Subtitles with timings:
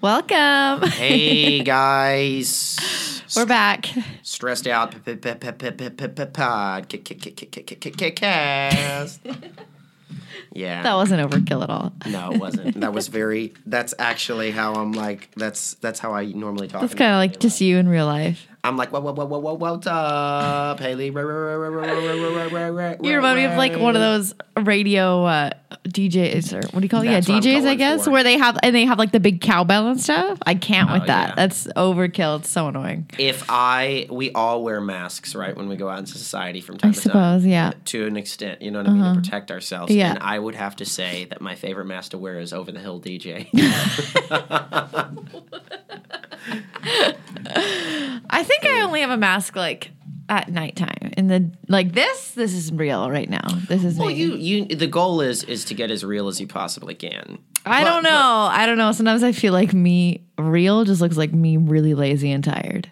[0.00, 0.88] Welcome.
[0.90, 2.76] Hey guys,
[3.36, 3.86] We're back.
[4.22, 4.94] stressed out.
[10.52, 11.92] Yeah, That wasn't overkill at all.
[12.06, 12.80] no, it wasn't.
[12.80, 13.54] That was very.
[13.66, 15.30] That's actually how I'm like.
[15.36, 16.82] That's that's how I normally talk.
[16.84, 18.46] It's in kind of like just you in real life.
[18.64, 21.06] I'm like, whoa, whoa, whoa, whoa, whoa, what's up, Haley?
[21.06, 21.12] You
[23.16, 25.50] remind me of like one of those radio uh,
[25.86, 27.06] DJs or what do you call it?
[27.06, 28.10] That's yeah, DJs, I guess, for.
[28.10, 30.38] where they have and they have like the big cowbell and stuff.
[30.44, 31.28] I can't with Oh, that.
[31.30, 31.34] yeah.
[31.36, 32.40] That's overkill.
[32.40, 33.08] It's so annoying.
[33.18, 36.90] If I, we all wear masks, right, when we go out into society from time
[36.90, 37.02] I to time.
[37.12, 37.72] suppose, yeah.
[37.86, 39.94] To an extent, you know what I mean, to protect ourselves.
[39.94, 40.10] Yeah.
[40.10, 42.80] And I would have to say that my favorite mask to wear is Over the
[42.80, 43.48] Hill DJ.
[48.30, 49.90] I think I only have a mask like
[50.28, 51.12] at nighttime.
[51.16, 53.46] In the like this, this is real right now.
[53.68, 54.14] This is well, me.
[54.14, 57.38] you, you, the goal is is to get as real as you possibly can.
[57.66, 58.48] I But- don't know.
[58.50, 58.92] I don't know.
[58.92, 62.90] Sometimes I feel like me real just looks like me really lazy and tired.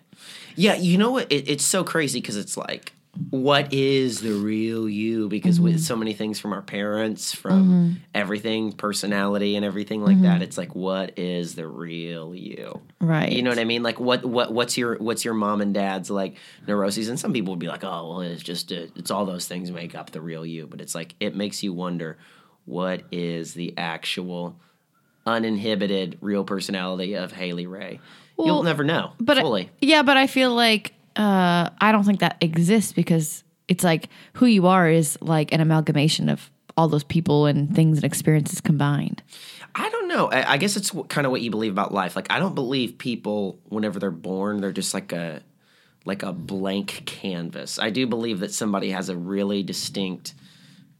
[0.59, 1.31] Yeah, you know what?
[1.31, 2.93] It, it's so crazy because it's like,
[3.31, 5.29] what is the real you?
[5.29, 5.65] Because Mm-hmm.
[5.65, 10.59] with so many things from our parents, from everything, personality, and everything like that, it's
[10.59, 12.81] like, what is the real you?
[13.01, 13.07] Mm-hmm.
[13.07, 13.33] Right.
[13.33, 13.83] You know what I mean?
[13.83, 17.09] Like, what what what's your what's your mom and dad's like neuroses?
[17.09, 19.71] And some people would be like, oh, well, it's just a, it's all those things
[19.71, 20.67] make up the real you.
[20.67, 22.19] But it's like it makes you wonder,
[22.65, 24.57] what is the actual
[25.25, 28.01] uninhibited real personality of Haley Ray?
[28.39, 32.37] You'll never know but I- yeah, but I feel like uh, I don't think that
[32.41, 37.47] exists because it's like who you are is like an amalgamation of all those people
[37.47, 39.23] and things and experiences combined.
[39.75, 40.31] I don't know.
[40.31, 42.17] I, I guess it's kind of what you believe about life.
[42.17, 45.43] Like I don't believe people whenever they're born they're just like a
[46.05, 47.79] like a blank canvas.
[47.79, 50.35] I do believe that somebody has a really distinct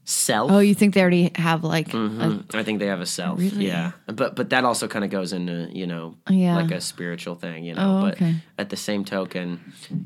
[0.09, 0.49] self.
[0.51, 2.55] Oh, you think they already have like a- Mhm.
[2.55, 3.37] I think they have a self.
[3.39, 3.67] Really?
[3.67, 3.91] Yeah.
[4.07, 6.55] But but that also kind of goes into, you know, Yeah.
[6.55, 7.97] like a spiritual thing, you know.
[7.99, 8.35] Oh, but okay.
[8.57, 9.59] at the same token,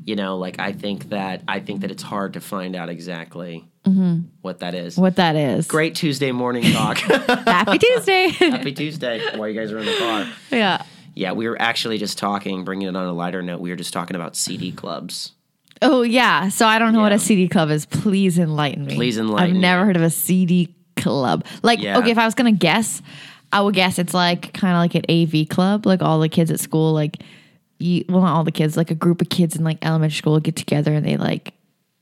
[0.04, 3.64] you know, like I think that I think that it's hard to find out exactly
[4.42, 4.96] what that is.
[4.96, 5.66] what that is?
[5.68, 6.98] Great Tuesday morning talk.
[7.46, 8.28] Happy Tuesday.
[8.38, 10.26] Happy Tuesday while you guys are in the car.
[10.50, 10.82] yeah.
[11.14, 13.60] Yeah, we were actually just talking, bringing it on a lighter note.
[13.60, 15.32] We were just talking about CD clubs.
[15.82, 16.48] Oh yeah.
[16.48, 17.84] So I don't know what a CD club is.
[17.86, 18.94] Please enlighten me.
[18.94, 19.56] Please enlighten me.
[19.58, 21.44] I've never heard of a CD club.
[21.62, 21.98] Like Yeah.
[21.98, 23.02] okay, if I was gonna guess,
[23.52, 25.84] I would guess it's like kind of like an AV club.
[25.84, 27.22] Like all the kids at school, like
[27.78, 30.38] you, well, not all the kids, like a group of kids in like elementary school
[30.40, 31.52] get together and they like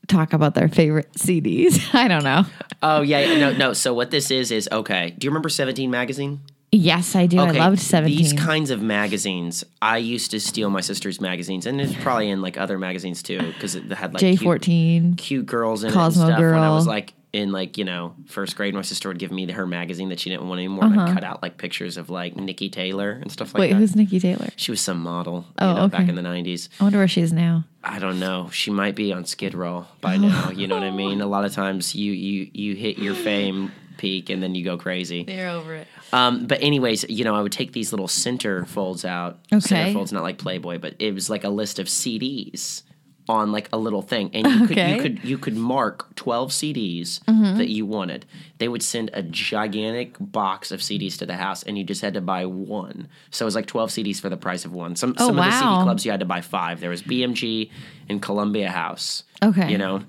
[0.09, 1.81] talk about their favorite CDs.
[1.95, 2.45] I don't know.
[2.83, 3.73] Oh yeah, yeah, no, no.
[3.73, 5.15] So what this is is okay.
[5.17, 6.41] Do you remember Seventeen magazine?
[6.73, 7.41] Yes, I do.
[7.41, 8.17] I loved Seventeen.
[8.19, 12.43] These kinds of magazines, I used to steal my sister's magazines, and it's probably in
[12.43, 16.35] like other magazines too, because it had like J14, cute girls in Cosmo it and
[16.37, 16.41] stuff.
[16.41, 19.51] When I was like in like you know first grade, my sister would give me
[19.51, 22.35] her magazine that she didn't want anymore, and I'd cut out like pictures of like
[22.37, 23.63] Niki Taylor and stuff like Uh-huh.
[23.63, 23.79] Wait, that.
[23.79, 24.49] who's Niki Taylor?
[24.55, 26.69] she was some model, Oh, you know, back in the nineties.
[26.79, 27.65] I wonder where she is now.
[27.83, 28.49] I don't know.
[28.53, 30.51] She might be on Skid Row by now.
[30.51, 31.21] You know what I mean?
[31.21, 34.77] A lot of times you you you hit your fame peak and then you go
[34.77, 35.23] crazy.
[35.25, 35.87] They're over it.
[36.13, 39.39] Um, but anyways, you know, I would take these little center folds out.
[39.61, 42.83] Center folds, not like Playboy, but it was like a list of CDs
[43.29, 44.95] on like a little thing, and you could Okay.
[44.97, 47.59] you could you could mark twelve CDs Mm-hmm.
[47.59, 48.27] that you wanted.
[48.59, 52.15] They would send a gigantic box of CDs to the house, and you just had
[52.15, 53.07] to buy one.
[53.31, 54.97] So it was like twelve CDs for the price of one.
[54.97, 56.81] Some Oh, some of the CD clubs you had to buy five.
[56.81, 57.71] There was BMG
[58.09, 59.23] and Columbia House.
[59.45, 59.71] Okay.
[59.71, 60.03] you know.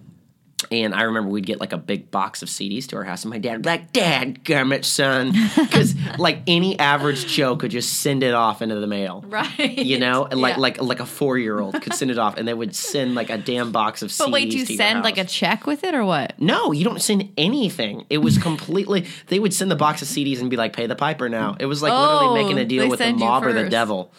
[0.70, 3.30] And I remember we'd get like a big box of CDs to our house, and
[3.32, 8.02] my dad would be like, "Dad, gummit, son," because like any average Joe could just
[8.02, 9.78] send it off into the mail, Right.
[9.78, 10.62] you know, and like Yeah.
[10.62, 13.30] like like a four year old could send it off, and they would send like
[13.30, 14.18] a damn box of CDs.
[14.20, 16.34] But wait, do you send like a check with it or what?
[16.40, 18.06] no, you don't send anything.
[18.10, 19.08] It was completely.
[19.28, 21.66] they would send the box of CDs and be like, "Pay the piper now." It
[21.66, 24.14] was like Oh, literally making a deal with the mob or the devil.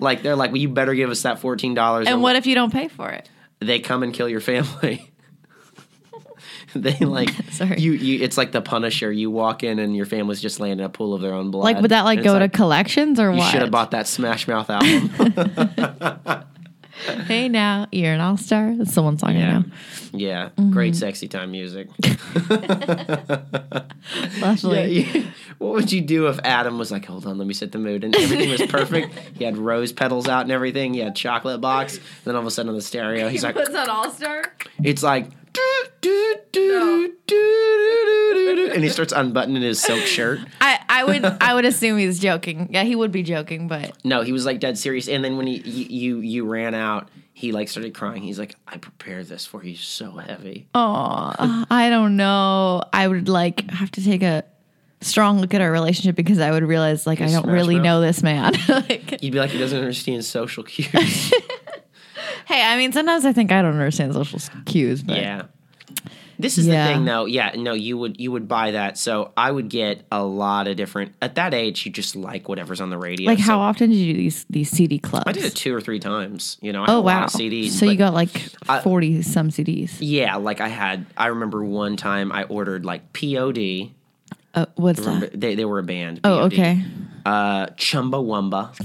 [0.00, 2.54] Like they're like, "Well, you better give us that fourteen dollars." And what if you
[2.54, 3.30] don't pay for it?
[3.60, 5.10] they come and kill your family.
[6.80, 7.80] they like Sorry.
[7.80, 9.10] you you it's like the Punisher.
[9.12, 11.64] You walk in and your family's just laying in a pool of their own blood.
[11.64, 13.50] Like, would that like And it's go to collections or you what?
[13.50, 16.44] should have bought that Smash Mouth album.
[17.26, 18.72] Hey, now you're an all star.
[18.76, 19.58] That's someone song I yeah.
[19.58, 19.64] know.
[20.12, 20.48] Yeah.
[20.56, 20.70] Mm-hmm.
[20.70, 21.88] Great sexy time music.
[24.40, 24.76] Lovely.
[24.78, 25.26] Yeah, you-
[25.58, 28.04] what would you do if Adam was like, hold on, let me set the mood?
[28.04, 29.12] And everything was perfect.
[29.36, 30.94] he had rose petals out and everything.
[30.94, 31.98] He had chocolate box.
[32.24, 34.44] Then all of a sudden on the stereo, he's like, "What's that all star.
[34.82, 35.28] it's like,
[38.74, 40.40] and he starts unbuttoning his silk shirt.
[40.60, 42.68] I, I would I would assume he's joking.
[42.70, 45.08] Yeah, he would be joking, but No, he was like dead serious.
[45.08, 48.22] And then when he you you, you ran out, he like started crying.
[48.22, 50.66] He's like, I prepared this for you so heavy.
[50.74, 51.32] oh,
[51.70, 52.82] I don't know.
[52.92, 54.44] I would like have to take a
[55.00, 57.84] strong look at our relationship because I would realize like I don't really Mouth?
[57.84, 58.54] know this man.
[58.68, 60.88] like, You'd be like, he doesn't understand social cues.
[62.46, 65.42] hey, I mean, sometimes I think I don't understand social cues, but yeah.
[66.38, 66.86] This is Yeah.
[66.88, 67.24] the thing, though.
[67.26, 68.98] Yeah, no, you would you would buy that.
[68.98, 71.12] So I would get a lot of different.
[71.22, 73.26] At that age, you just like whatever's on the radio.
[73.30, 75.24] like so how often did you do these these CD clubs?
[75.26, 76.56] I did it two or three times.
[76.60, 77.26] You know, I had Oh wow!
[77.26, 77.70] CDs.
[77.70, 78.30] so you got like
[78.68, 79.96] I- forty some CDs.
[80.00, 81.06] Yeah, like I had.
[81.16, 83.90] I remember one time I ordered like POD.
[84.54, 85.40] Uh, what's Remember, that?
[85.40, 86.20] they they were a band.
[86.24, 86.84] Oh, okay.
[87.24, 88.78] Uh, Chumbawamba.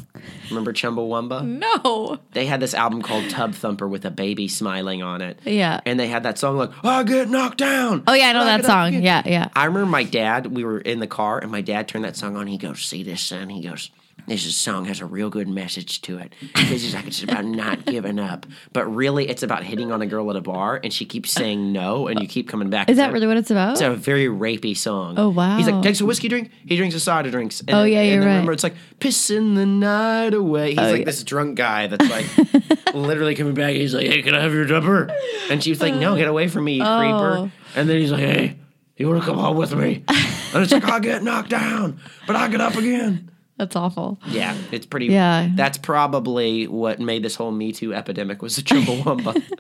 [0.50, 1.46] Remember Chumbawamba?
[1.46, 2.20] No.
[2.32, 5.40] They had this album called Tub Thumper with a baby smiling on it.
[5.46, 5.82] Yeah.
[5.86, 8.04] And they had that song like I get knocked down.
[8.08, 8.94] Oh yeah, I know I that song.
[8.94, 9.50] Yeah, yeah.
[9.54, 10.48] I remember my dad.
[10.48, 12.48] We were in the car, and my dad turned that song on.
[12.48, 13.92] He goes, "See this, son?" He goes,
[14.28, 16.34] "This song has a real good message to it.
[16.56, 20.06] This is like, it's about not giving up, but really, it's about hitting on a
[20.06, 22.90] girl at a bar, and she keeps saying no, and you keep coming back.
[22.90, 23.74] Is to that really what it's about?
[23.74, 25.16] It's a very rapey song.
[25.18, 25.58] Oh, wow.
[25.58, 26.52] He's like, takes a whiskey drink.
[26.66, 27.60] He drinks a soda drinks.
[27.62, 28.26] And Oh, yeah, you're right.
[28.28, 30.70] Remember, it's like pissing the night away.
[30.72, 31.06] He's oh, like Oh, yeah.
[31.06, 33.74] this drunk guy that's like literally coming back.
[33.74, 35.10] He's like, hey, can I have your number?
[35.50, 36.98] And she's like, no, get away from me, you Oh.
[37.00, 37.52] creeper.
[37.76, 38.58] And then he's like, hey,
[38.98, 40.04] you want to come home with me?
[40.54, 43.30] And it's like, I get knocked down, but I get up again.
[43.60, 44.18] That's awful.
[44.30, 45.08] Yeah, it's pretty.
[45.08, 45.50] Yeah.
[45.54, 49.44] that's probably what made this whole Me Too epidemic was the Chumbawamba.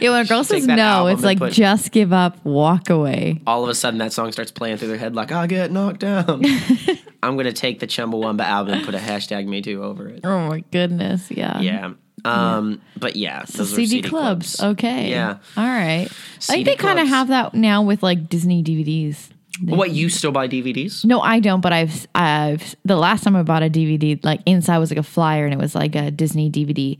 [0.00, 3.40] Yeah, when a girl says no, it's like put- just give up, walk away.
[3.46, 6.00] All of a sudden, that song starts playing through their head like, I get knocked
[6.00, 6.42] down.
[7.22, 10.22] I'm gonna take the Chumbawamba album and put a hashtag Me Too over it.
[10.24, 11.60] Oh my goodness, yeah.
[11.60, 11.92] Yeah.
[12.24, 12.80] Um.
[12.96, 14.60] But yeah, So are CD, clubs.
[14.60, 15.10] Okay.
[15.10, 15.38] Yeah.
[15.56, 16.08] All right.
[16.08, 19.28] I think they kind of have that now with like Disney DVDs.
[19.64, 21.04] What you still buy DVDs?
[21.04, 21.60] No, I don't.
[21.60, 25.02] But I've I've the last time I bought a DVD, like inside was like a
[25.02, 26.98] flyer, and it was like a Disney DVD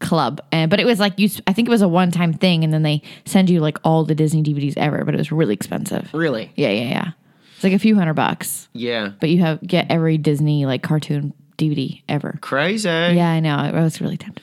[0.00, 0.40] club.
[0.52, 1.28] And but it was like you.
[1.46, 4.04] I think it was a one time thing, and then they send you like all
[4.04, 5.04] the Disney DVDs ever.
[5.04, 6.12] But it was really expensive.
[6.12, 6.52] Really?
[6.56, 7.10] Yeah, yeah, yeah.
[7.54, 9.12] It's like a few hundred bucks, Yeah.
[9.20, 12.36] but you have get every Disney like cartoon DVD ever.
[12.40, 12.88] Crazy.
[12.88, 13.54] Yeah, I know.
[13.54, 14.42] I was really tempted.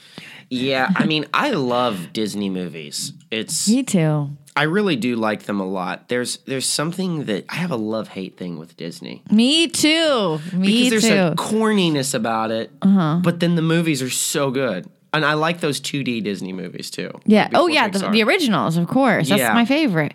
[0.49, 0.89] Yeah.
[0.95, 3.11] I mean, I love Disney movies.
[3.29, 4.29] It's Me too.
[4.59, 6.09] I really do like them a lot.
[6.09, 9.23] There's there's something that I have a love hate thing with Disney.
[9.31, 10.39] Me too.
[10.51, 10.59] Me too.
[10.59, 11.13] because there's too.
[11.13, 12.69] a corniness about it.
[12.81, 13.21] Uh-huh.
[13.23, 14.89] But then the movies are so good.
[15.13, 17.09] And I like those 2D Disney movies too.
[17.25, 17.47] Yeah.
[17.53, 17.87] Oh, yeah.
[17.87, 19.29] The, the originals, of course.
[19.29, 19.53] That's Yeah.
[19.53, 20.13] my favorite.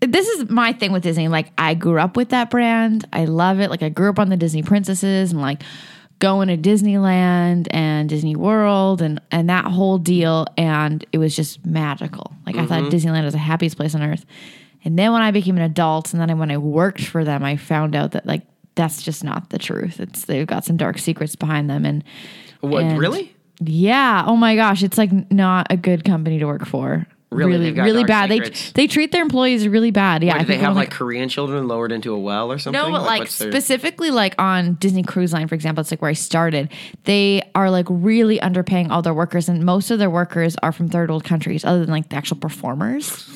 [0.00, 1.28] This is my thing with Disney.
[1.28, 3.04] Like, I grew up with that brand.
[3.12, 3.68] I love it.
[3.70, 5.62] Like, I grew up on the Disney princesses and like
[6.22, 10.46] going to Disneyland and Disney World and and that whole deal.
[10.56, 12.32] And it was just magical.
[12.46, 12.68] Like, I Mm-hmm.
[12.68, 14.24] thought Disneyland was the happiest place on earth.
[14.84, 17.56] And then when I became an adult, and then when I worked for them, I
[17.56, 18.42] found out that like
[18.76, 20.00] that's just not the truth.
[20.00, 22.02] It's they've got some dark secrets behind them, and
[22.60, 23.34] What and- really?
[23.60, 24.24] yeah.
[24.26, 27.06] Oh my gosh, it's like not a good company to work for.
[27.32, 27.52] Really?
[27.52, 28.30] really, really bad.
[28.30, 28.72] secrets?
[28.72, 30.22] They they treat their employees really bad.
[30.22, 32.80] Yeah, do they have don't like Korean children lowered into a well or something?
[32.80, 36.10] no, but like their- specifically like on Disney Cruise Line, for example, it's like where
[36.10, 36.70] I started.
[37.04, 40.88] They are like really underpaying all their workers, and most of their workers are from
[40.88, 43.26] third world countries, other than like the actual performers.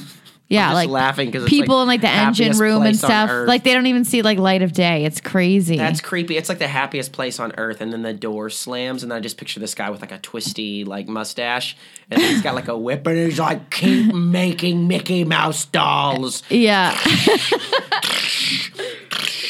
[0.48, 3.48] Yeah, like laughing 'cause it's, people like, in like the engine room and stuff.
[3.48, 5.04] Like they don't even see like light of day.
[5.04, 5.76] It's crazy.
[5.76, 6.36] That's creepy.
[6.36, 9.20] It's like the happiest place on earth, and then the door slams, and then I
[9.20, 11.76] just picture this guy with like a twisty like mustache,
[12.12, 16.96] and he's got like a whip, and he's like, "Keep making Mickey Mouse dolls," yeah.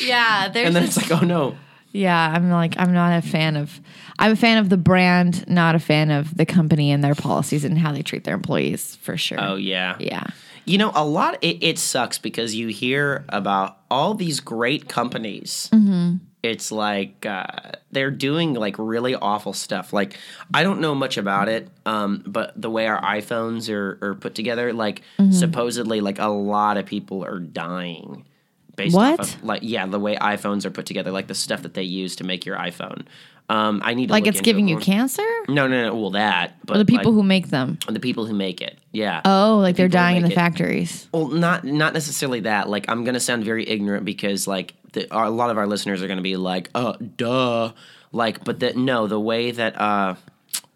[0.03, 1.57] yeah, there's and then just- it's like, "Oh no."
[1.93, 3.81] Yeah, I'm like I'm not a fan of
[4.19, 7.65] I'm a fan of the brand, not a fan of the company and their policies
[7.65, 9.39] and how they treat their employees for sure.
[9.41, 9.97] Oh yeah.
[9.99, 10.25] yeah.
[10.67, 11.39] You know, a lot.
[11.43, 15.71] It, it sucks because you hear about all these great companies.
[15.73, 16.17] Mm-hmm.
[16.43, 17.47] It's like uh,
[17.91, 19.93] they're doing like really awful stuff.
[19.93, 20.17] Like
[20.55, 24.35] I don't know much about it, um, but the way our iPhones are, are put
[24.35, 25.33] together, like Mm-hmm.
[25.33, 28.27] supposedly, like a lot of people are dying.
[28.77, 29.19] Based What?
[29.21, 31.83] off of like yeah, the way iPhones are put together, like the stuff that they
[31.83, 33.07] use to make your iPhone.
[33.49, 35.23] Um, I need to Like it's giving it you cancer?
[35.49, 35.95] No, no, no.
[35.95, 37.79] Well, that, but Or the people like, who make them.
[37.89, 39.21] the people who make it, yeah.
[39.25, 40.35] Oh, like they're dying in the it.
[40.35, 41.09] factories.
[41.13, 42.69] Well, not not necessarily that.
[42.69, 46.09] Like, I'm gonna sound very ignorant because like the, a lot of our listeners are
[46.09, 47.73] gonna be like, "Uh, duh."
[48.13, 50.15] Like, but that no, the way that uh,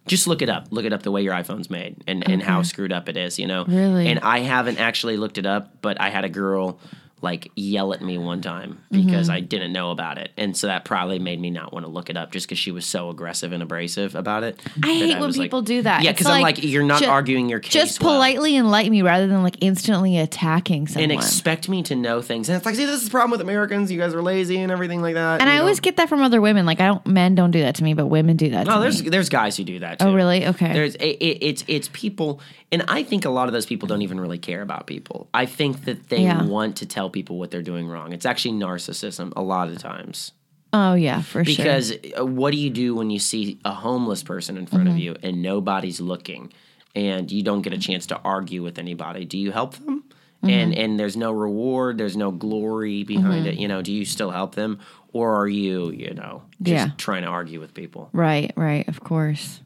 [0.07, 0.69] just look it up.
[0.71, 3.39] Look it up the way your iPhone's made and and how screwed up it is.
[3.39, 4.07] You know, Really?
[4.09, 6.79] And I haven't actually looked it up, but I had a girl
[7.23, 9.31] like yell at me one time because Mm-hmm.
[9.37, 12.09] I didn't know about it, and so that probably made me not want to look
[12.11, 14.61] it up just because she was so aggressive and abrasive about it.
[14.83, 16.03] I hate when was like- people do that.
[16.03, 17.73] Yeah, because I'm like, you're not ju- arguing your case.
[17.73, 18.15] Just well.
[18.15, 21.11] politely enlighten me rather than like instantly attacking someone.
[21.11, 22.49] and expect me to know things.
[22.49, 23.93] And it's like, see, this is the problem with Americans.
[23.93, 25.41] You guys are lazy and everything like that.
[25.41, 25.61] and I know?
[25.63, 26.65] always get that from other women.
[26.67, 28.81] Like I don't men don't do that to me, but women do that no, to
[28.81, 29.09] there's me.
[29.11, 29.99] there's guys who do that.
[29.99, 30.07] Too.
[30.07, 30.47] Oh really?
[30.47, 30.73] Okay.
[30.73, 32.41] There's it, it, it's it's people,
[32.73, 35.29] and I think a lot of those people don't even really care about people.
[35.35, 36.45] I think that they Yeah.
[36.45, 38.13] want to tell tell people what they're doing wrong.
[38.13, 40.33] It's actually narcissism a lot of times.
[40.73, 41.57] Oh yeah, for sure.
[41.57, 44.95] Because uh, what do you do when you see a homeless person in front of
[44.95, 45.01] Mm-hmm.
[45.03, 46.53] you and nobody's looking
[46.95, 49.25] and you don't get a chance to argue with anybody?
[49.25, 50.05] Do you help them?
[50.45, 50.51] Mm-hmm.
[50.51, 53.57] And and there's no reward, there's no glory behind it.
[53.59, 54.79] You know, do you still help them
[55.13, 56.91] or are you, you know, just Yeah.
[56.97, 58.09] trying to argue with people?
[58.13, 59.61] Right, right, of course.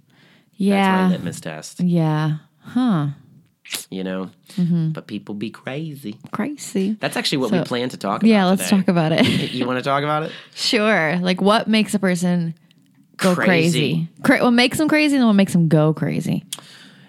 [0.59, 1.09] That's my Yeah.
[1.11, 2.39] litmus test, Yeah.
[2.61, 3.09] Huh.
[3.91, 4.31] You know?
[4.57, 4.91] Mm-hmm.
[4.91, 6.19] But people be crazy.
[6.33, 6.97] Crazy.
[7.01, 8.29] That's actually what So- we plan to talk about.
[8.29, 8.77] Yeah, let's today.
[8.79, 9.53] talk about it.
[9.53, 10.33] You want to talk about it?
[10.55, 11.17] sure.
[11.21, 12.55] Like what makes a person
[13.17, 13.47] go Crazy.
[13.47, 14.09] crazy?
[14.23, 16.45] Cra- what makes them crazy and what makes them go crazy?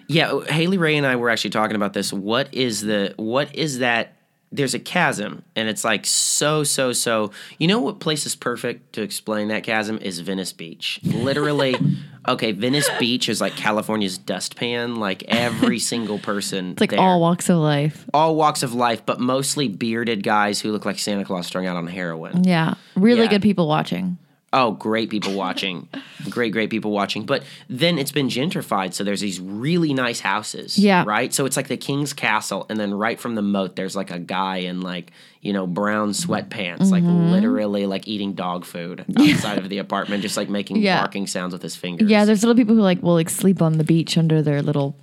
[0.07, 2.13] Yeah, Haley Ray and I were actually talking about this.
[2.13, 4.13] What is the what is that?
[4.51, 7.31] There's a chasm, and it's like so so so.
[7.57, 10.99] You know what place is perfect to explain that chasm is Venice Beach.
[11.03, 11.75] Literally,
[12.27, 14.95] okay, Venice Beach is like California's dustpan.
[14.95, 16.99] Like every single person, It's like there.
[16.99, 18.05] all walks of life.
[18.13, 21.75] all walks of life, but mostly bearded guys who look like Santa Claus strung out
[21.75, 22.43] on heroin.
[22.45, 22.75] Yeah.
[22.95, 23.27] Really Yeah.
[23.31, 24.17] good people watching.
[24.57, 25.89] Oh, great people watching.
[26.29, 27.25] great, great people watching.
[27.25, 30.79] But then it's been gentrified, so there's these really nice houses.
[30.79, 31.03] Yeah.
[31.05, 31.33] Right?
[31.33, 34.19] So it's like the King's Castle, and then right from the moat, there's like a
[34.19, 37.31] guy in like, you know, brown sweatpants, like Mm-hmm.
[37.31, 41.01] literally like eating dog food outside of the apartment, just like making Yeah.
[41.01, 42.09] barking sounds with his fingers.
[42.09, 44.95] Yeah, there's little people who like will like sleep on the beach under their little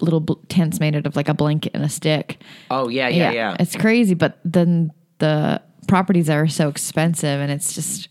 [0.00, 2.40] little bl- tents made out of like a blanket and a stick.
[2.70, 3.56] Oh, yeah, yeah, yeah.
[3.58, 8.08] It's crazy, but then the properties are so expensive and it's just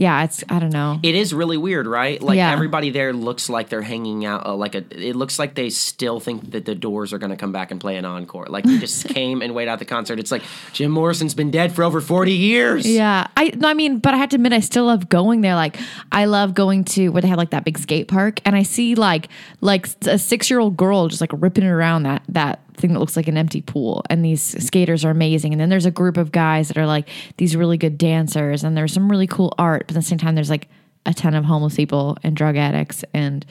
[0.00, 0.98] yeah, it's I don't know.
[1.02, 2.22] It is really weird, right?
[2.22, 2.50] Like Yeah.
[2.52, 4.46] everybody there looks like they're hanging out.
[4.46, 7.36] Uh, like a, it looks like they still think that the Doors are going to
[7.36, 8.46] come back and play an encore.
[8.46, 10.18] Like they just came and wait out the concert.
[10.18, 10.42] It's like
[10.72, 12.86] Jim Morrison's been dead for over forty years.
[12.88, 15.54] Yeah, I no, I mean, but I have to admit, I still love going there.
[15.54, 15.76] Like,
[16.10, 18.94] I love going to where they have like that big skate park, and I see
[18.94, 19.28] like
[19.60, 23.16] like a six year old girl just like ripping around that that thing that looks
[23.16, 25.52] like an empty pool, and these skaters are amazing.
[25.52, 28.76] And then there's a group of guys that are like these really good dancers, and
[28.76, 29.86] there's some really cool art.
[29.86, 30.68] But at the same time, there's like
[31.06, 33.46] a ton of homeless people and drug addicts and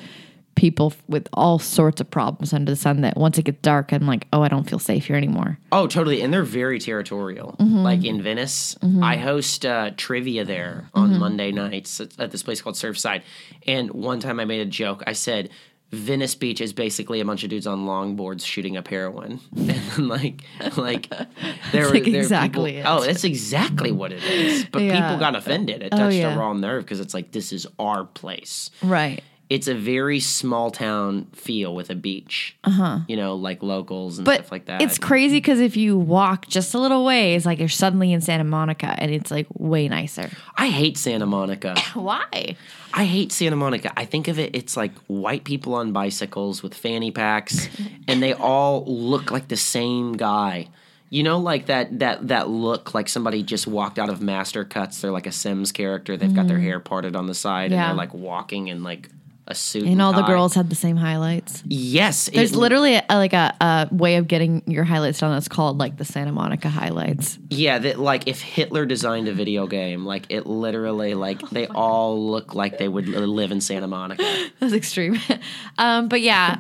[0.56, 3.02] people with all sorts of problems under the sun.
[3.02, 5.58] That once it gets dark, I'm like, oh, I don't feel safe here anymore.
[5.72, 6.22] Oh, totally.
[6.22, 7.56] And they're very territorial.
[7.60, 7.78] Mm-hmm.
[7.78, 11.20] Like in Venice, I host uh, trivia there on Mm-hmm.
[11.20, 13.22] Monday nights at, at this place called Surfside.
[13.66, 15.02] And one time I made a joke.
[15.08, 15.50] I said,
[15.92, 20.42] Venice Beach is basically a bunch of dudes on longboards shooting up heroin, and like,
[20.78, 21.10] like
[21.72, 22.98] there were like there exactly people- it.
[23.00, 24.66] Oh, that's exactly what it is.
[24.66, 25.02] But Yeah.
[25.02, 25.82] people got offended.
[25.82, 26.36] It Oh, touched yeah.
[26.36, 28.70] a raw nerve because it's like this is our place.
[28.84, 29.24] Right.
[29.50, 32.56] It's a very small town feel with a beach.
[32.64, 33.00] Uh-huh.
[33.08, 34.82] You know, like locals and but stuff like that.
[34.82, 38.44] It's crazy because if you walk just a little ways, like you're suddenly in Santa
[38.44, 40.30] Monica, and it's like way nicer.
[40.56, 41.76] I hate Santa Monica.
[41.96, 42.56] Why?
[42.94, 43.92] I hate Santa Monica.
[43.98, 47.70] I think of it, it's like white people on bicycles with fanny packs,
[48.08, 50.68] and they all look like the same guy.
[51.12, 55.02] You know, like that that that look like somebody just walked out of MasterCuts.
[55.02, 56.16] They're like a Sims character.
[56.18, 57.88] They've got their hair parted on the side, and Mm-hmm.
[57.88, 59.10] They're like walking in like
[59.50, 59.84] a suit.
[59.86, 61.64] And all the girls had the same highlights.
[61.66, 65.48] Yes, There's it- literally a, like a, a way of getting your highlights done that's
[65.48, 67.40] called like the Santa Monica highlights.
[67.50, 72.28] Yeah, that like if Hitler designed a video game, like it literally like they all
[72.30, 74.24] look like they would live in Santa Monica.
[74.60, 75.20] That's extreme.
[75.80, 76.60] um, but yeah,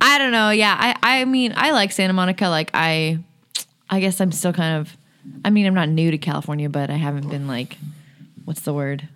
[0.00, 0.50] I don't know.
[0.50, 2.48] Yeah, I, I mean, I like Santa Monica.
[2.48, 3.18] Like I,
[3.90, 4.96] I guess I'm still kind of.
[5.44, 7.76] I mean, I'm not new to California, but I haven't been like,
[8.44, 9.08] what's the word?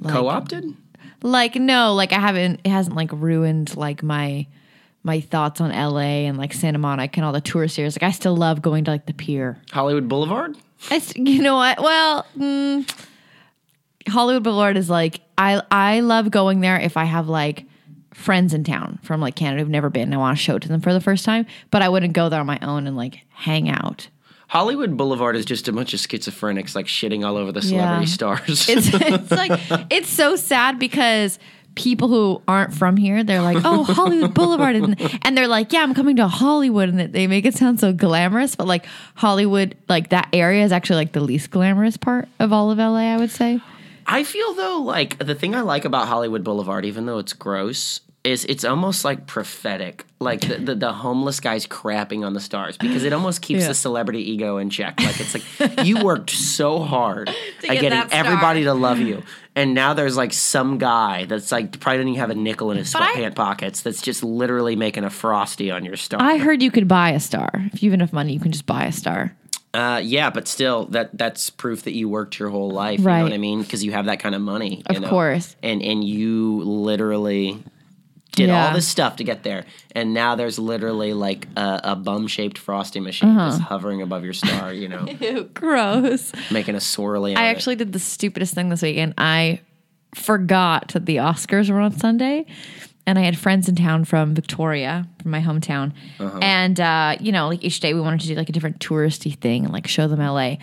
[0.00, 0.76] Like, Co-opted?
[1.22, 2.60] Like no, like I haven't.
[2.64, 4.46] It hasn't like ruined like my
[5.02, 7.96] my thoughts on LA and like Santa Monica and all the tourist areas.
[7.96, 9.60] Like I still love going to like the pier.
[9.70, 10.56] Hollywood Boulevard?
[10.90, 11.80] I you know what?
[11.80, 13.06] Well, mm,
[14.08, 17.66] Hollywood Boulevard is like I I love going there if I have like
[18.14, 20.04] friends in town from like Canada who've never been.
[20.04, 22.12] and I want to show it to them for the first time, but I wouldn't
[22.12, 24.08] go there on my own and like hang out.
[24.50, 28.12] Hollywood Boulevard is just a bunch of schizophrenics like shitting all over the celebrity Yeah.
[28.12, 28.68] stars.
[28.68, 31.38] It's it's like it's so sad because
[31.76, 35.82] people who aren't from here they're like oh hollywood boulevard and, and they're like yeah
[35.84, 40.10] i'm coming to hollywood and they make it sound so glamorous but like hollywood like
[40.10, 43.30] that area is actually like the least glamorous part of all of la i would
[43.30, 43.60] say
[44.04, 48.00] I feel though like the thing I like about Hollywood Boulevard, even though it's gross,
[48.22, 50.04] is it's almost like prophetic.
[50.18, 53.68] Like the, the, the homeless guys crapping on the stars because it almost keeps Yeah.
[53.68, 55.00] the celebrity ego in check.
[55.00, 59.22] Like it's like you worked so hard at get getting everybody to love you.
[59.56, 62.76] And now there's like some guy that's like probably doesn't even have a nickel in
[62.76, 66.20] his But I- pockets that's just literally making a frosty on your star.
[66.20, 67.48] I heard you could buy a star.
[67.72, 69.34] If you have enough money, you can just buy a star.
[69.72, 72.98] Uh, yeah, but still, that that's proof that you worked your whole life.
[72.98, 73.22] You know Right.
[73.22, 73.62] what I mean?
[73.62, 74.82] Because you have that kind of money.
[74.90, 75.08] you Of know?
[75.08, 75.56] course.
[75.62, 77.62] and and you literally
[78.32, 78.68] did Yeah.
[78.68, 83.00] all this stuff to get there, and now there's literally like a, a bum-shaped frosty
[83.00, 83.50] machine Uh-huh.
[83.50, 86.32] just hovering above your star, you know, Ew, gross.
[86.50, 87.30] making a swirly.
[87.36, 87.48] I on it.
[87.48, 89.14] actually did the stupidest thing this weekend.
[89.18, 89.60] I
[90.14, 92.46] forgot that the Oscars were on Sunday,
[93.06, 95.92] and I had friends in town from Victoria, from my hometown,
[96.42, 99.36] and uh, you know, like each day we wanted to do like a different touristy
[99.38, 100.56] thing and like show them LA.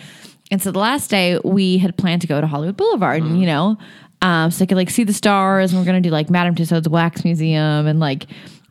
[0.50, 3.46] And so the last day we had planned to go to Hollywood Boulevard, and you
[3.46, 3.76] know,
[4.22, 6.88] um, so I could like see the stars, and we're gonna do like Madame Tussauds
[6.88, 8.26] Wax Museum, and like.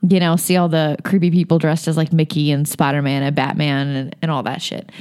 [0.07, 3.35] You know, see all the creepy people dressed as like Mickey and Spider Man and
[3.35, 4.91] Batman and, and all that shit.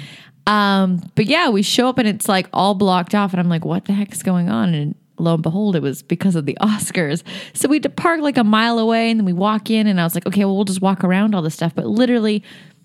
[0.46, 3.64] Um, but yeah, we show up and it's like all blocked off, and I'm like,
[3.64, 4.74] what the heck is going on?
[4.74, 7.22] And lo and behold, it was because of the Oscars.
[7.52, 10.00] So we had to park like a mile away, and then we walk in, and
[10.00, 11.74] I was like, okay, well, we'll just walk around all this stuff.
[11.74, 12.42] But literally,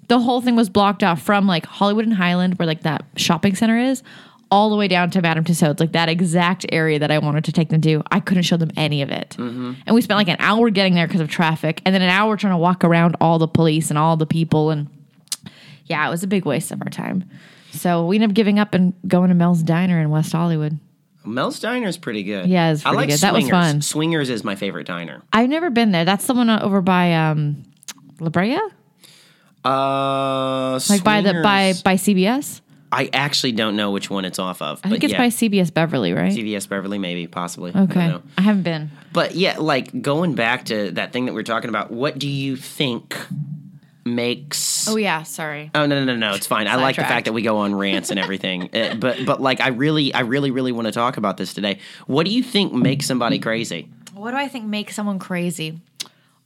[0.07, 3.55] the whole thing was blocked off from like Hollywood and Highland, where like that shopping
[3.55, 4.03] center is,
[4.51, 7.51] all the way down to Madame Tussauds, like that exact area that I wanted to
[7.53, 8.03] take them to.
[8.11, 9.37] I couldn't show them any of it.
[9.39, 12.35] And we spent like an hour getting there because of traffic, and then an hour
[12.37, 14.87] trying to walk around all the police and all the people and
[15.85, 17.23] yeah, it was a big waste of our time.
[17.71, 20.79] So we ended up giving up and going to Mel's Diner in West Hollywood.
[21.25, 22.47] Mel's Diner is pretty good.
[22.47, 23.19] Yeah, it's I pretty like good.
[23.19, 23.51] That was Swingers.
[23.71, 23.81] fun.
[23.81, 25.21] Swingers is my favorite diner.
[25.33, 26.05] I've never been there.
[26.05, 27.63] That's the one over by um,
[28.19, 28.57] La Brea,
[29.63, 32.60] Uh, like by the by by CBS.
[32.91, 34.81] I actually don't know which one it's off of.
[34.83, 36.31] I think it's yeah, by CBS Beverly, right?
[36.31, 37.71] CBS Beverly, maybe, possibly.
[37.71, 38.21] I don't okay, know.
[38.37, 38.91] I haven't been.
[39.13, 42.27] But yeah, like going back to that thing that we are talking about, what do
[42.27, 43.15] you think
[44.03, 44.87] makes?
[44.89, 45.71] Oh yeah, sorry.
[45.73, 46.35] Oh no no no no!
[46.35, 46.67] It's fine.
[46.67, 48.69] I like the fact that we go on rants and everything.
[48.81, 51.79] Uh, but but like I really I really really want to talk about this today.
[52.07, 53.89] What do you think makes somebody crazy?
[54.13, 55.79] What do I think makes someone crazy?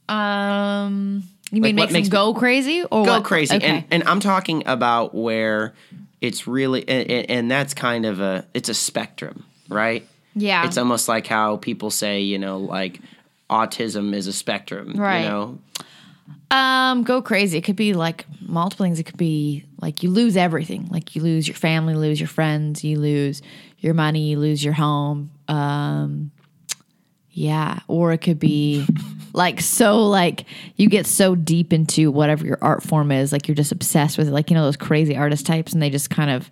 [0.08, 3.24] Um, you mean makes makes- them go crazy or Go what?
[3.24, 3.66] crazy, Okay.
[3.66, 5.74] and and I'm talking about where
[6.20, 10.06] it's really and, and- that's kind of a it's a spectrum, right?
[10.34, 13.00] yeah, It's almost like how people say you know like
[13.48, 15.22] autism is a spectrum, Right.
[15.22, 15.58] You know,
[16.50, 17.58] Um, go crazy.
[17.58, 18.98] It could be like multiple things.
[18.98, 20.88] It could be like you lose everything.
[20.90, 23.42] Like you lose your family, lose your friends, you lose
[23.78, 25.30] your money, you lose your home.
[25.48, 26.30] Um,
[27.36, 28.86] yeah, or it could be
[29.34, 30.46] like so like
[30.76, 34.26] you get so deep into whatever your art form is, like you're just obsessed with
[34.26, 34.30] it.
[34.30, 36.50] Like you know those crazy artist types, and they just kind of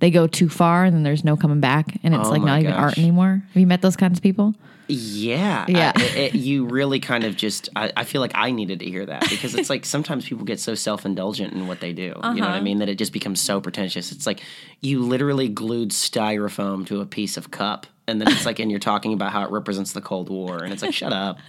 [0.00, 2.58] they go too far, and then there's no coming back, and it's Oh like not
[2.60, 3.40] even art anymore.
[3.46, 4.52] Have you met those kinds of people?
[4.90, 5.92] Yeah, Yeah.
[5.94, 7.68] I- it- it- you really kind of just.
[7.76, 10.60] I, I feel like I needed to hear that because it's like sometimes people get
[10.60, 12.02] so self indulgent in what they do.
[12.02, 12.60] You know what I Uh-huh.
[12.62, 12.78] mean?
[12.78, 14.12] That it just becomes so pretentious.
[14.12, 14.40] It's like
[14.80, 18.80] you literally glued styrofoam to a piece of cup, and then it's like, and you're
[18.80, 21.38] talking about how it represents the Cold War, and it's like, shut up.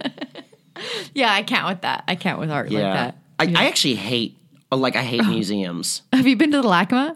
[1.14, 2.04] Yeah, I can't with that.
[2.08, 3.16] I can't with art like that.
[3.38, 4.38] I, I actually hate.
[4.70, 6.00] Like I hate museums.
[6.14, 7.14] Have you been to the LACMA?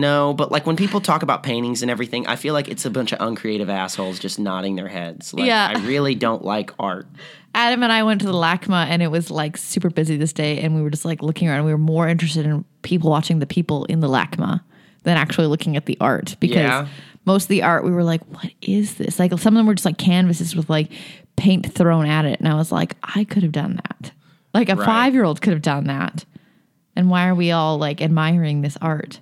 [0.00, 2.90] No, but like when people talk about paintings and everything, I feel like it's a
[2.90, 5.32] bunch of uncreative assholes just nodding their heads.
[5.34, 5.72] Like, Yeah.
[5.74, 7.06] I really don't like art.
[7.54, 10.60] Adam and I went to the LACMA and it was like super busy this day
[10.60, 11.64] and we were just like looking around.
[11.64, 14.60] We were more interested in people watching the people in the LACMA
[15.04, 16.86] than actually looking at the art because Yeah.
[17.24, 19.18] most of the art we were like, what is this?
[19.18, 20.90] Like some of them were just like canvases with like
[21.36, 22.38] paint thrown at it.
[22.40, 24.12] And I was like, I could have done that.
[24.52, 24.84] Like a Right.
[24.84, 26.24] five year old could have done that.
[26.94, 29.20] And why are we all like admiring this art?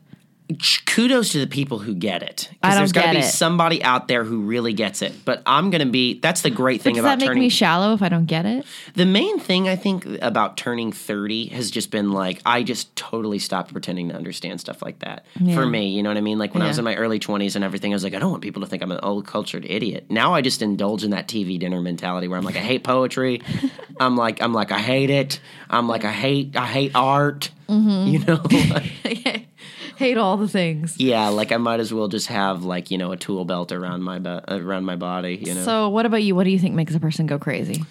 [0.86, 2.50] Kudos to the people who get it.
[2.60, 3.24] Because there's got to be it.
[3.24, 5.12] somebody out there who really gets it.
[5.24, 6.20] But I'm going to be.
[6.20, 7.12] That's the great thing about.
[7.12, 7.42] Does that make turning.
[7.44, 8.66] me shallow if I don't get it?
[8.94, 13.38] the main thing I think about turning 30 has just been like I just totally
[13.38, 15.24] stopped pretending to understand stuff like that.
[15.54, 16.38] For me, you know what I mean?
[16.38, 18.30] Like when I was in my early 20s and everything, I was like, I don't
[18.30, 20.06] want people to think I'm an old cultured idiot.
[20.10, 23.40] Now I just indulge in that TV dinner mentality where I'm like, I hate poetry.
[24.00, 25.40] I'm like, I'm like, I hate it.
[25.70, 27.50] I'm like, I hate, I hate art.
[27.68, 28.08] Mm-hmm.
[28.08, 29.44] You know.
[29.96, 30.98] Hate all the things.
[30.98, 34.02] Yeah, like I might as well just have like you know a tool belt around
[34.02, 35.36] my be- around my body.
[35.36, 35.64] You know.
[35.64, 36.34] So, what about you?
[36.34, 37.84] What do you think makes a person go crazy?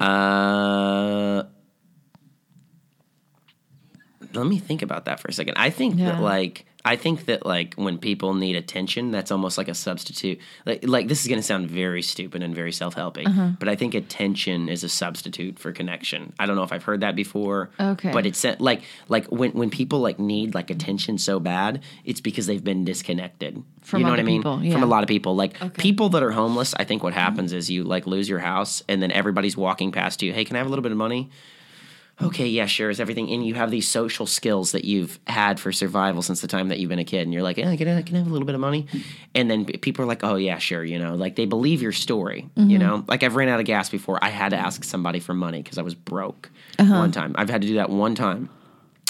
[0.00, 1.42] uh,
[4.38, 5.54] let me think about that for a second.
[5.56, 6.12] I think Yeah.
[6.12, 10.38] that like I think that like when people need attention, that's almost like a substitute.
[10.64, 13.50] Like like this is going to sound very stupid and very self helping, Uh-huh.
[13.58, 16.32] but I think attention is a substitute for connection.
[16.38, 17.70] I don't know if I've heard that before.
[17.78, 18.12] Okay.
[18.12, 22.46] but it's like like when when people like need like attention so bad, it's because
[22.46, 23.62] they've been disconnected.
[23.82, 24.40] From you know what I mean?
[24.42, 25.34] people, From a lot of people.
[25.36, 25.82] Like Okay.
[25.82, 29.02] people that are homeless, I think what happens is you like lose your house and
[29.02, 30.32] then everybody's walking past you.
[30.32, 31.28] Hey, can I have a little bit of money?
[32.20, 33.30] Okay, yeah, sure, is everything.
[33.30, 36.80] And you have these social skills that you've had for survival since the time that
[36.80, 37.22] you've been a kid.
[37.22, 38.86] And you're like, yeah, can I, can I have a little bit of money?
[39.36, 42.48] And then people are like, oh, yeah, sure, you know, like they believe your story,
[42.56, 42.70] Mm-hmm.
[42.70, 43.04] you know?
[43.06, 44.18] Like I've ran out of gas before.
[44.22, 46.92] I had to ask somebody for money because I was broke Uh-huh.
[46.92, 47.34] one time.
[47.38, 48.48] I've had to do that one time.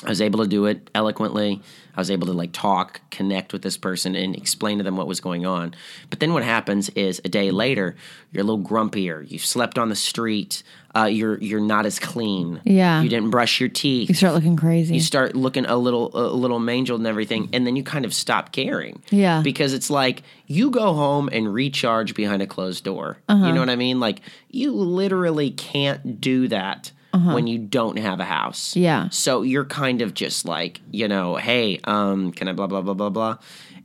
[0.05, 1.61] I was able to do it eloquently.
[1.99, 5.09] I was able to like talk, connect with this person, and explain to them what
[5.09, 5.75] was going on.
[6.11, 7.97] But then what happens is a day later,
[8.31, 9.29] you're a little grumpier.
[9.29, 10.63] You've slept on the street.
[10.95, 12.61] Uh, you're you're not as clean.
[12.63, 13.03] Yeah.
[13.03, 14.09] You didn't brush your teeth.
[14.11, 14.95] You start looking crazy.
[14.95, 18.15] you start looking a little a little mangled and everything, and then you kind of
[18.15, 19.03] stop caring.
[19.11, 19.43] Yeah.
[19.43, 23.19] Because it's like you go home and recharge behind a closed door.
[23.29, 23.45] Uh-huh.
[23.45, 23.99] You know what I mean?
[23.99, 28.77] Like you literally can't do that when you don't have a house.
[28.77, 28.83] Uh-huh.
[28.85, 29.09] Yeah.
[29.11, 32.95] So you're kind of just like, you know, hey, um, can I blah blah blah
[32.95, 33.39] blah blah.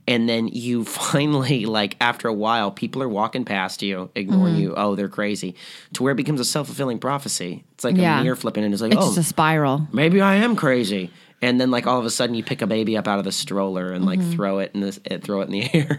[0.06, 4.62] And then you finally, like, after a while, people are walking past you, ignoring Mm-hmm.
[4.62, 4.74] you.
[4.76, 5.54] Oh, they're crazy.
[5.94, 7.64] To where it becomes a self fulfilling prophecy.
[7.72, 8.20] It's like Yeah.
[8.20, 9.88] a mirror flipping, and it's like, it's oh, just a spiral.
[9.92, 11.10] maybe I am crazy.
[11.42, 13.32] And then like all of a sudden you pick a baby up out of the
[13.32, 14.20] stroller and Mm-hmm.
[14.22, 15.98] like throw it in the uh, throw it in the air.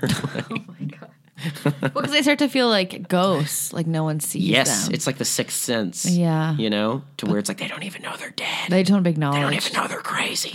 [1.63, 4.93] Well, because they start to feel like ghosts, like no one sees yes, them.
[4.93, 6.05] it's like the sixth sense.
[6.05, 6.55] Yeah.
[6.57, 8.69] You know, to where it's like they don't even know they're dead.
[8.69, 9.37] they don't acknowledge.
[9.37, 10.53] They don't even know they're crazy.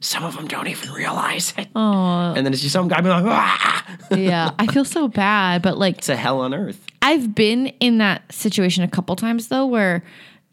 [0.00, 1.68] Some of them don't even realize it.
[1.74, 3.98] Oh, And then it's just some guy being like, ah!
[4.16, 4.50] yeah.
[4.58, 6.84] I feel so bad, but like It's a hell on earth.
[7.02, 10.04] I've been in that situation a couple times though, where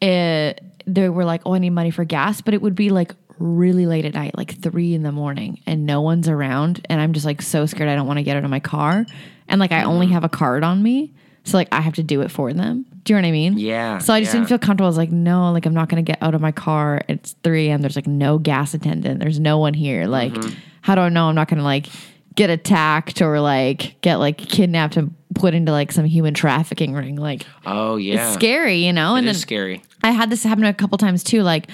[0.02, 3.14] it, they were like, "Oh, I need money for gas," but it would be like
[3.38, 7.14] really late at night, like three in the morning, and no one's around, and I'm
[7.14, 7.90] just like so scared.
[7.90, 9.06] I don't want to get out of my car,
[9.50, 10.14] and like I only Mm-hmm.
[10.14, 11.12] have a card on me,
[11.44, 12.86] so like I have to do it for them.
[13.04, 13.58] Do you know what I mean?
[13.58, 14.40] Yeah, So I just yeah.
[14.40, 14.86] didn't feel comfortable.
[14.86, 17.02] I was like, no, like I'm not gonna get out of my car.
[17.10, 17.82] It's 3 a.m.
[17.82, 19.20] There's like no gas attendant.
[19.20, 20.06] There's no one here.
[20.06, 20.54] Like, Mm-hmm.
[20.82, 21.88] how do I know I'm not gonna like
[22.36, 27.16] get attacked or like get like kidnapped and put into like some human trafficking ring?
[27.16, 28.26] Like, Oh yeah.
[28.28, 29.16] it's scary, you know?
[29.16, 29.82] It and then scary.
[30.04, 31.42] I had this happen a couple times too.
[31.42, 31.68] Like,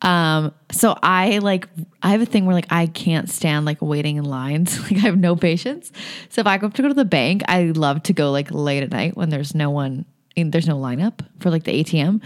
[0.00, 1.68] um, so I like
[2.02, 4.78] I have a thing where like I can't stand like waiting in lines.
[4.88, 5.92] Like I have no patience.
[6.28, 8.82] So if I go to go to the bank, I love to go like late
[8.82, 10.04] at night when there's no one
[10.36, 12.22] in there's no lineup for like the ATM.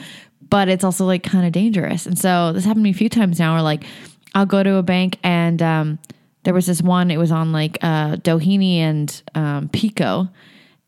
[0.49, 2.07] But it's also like kind of dangerous.
[2.07, 3.85] And so this happened to me a few times now where like
[4.35, 5.99] I'll go to a bank and um
[6.45, 10.29] there was this one, it was on like uh Doheny and um Pico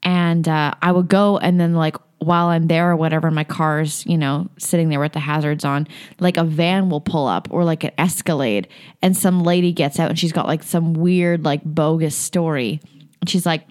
[0.05, 4.05] and uh, I would go and then like while I'm there or whatever, my car's
[4.07, 5.87] you know sitting there with the hazards on,
[6.21, 8.69] like a van will pull up or like an Escalade,
[9.03, 12.81] and some lady gets out and she's got like some weird like bogus story,
[13.21, 13.67] and she's like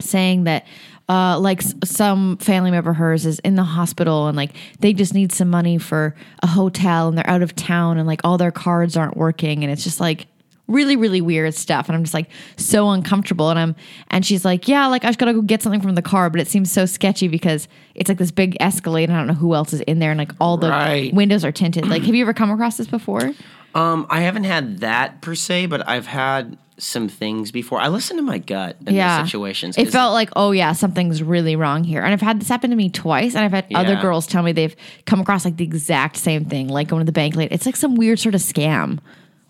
[0.00, 0.66] saying that.
[1.08, 5.14] Uh, like some family member of hers is in the hospital and like they just
[5.14, 8.50] need some money for a hotel and they're out of town and like all their
[8.50, 10.26] cards aren't working and it's just like
[10.68, 11.88] really really weird stuff.
[11.88, 13.50] And i'm just like so uncomfortable.
[13.50, 13.76] And i'm
[14.08, 16.40] and she's like yeah like i just gotta go get something from the car but
[16.40, 19.54] it seems so sketchy because it's like this big escalade and i don't know who
[19.54, 21.12] else is in there and like all the Right.
[21.14, 21.86] windows are tinted.
[21.88, 23.32] Like have you ever come across this before?
[23.74, 27.78] Um, I haven't had that per se, but I've had some things before.
[27.80, 29.18] I listen to my gut in yeah.
[29.20, 29.78] those situations.
[29.78, 32.02] it felt like oh yeah something's really wrong here.
[32.02, 34.52] And i've had this happen to me twice and i've had other girls tell me
[34.52, 34.76] they've
[35.06, 37.52] come across like the exact same thing like going to the bank late.
[37.52, 38.98] It's like some weird sort of scam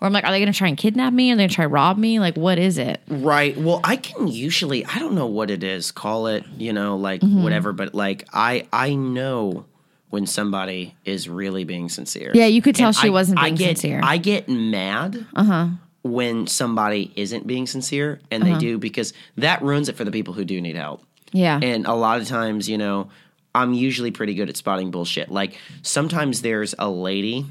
[0.01, 1.73] or i'm like are they gonna try and kidnap me are they gonna try and
[1.73, 3.57] rob me like what is it Right.
[3.57, 5.91] Well, I can usually I don't know what it is.
[5.91, 7.43] Call it, you know, like Mm-hmm.
[7.43, 9.65] whatever, but like I I know
[10.09, 12.31] when somebody is really being sincere.
[12.33, 13.99] Yeah, you could tell And she I- wasn't I being get, sincere.
[14.03, 15.67] I get mad Uh-huh.
[16.03, 20.33] when somebody isn't being sincere and they do because that ruins it for the people
[20.33, 21.01] who do need help.
[21.33, 23.09] yeah And a lot of times, you know,
[23.55, 25.29] I'm usually pretty good at spotting bullshit.
[25.31, 27.45] Like sometimes there's a lady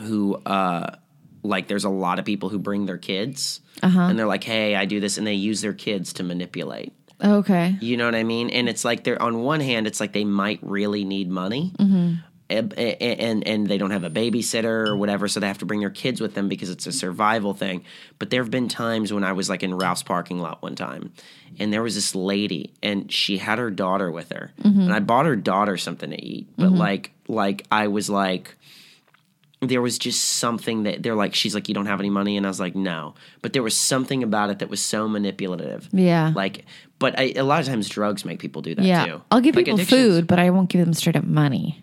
[0.00, 0.96] who, uh,
[1.48, 4.00] like, there's a lot of people who bring their kids uh-huh.
[4.00, 5.18] and they're like, hey, I do this.
[5.18, 6.92] And they use their kids to manipulate.
[7.24, 8.50] okay You know what I mean?
[8.50, 11.72] And it's like they're on one hand, it's like they might really need money.
[11.78, 12.14] Mm-hmm.
[12.50, 15.46] Eh, and, eh, eh, and and they don't have a babysitter or whatever, so they
[15.46, 17.84] have to bring their kids with them because it's a survival thing.
[18.18, 21.12] But there have been times when I was like in Ralph's parking lot one time,
[21.58, 24.80] and there was this lady, and she had her daughter with her, mm-hmm.
[24.80, 26.48] and I bought her daughter something to eat.
[26.56, 26.76] But mm-hmm.
[26.76, 28.56] like like I was like,
[29.60, 32.46] there was just something that they're like, she's like, you don't have any money, and
[32.46, 33.14] I was like, no.
[33.42, 35.88] But there was something about it that was so manipulative.
[35.92, 36.32] Yeah.
[36.34, 36.64] Like,
[37.00, 39.22] but I, a lot of times drugs make people do that yeah too.
[39.30, 41.80] i'll give Like people food but i won't give them straight up money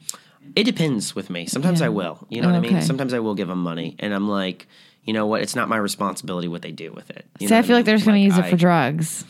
[0.58, 1.46] It depends with me.
[1.48, 1.86] Sometimes Yeah.
[1.88, 2.26] I will.
[2.30, 2.76] You know what I mean?
[2.78, 2.86] Okay.
[2.86, 4.68] Sometimes I will give them money, and I'm like,
[5.04, 5.42] you know what?
[5.42, 7.26] It's not my responsibility what they do with it.
[7.40, 7.84] You I feel like mean?
[7.86, 9.26] they're just going to use it for drugs.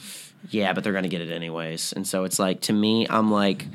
[0.52, 3.32] Yeah, but they're going to get it anyways, and so it's like to me, I'm
[3.32, 3.66] like,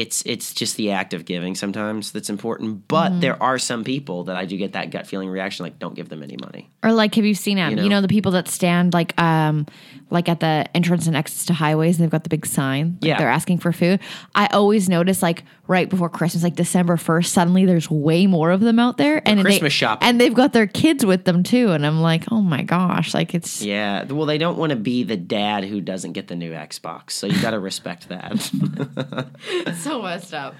[0.00, 2.86] it's it's just the act of giving sometimes that's important.
[2.88, 3.20] But Mm-hmm.
[3.20, 6.08] there are some people that I do get that gut feeling reaction, like don't give
[6.08, 6.68] them any money.
[6.82, 7.70] Or like, have you seen them?
[7.70, 8.00] You know, know?
[8.00, 9.66] the people that stand like, um,
[10.08, 12.98] like at the entrance and exits to highways, and they've got the big sign.
[13.02, 13.18] Like Yeah.
[13.18, 13.98] they're asking for food.
[14.36, 18.60] I always notice like right before Christmas, like December first, suddenly there's way more of
[18.60, 20.08] them out there, and Christmas they, shopping.
[20.08, 21.72] and they've got their kids with them too.
[21.72, 25.02] And I'm like, oh my gosh, like it's Yeah, well, they don't want to be
[25.02, 28.40] the dad who doesn't get the new Xbox, so you got to respect that.
[29.82, 30.54] so messed up.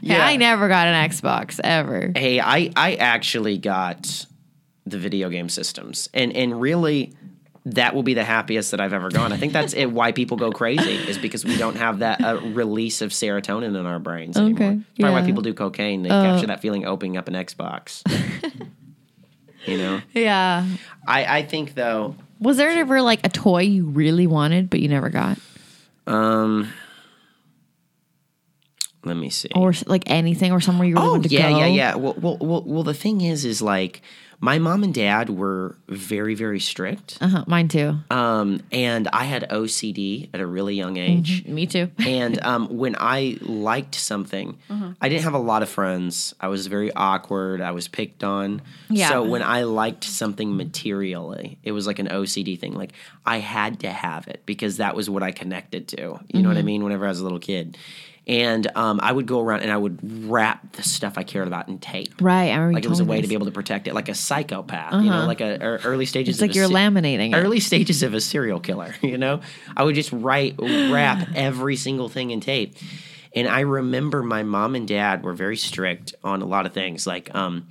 [0.00, 0.18] Yeah.
[0.18, 2.12] Yeah, I never got an Xbox ever.
[2.14, 4.26] hey, I I actually got
[4.86, 7.14] the video game systems, and and really.
[7.64, 9.32] That will be the happiest that I've ever gone.
[9.32, 9.86] I think that's it.
[9.86, 13.86] Why people go crazy is because we don't have that uh, release of serotonin in
[13.86, 14.54] our brains anymore.
[14.70, 16.02] Okay, It's probably why people do cocaine.
[16.02, 18.02] They capture that feeling opening up an Xbox.
[19.66, 20.66] you know, Yeah.
[21.06, 24.88] I I think though Was there ever like a toy you really wanted but you
[24.88, 25.38] never got,
[26.08, 26.68] Um,
[29.04, 29.50] let me see.
[29.54, 31.58] or like anything, or somewhere you really oh wanted to yeah, go?
[31.58, 31.94] yeah, yeah.
[31.96, 32.82] Well, well, well, well.
[32.84, 34.00] The thing is, is like
[34.44, 37.94] my mom and dad were very, very strict, Uh-huh, mine too.
[38.10, 41.46] um, and I had OCD at a really young age.
[41.46, 41.90] Me too.
[42.04, 44.94] and um, when I liked something, Uh-huh.
[45.00, 46.34] I didn't have a lot of friends.
[46.40, 47.60] I was very awkward.
[47.60, 48.62] I was picked on.
[48.90, 49.10] Yeah.
[49.10, 52.74] So when I liked something materially, it was like an OCD thing.
[52.74, 52.92] Like
[53.24, 55.96] I had to have it because that was what I connected to.
[56.00, 56.48] You know Mm-hmm.
[56.48, 56.82] what I mean?
[56.82, 57.78] Whenever I was a little kid.
[58.26, 59.98] And um, I would go around and I would
[60.30, 62.14] wrap the stuff I cared about in tape.
[62.20, 62.50] Right.
[62.50, 64.14] I remember Like it was a way to be able to protect it, like a
[64.14, 66.36] psychopath, you know, like a, or early stages.
[66.36, 67.36] It's like you're se- laminating it.
[67.36, 69.40] early stages of a serial killer you know
[69.76, 72.76] i would just write wrap every single thing in tape
[73.34, 77.06] and i remember my mom and dad were very strict on a lot of things
[77.06, 77.66] like um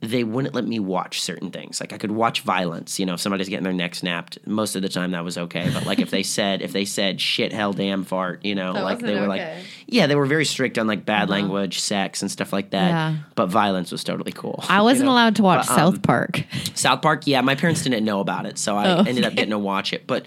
[0.00, 3.20] they wouldn't let me watch certain things like i could watch violence you know if
[3.20, 6.10] somebody's getting their neck snapped most of the time that was okay but like if
[6.10, 9.20] they said if they said shit hell damn fart you know That like they were
[9.20, 9.26] okay.
[9.56, 12.88] like yeah they were very strict on like bad language sex and stuff like that
[12.90, 13.16] Yeah.
[13.34, 15.12] but violence was totally cool I wasn't you know?
[15.12, 16.44] allowed to watch But, um, South Park.
[16.74, 19.50] South Park, yeah, my parents didn't know about it, so I Oh, ended up getting
[19.50, 20.06] to watch it.
[20.06, 20.26] But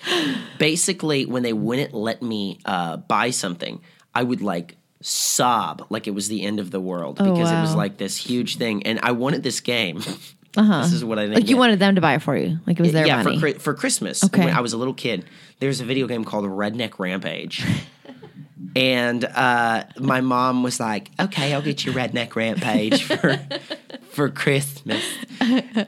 [0.58, 3.82] basically, when they wouldn't let me uh, buy something,
[4.14, 7.74] I would like sob like it was the end of the world because it was
[7.74, 10.02] Oh, like this huge thing, and I wanted this game.
[10.58, 10.82] Uh-huh.
[10.82, 11.60] this is what I didn't Like you get.
[11.60, 12.60] wanted them to buy it for you.
[12.68, 13.40] Like it was their yeah, money.
[13.40, 14.22] for for Christmas.
[14.22, 14.44] Okay.
[14.44, 15.24] When I was a little kid,
[15.60, 17.66] there's a video game called Redneck Rampage.
[18.76, 23.38] And uh, my mom was like, "Okay, I'll get you Redneck Rampage for
[24.12, 25.04] for Christmas."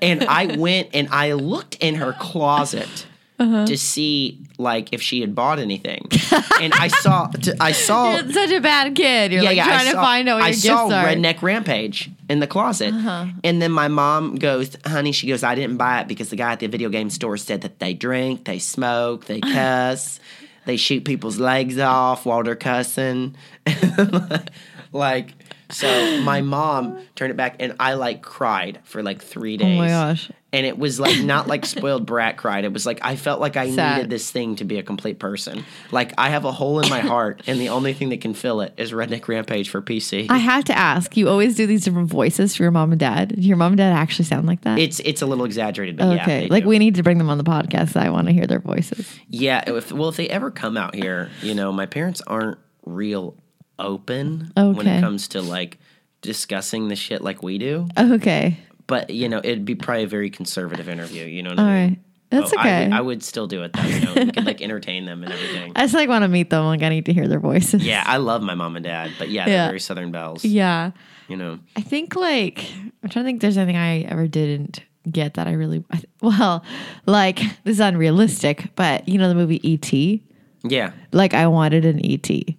[0.02, 3.06] And I went and I looked in her closet
[3.40, 3.66] Uh-huh.
[3.66, 6.08] to see like if she had bought anything,
[6.62, 9.32] and I saw t- I saw You're such a bad kid.
[9.32, 11.06] You're like I trying to saw- find out what I your saw gifts are.
[11.06, 11.16] Uh-huh.
[11.16, 15.78] Redneck Rampage in the closet, and then my mom goes, "Honey," she goes, "I didn't
[15.78, 18.60] buy it because the guy at the video game store said that they drink, they
[18.60, 20.20] smoke, they cuss,
[20.66, 23.36] they shoot people's legs off while they're cussing."
[24.92, 25.32] like,
[25.70, 29.76] so my mom turned it back, and I like cried for like three days.
[29.80, 30.32] Oh my gosh.
[30.54, 32.64] And it was like not like spoiled brat cried.
[32.64, 33.98] It was like I felt like I Sad.
[33.98, 35.66] needed this thing to be a complete person.
[35.92, 38.62] Like I have a hole in my heart, and the only thing that can fill
[38.62, 40.28] it is Redneck Rampage for PC.
[40.30, 41.18] I have to ask.
[41.18, 43.30] You always do these different voices for your mom and dad.
[43.36, 44.78] Do your mom and dad actually sound like that?
[44.78, 46.42] it's it's a little exaggerated, but yeah, okay.
[46.42, 46.70] they like do.
[46.70, 47.98] we need to bring them on the podcast.
[47.98, 49.20] I want to hear their voices.
[49.28, 49.64] yeah.
[49.66, 53.36] If, well, if they ever come out here, you know, my parents aren't real
[53.80, 55.80] open when it comes to like
[56.22, 57.88] discussing the shit like we do.
[57.98, 58.60] Okay.
[58.88, 61.26] But you know, it'd be probably a very conservative interview.
[61.26, 61.90] You know what All I mean?
[61.90, 62.00] right.
[62.30, 62.86] That's Oh, okay.
[62.86, 63.84] would- I, would still do it though.
[63.84, 65.72] You know, we could like entertain them and everything.
[65.76, 66.66] I just like want to meet them.
[66.66, 67.84] Like I need to hear their voices.
[67.86, 70.44] Yeah, I love my mom and dad, but yeah, they're very Southern belles.
[70.44, 70.92] Yeah.
[71.28, 72.72] You know, I think like
[73.04, 73.42] I'm trying to think.
[73.42, 76.64] There's anything I ever didn't get that I really I, well,
[77.06, 80.24] like this is unrealistic, but you know the movie E.T.
[80.64, 80.92] yeah.
[81.12, 82.58] Like I wanted an E.T.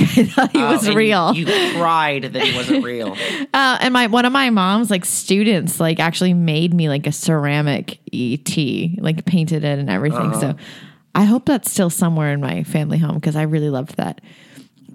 [0.00, 1.34] Like I thought he was Oh, and real.
[1.34, 3.16] You cried that he wasn't real.
[3.52, 7.12] Uh, and my one of my mom's like students like actually made me like a
[7.12, 8.56] ceramic ET,
[8.98, 10.30] like painted it and everything.
[10.32, 10.40] Uh-huh.
[10.40, 10.56] So
[11.14, 14.20] I hope that's still somewhere in my family home because I really loved that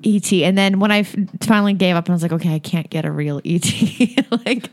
[0.05, 0.31] ET.
[0.33, 2.89] And then when I f- finally gave up and I was like, okay, I can't
[2.89, 3.65] get a real ET.
[4.45, 4.69] like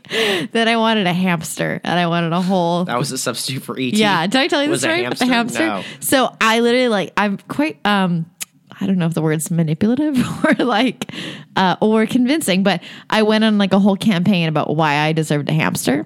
[0.51, 2.83] then I wanted a hamster and I wanted a whole.
[2.85, 3.93] That was a substitute for ET.
[3.93, 5.03] Yeah, did I tell you Was the a story?
[5.03, 5.25] hamster?
[5.25, 5.67] The hamster.
[5.67, 5.83] No.
[6.01, 8.25] So I literally like I'm quite um
[8.79, 11.11] I don't know if the word's manipulative or like
[11.55, 15.49] uh or convincing, but I went on like a whole campaign about why I deserved
[15.49, 16.05] a hamster.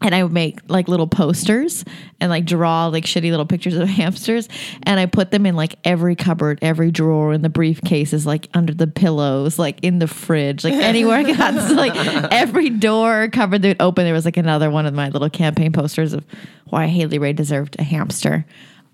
[0.00, 1.82] And I would make like little posters
[2.20, 4.50] and like draw like shitty little pictures of hamsters.
[4.82, 8.74] And I put them in like every cupboard, every drawer, in the briefcases, like under
[8.74, 11.68] the pillows, like in the fridge, like anywhere I got.
[11.68, 11.94] So, like
[12.30, 15.72] every door cupboard that would open, there was like another one of my little campaign
[15.72, 16.22] posters of
[16.66, 18.44] why Haley Ray deserved a hamster.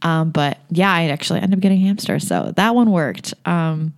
[0.03, 2.19] Um, but yeah, I actually ended up getting a hamster.
[2.19, 3.35] So that one worked.
[3.45, 3.93] Um,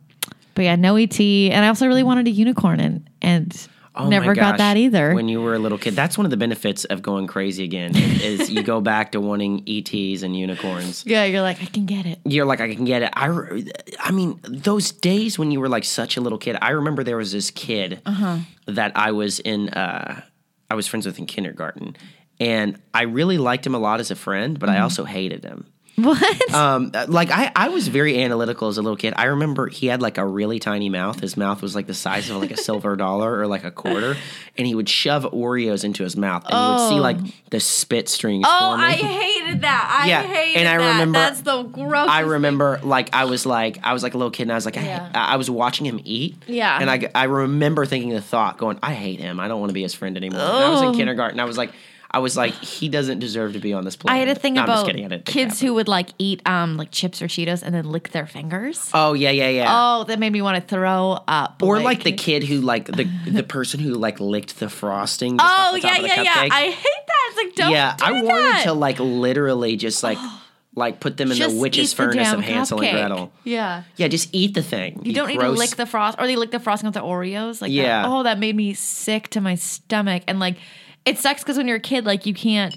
[0.54, 1.18] but yeah, no ET.
[1.20, 5.14] And I also really wanted a unicorn and, and Oh Never got that either.
[5.14, 7.94] When you were a little kid, that's one of the benefits of going crazy again.
[7.94, 11.04] is you go back to wanting ETs and unicorns.
[11.04, 12.18] Yeah, you're like, I can get it.
[12.24, 13.10] You're like, I can get it.
[13.12, 13.62] I,
[14.00, 16.56] I mean, those days when you were like such a little kid.
[16.62, 18.38] I remember there was this kid Uh-huh.
[18.64, 19.68] that I was in.
[19.68, 20.22] Uh,
[20.70, 21.94] I was friends with in kindergarten,
[22.40, 24.82] and I really liked him a lot as a friend, but I Mm-hmm.
[24.84, 25.66] also hated him.
[25.96, 26.54] What?
[26.54, 29.12] Um, like I, I was very analytical as a little kid.
[29.16, 31.20] I remember he had like a really tiny mouth.
[31.20, 34.16] His mouth was like the size of like a silver dollar or like a quarter,
[34.56, 37.18] and he would shove Oreos into his mouth, and you would see like
[37.50, 38.44] the spit streams.
[38.48, 38.86] oh, forming.
[38.86, 40.00] I hated that.
[40.04, 40.92] I Yeah, hated and I that.
[40.92, 42.08] remember- That's the gross.
[42.08, 44.64] I remember like I was like I was like a little kid and I was
[44.64, 45.10] like Yeah.
[45.14, 46.78] I, I was watching him eat Yeah.
[46.80, 49.74] and I, I remember thinking the thought going I hate him I don't want to
[49.74, 50.94] be his friend anymore and I was in Oh.
[50.94, 51.72] kindergarten I was like
[52.14, 54.54] I was like he doesn't deserve to be on this planet I had a thing
[54.54, 57.74] No, about kidding, kids that, who would like eat um like chips or Cheetos and
[57.74, 58.90] then lick their fingers.
[58.92, 61.62] oh yeah yeah yeah Oh, that made me want to throw up.
[61.62, 65.72] or like, the kid who like the the person who like licked the frosting off
[65.72, 66.34] Oh yeah, yeah, yeah.
[66.52, 66.74] I hate
[67.06, 67.28] that.
[67.28, 68.62] It's like don't yeah do I wanted that.
[68.64, 70.18] to like literally just like
[70.74, 72.88] like put them in Just the witch's the furnace of Hansel cupcake.
[72.94, 73.82] and Gretel Yeah.
[73.96, 76.50] yeah just eat the thing You don't need to lick the frost, or they lick
[76.50, 77.60] the frosting with the Oreos.
[77.60, 77.74] Like, that.
[77.76, 78.04] Yeah.
[78.06, 80.22] oh, that made me sick to my stomach.
[80.26, 80.56] And like,
[81.04, 82.76] it sucks because when you're a kid, like, you can't,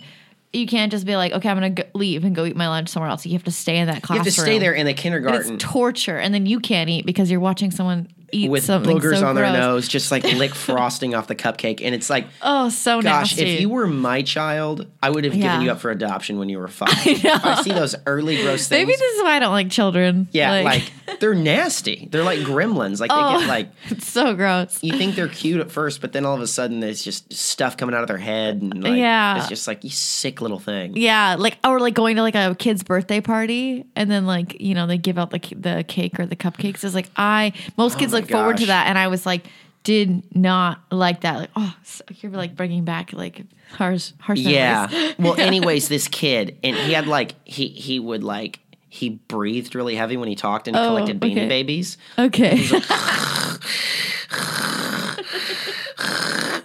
[0.54, 2.90] you can't just be like, okay, I'm gonna go, leave and go eat my lunch
[2.90, 3.26] somewhere else.
[3.26, 4.26] You have to stay in that classroom.
[4.26, 6.90] you have to stay there in the And kindergarten It's torture, and then you can't
[6.90, 9.52] eat because you're watching someone eat with something boogers so on gross.
[9.52, 11.82] their nose, just like lick frosting off the cupcake.
[11.84, 13.56] And it's like, Oh, so gosh, nasty.
[13.56, 15.52] if you were my child, I would have Yeah.
[15.54, 16.89] given you up for adoption when you were five.
[17.06, 18.86] If I see those early gross things.
[18.88, 20.28] Maybe this is why I don't like children.
[20.32, 22.08] yeah, like, they're nasty.
[22.12, 23.00] They're like gremlins.
[23.00, 23.39] Like they Oh.
[23.39, 24.80] get like it's so gross.
[24.84, 27.78] you think they're cute at first, but then all of a sudden there's just stuff
[27.78, 29.38] coming out of their head and like Yeah.
[29.38, 30.93] it's just like you sick little thing.
[30.98, 34.74] Yeah, like or like going to like a kid's birthday party and then like you
[34.76, 36.84] know they give out the the cake or the cupcakes.
[36.84, 39.46] It's like I most kids Oh forward to that, and I was like
[39.84, 41.38] did not like that.
[41.38, 44.40] Like oh, so you're like bringing back like harsh harsh.
[44.40, 44.88] Yeah.
[44.92, 45.16] memories.
[45.20, 48.60] Well, anyways, this kid and he had like he he would like
[48.90, 51.48] he breathed really heavy when he talked and Oh, collected beanie okay.
[51.48, 51.98] babies.
[52.18, 52.68] Okay.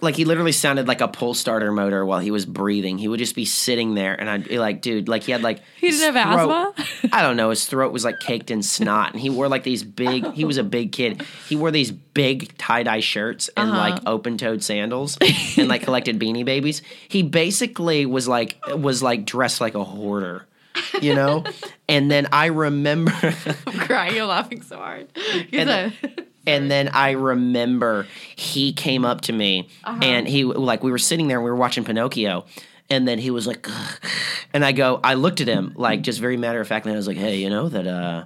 [0.03, 2.99] like he literally sounded like a pull starter motor while he was breathing.
[2.99, 5.61] He would just be sitting there, and I'd be like, "Dude, like he had like
[5.77, 7.11] He didn't have throat- asthma?
[7.17, 7.51] I don't know.
[7.51, 10.33] His throat was like caked in snot, and he wore like these big.
[10.33, 11.23] He was a big kid.
[11.49, 13.79] He wore these big tie dye shirts and Uh-huh.
[13.79, 15.19] like open toed sandals,
[15.57, 16.83] and like collected beanie babies.
[17.09, 20.47] He basically was like was like dressed like a hoarder.
[21.03, 21.45] You know,
[21.89, 23.13] and then I remember,
[23.67, 24.15] I'm crying.
[24.15, 25.09] You're laughing so hard.
[25.53, 25.93] And
[26.47, 31.29] And then I remember he came up to me and he like we were sitting
[31.29, 32.45] there and we were watching Pinocchio.
[32.89, 34.01] And then he was like, "Ugh."
[34.53, 36.97] and I go, I looked at him like just very matter of fact And I
[36.97, 38.25] was like, hey, you know that uh,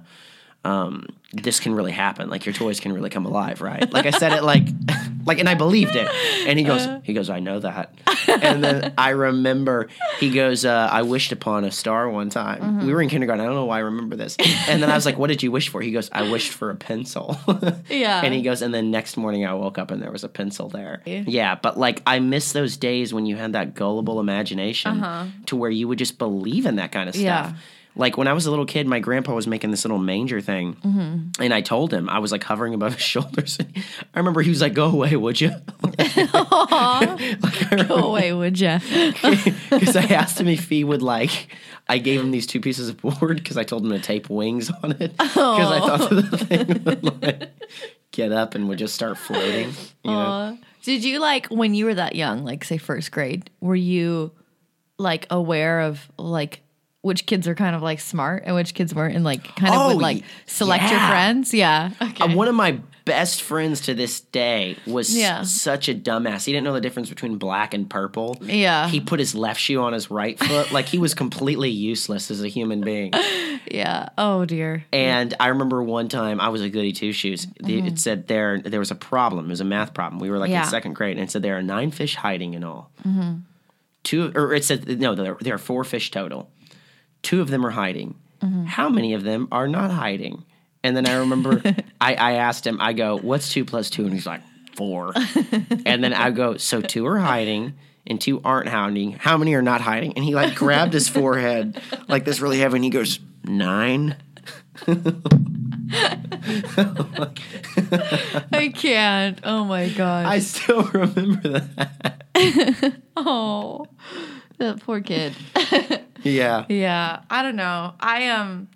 [0.67, 1.05] um,
[1.43, 2.29] this can really happen.
[2.29, 3.91] Like your toys can really come alive, right?
[3.91, 4.63] Like I said it like,
[5.25, 6.07] like, and I believed it.
[6.47, 7.93] And he goes, he goes, I know that.
[8.27, 9.87] And then I remember
[10.19, 12.85] he goes, uh, I wished upon a star one time.
[12.85, 13.43] We were in kindergarten.
[13.43, 14.35] I don't know why I remember this.
[14.67, 15.81] And then I was like, what did you wish for?
[15.81, 17.37] He goes, I wished for a pencil.
[17.89, 18.21] Yeah.
[18.23, 20.69] And he goes, and then next morning I woke up and there was a pencil
[20.69, 21.01] there.
[21.05, 21.23] Yeah.
[21.27, 25.69] Yeah, but like I miss those days when you had that gullible imagination to where
[25.69, 27.47] you would just believe in that kind of stuff.
[27.47, 27.53] Uh-huh.
[27.53, 27.59] Yeah.
[27.97, 30.73] Like when I was a little kid, my grandpa was making this little manger thing,
[30.75, 31.41] Mm-hmm.
[31.41, 33.57] and I told him I was like hovering above his shoulders.
[34.13, 35.51] I remember he was like, "Go away, would you?"
[37.87, 38.79] go away, would you?
[39.69, 41.47] Because I asked him if he would like.
[41.87, 44.71] I gave him these two pieces of board because I told him to tape wings
[44.83, 45.37] on it because
[45.71, 47.49] I thought the thing would like
[48.11, 49.69] get up and would just start floating.
[50.03, 50.57] You know?
[50.83, 54.31] Did you like when you were that young, like say first grade, were you
[54.97, 56.61] like aware of like
[57.05, 59.79] which kids are kind of like smart and which kids weren't and like kind of
[59.81, 61.53] Oh, would like select your friends?
[61.53, 61.91] Yeah.
[62.01, 62.23] Okay.
[62.23, 65.43] Uh, one of my best friends to this day was Yeah.
[65.43, 66.45] such a dumbass.
[66.45, 68.37] He didn't know the difference between black and purple.
[68.41, 68.87] Yeah.
[68.89, 70.71] He put his left shoe on his right foot.
[70.71, 73.13] like he was completely useless as a human being.
[73.71, 74.09] yeah.
[74.17, 74.83] Oh dear.
[74.91, 77.45] And I remember one time I was a goody two shoes.
[77.61, 79.45] The- It said there there was a problem.
[79.45, 80.19] It was a math problem.
[80.19, 80.53] We were like Mm-hmm.
[80.55, 80.63] Yeah.
[80.63, 82.89] in second grade, and it said there are nine fish hiding in all.
[84.03, 86.49] Two, or it said no, there, there are four fish total.
[87.25, 88.13] Two of them are hiding.
[88.41, 88.65] Mm-hmm.
[88.65, 90.45] How many of them are not hiding?
[90.83, 91.59] And then I remember
[91.99, 92.79] I, I asked him.
[92.79, 94.03] I go, "What's two plus two?
[94.03, 94.41] And he's like,
[94.75, 95.11] four.
[95.87, 97.73] and then I go, "So two are hiding."
[98.05, 99.13] And two aren't hiding.
[99.13, 100.13] How many are not hiding?
[100.13, 104.17] And he like grabbed his forehead like this really heavy, and he goes nine.
[108.51, 109.39] I can't.
[109.43, 110.27] Oh my god.
[110.27, 113.01] I still remember that.
[113.17, 113.87] oh.
[114.57, 115.33] That poor kid.
[116.25, 116.65] Yeah.
[116.69, 117.93] Yeah, I don't know.
[117.99, 118.67] I um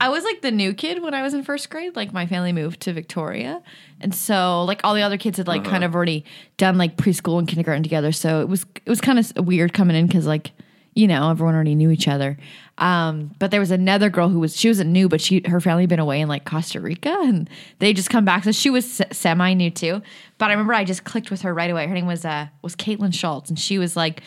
[0.00, 1.94] I was like the new kid when I was in first grade.
[1.94, 3.62] Like my family moved to Victoria,
[4.00, 6.24] and so like all the other kids had like kind of already
[6.56, 8.12] done like preschool and kindergarten together.
[8.12, 10.52] So it was it was kind of weird coming in because like
[10.94, 12.38] you know everyone already knew each other.
[12.78, 15.82] Um, but there was another girl who was she wasn't new, but she her family
[15.82, 17.48] had been away in like Costa Rica, and
[17.78, 18.44] they just come back.
[18.44, 20.00] So she was semi new too.
[20.38, 21.86] But I remember I just clicked with her right away.
[21.86, 24.22] Her name was uh was Caitlin Schultz, and she was like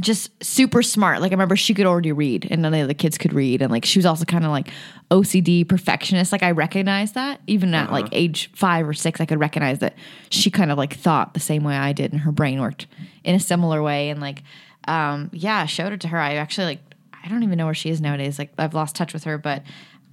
[0.00, 1.20] just super smart.
[1.20, 3.62] Like I remember she could already read and none of the other kids could read.
[3.62, 4.70] And like she was also kind of like
[5.10, 6.32] OCD perfectionist.
[6.32, 9.94] Like I recognized that even at like age five or six, I could recognize that
[10.30, 12.86] she kind of like thought the same way I did and her brain worked
[13.24, 14.10] in a similar way.
[14.10, 14.42] And like,
[14.86, 16.18] um, yeah, I showed it to her.
[16.18, 16.80] I actually like,
[17.24, 18.38] I don't even know where she is nowadays.
[18.38, 19.62] Like I've lost touch with her, but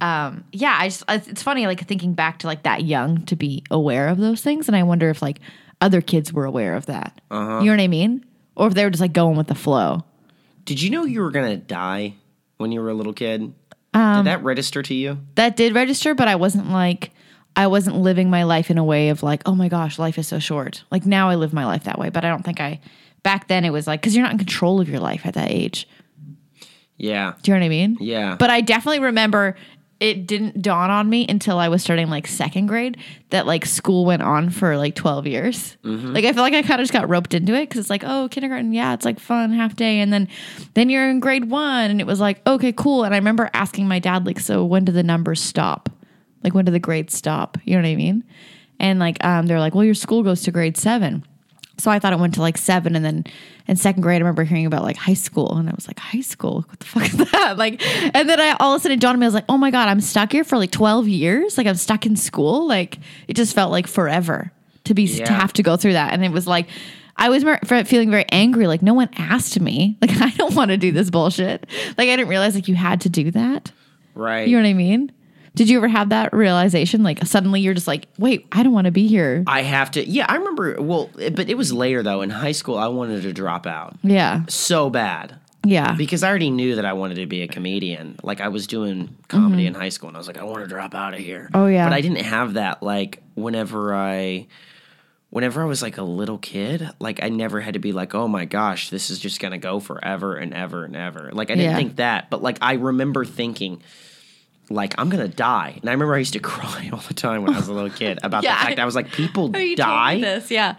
[0.00, 3.64] um, yeah, I just, it's funny like thinking back to like that young to be
[3.70, 4.68] aware of those things.
[4.68, 5.38] And I wonder if like
[5.80, 7.20] other kids were aware of that.
[7.60, 8.24] You know what I mean?
[8.56, 10.04] Or if they were just like going with the flow.
[10.64, 12.14] Did you know you were gonna die
[12.56, 13.52] when you were a little kid?
[13.94, 15.18] Um, did that register to you?
[15.36, 17.12] that did register, but I wasn't like
[17.54, 20.28] I wasn't living my life in a way of like, oh my gosh, life is
[20.28, 20.84] so short.
[20.90, 22.80] Like now I live my life that way, but I don't think I
[23.22, 25.50] back then it was like because you're not in control of your life at that
[25.50, 25.88] age.
[26.98, 27.34] Yeah.
[27.42, 27.96] Do you know what I mean?
[28.00, 28.36] Yeah.
[28.38, 29.56] But I definitely remember
[29.98, 32.98] it didn't dawn on me until I was starting like second grade
[33.30, 35.76] that like school went on for like 12 years.
[36.12, 38.04] Like I feel like I kind of just got roped into it because it's like,
[38.04, 40.00] oh, kindergarten, yeah, it's like fun, half day.
[40.00, 40.28] And then
[40.74, 43.04] then you're in grade one and it was like, okay, cool.
[43.04, 45.88] And I remember asking my dad, like, so when do the numbers stop?
[46.44, 47.56] Like when do the grades stop?
[47.64, 48.22] You know what I mean?
[48.78, 51.24] And like um, they're like, well, your school goes to grade seven.
[51.78, 53.24] So I thought it went to like seven, and then
[53.66, 56.22] in second grade, I remember hearing about like high school, and I was like, high
[56.22, 57.58] school, what the fuck is that?
[57.58, 57.82] Like,
[58.14, 59.58] and then I all of a sudden it dawned on me, I was like, oh
[59.58, 61.58] my god, I'm stuck here for like twelve years.
[61.58, 62.66] Like I'm stuck in school.
[62.66, 62.98] Like
[63.28, 64.52] it just felt like forever
[64.84, 66.68] to be to have to go through that, and it was like.
[67.18, 67.44] I was
[67.86, 68.66] feeling very angry.
[68.66, 69.96] Like no one asked me.
[70.02, 71.66] Like I don't want to do this bullshit.
[71.96, 73.72] Like I didn't realize like you had to do that.
[74.14, 74.46] Right.
[74.46, 75.12] You know what I mean?
[75.56, 77.02] Did you ever have that realization?
[77.02, 79.42] Like suddenly you're just like, wait, I don't want to be here.
[79.46, 80.06] I have to.
[80.08, 80.80] Yeah, I remember.
[80.80, 82.20] Well, it- but it was later though.
[82.22, 84.42] In high school, I wanted to drop out Yeah.
[84.48, 85.94] so bad Yeah.
[85.96, 88.16] because I already knew that I wanted to be a comedian.
[88.22, 90.68] Like I was doing comedy in high school, and I was like, I want to
[90.68, 91.44] drop out of here.
[91.50, 91.56] Mm-hmm.
[91.56, 91.88] Oh, yeah.
[91.88, 92.82] But I didn't have that.
[92.82, 94.46] Like whenever I.
[95.30, 98.28] Whenever I was like a little kid, like I never had to be like, oh
[98.28, 101.30] my gosh, this is just gonna go forever and ever and ever.
[101.32, 101.76] Like I didn't Yeah.
[101.76, 103.82] think that, but like I remember thinking,
[104.70, 107.54] like I'm gonna die, and I remember I used to cry all the time when
[107.54, 109.76] I was a little kid about Yeah, the fact I- I was like, people you
[109.76, 110.20] die.
[110.20, 110.74] this, yeah.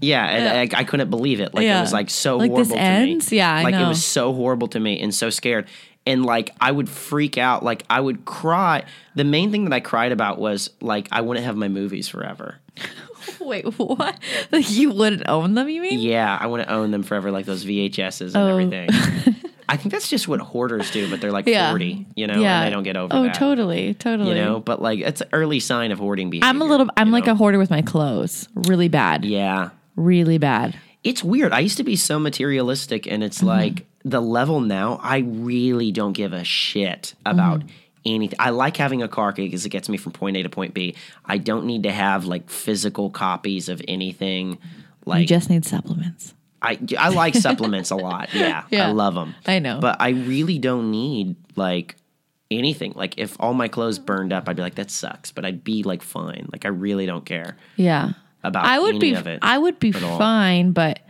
[0.00, 0.78] Yeah, and Yeah.
[0.78, 1.54] I, I couldn't believe it.
[1.54, 1.78] Like Yeah.
[1.78, 3.30] it was like so Like, horrible to ends?
[3.30, 3.38] me.
[3.38, 5.66] Yeah, I like it was so horrible to me and so scared.
[6.06, 7.62] And like I would freak out.
[7.64, 8.84] Like I would cry.
[9.14, 12.56] The main thing that I cried about was like I wouldn't have my movies forever.
[13.40, 14.18] Wait, what?
[14.52, 15.68] Like you wouldn't own them?
[15.68, 15.98] You mean?
[15.98, 18.46] Yeah, I want to own them forever, like those VHSs and Oh.
[18.46, 18.88] everything.
[19.68, 21.70] I think that's just what hoarders do, but they're like Yeah.
[21.70, 22.60] forty, you know, yeah.
[22.60, 23.34] and they don't get over Oh, that.
[23.34, 24.30] totally, totally.
[24.30, 26.48] You know, but like it's an early sign of hoarding behavior.
[26.48, 26.88] I'm a little.
[26.96, 27.32] I'm like know?
[27.32, 28.48] a hoarder with my clothes.
[28.54, 29.24] Really bad.
[29.24, 29.70] yeah.
[29.96, 30.76] Really bad.
[31.04, 31.52] it's weird.
[31.52, 33.46] I used to be so materialistic, and it's Mm-hmm.
[33.46, 34.98] like the level now.
[35.02, 37.68] I really don't give a shit about Mm-hmm.
[38.06, 38.38] anything.
[38.40, 40.94] I like having a car because it gets me from point A to point B.
[41.24, 44.52] I don't need to have like physical copies of anything.
[44.52, 44.58] You
[45.04, 46.34] Like just need supplements.
[46.60, 48.30] I, I like supplements a lot.
[48.34, 48.88] Yeah, Yeah.
[48.88, 49.34] I love them.
[49.46, 49.78] I know.
[49.80, 51.96] but I really don't need like
[52.50, 52.92] anything.
[52.96, 55.30] Like if all my clothes burned up, I'd be like, that sucks.
[55.30, 56.48] But I'd be like fine.
[56.52, 58.12] Like I really don't care Yeah.
[58.42, 59.14] about I would be.
[59.14, 59.38] of it.
[59.42, 61.00] I would be fine, but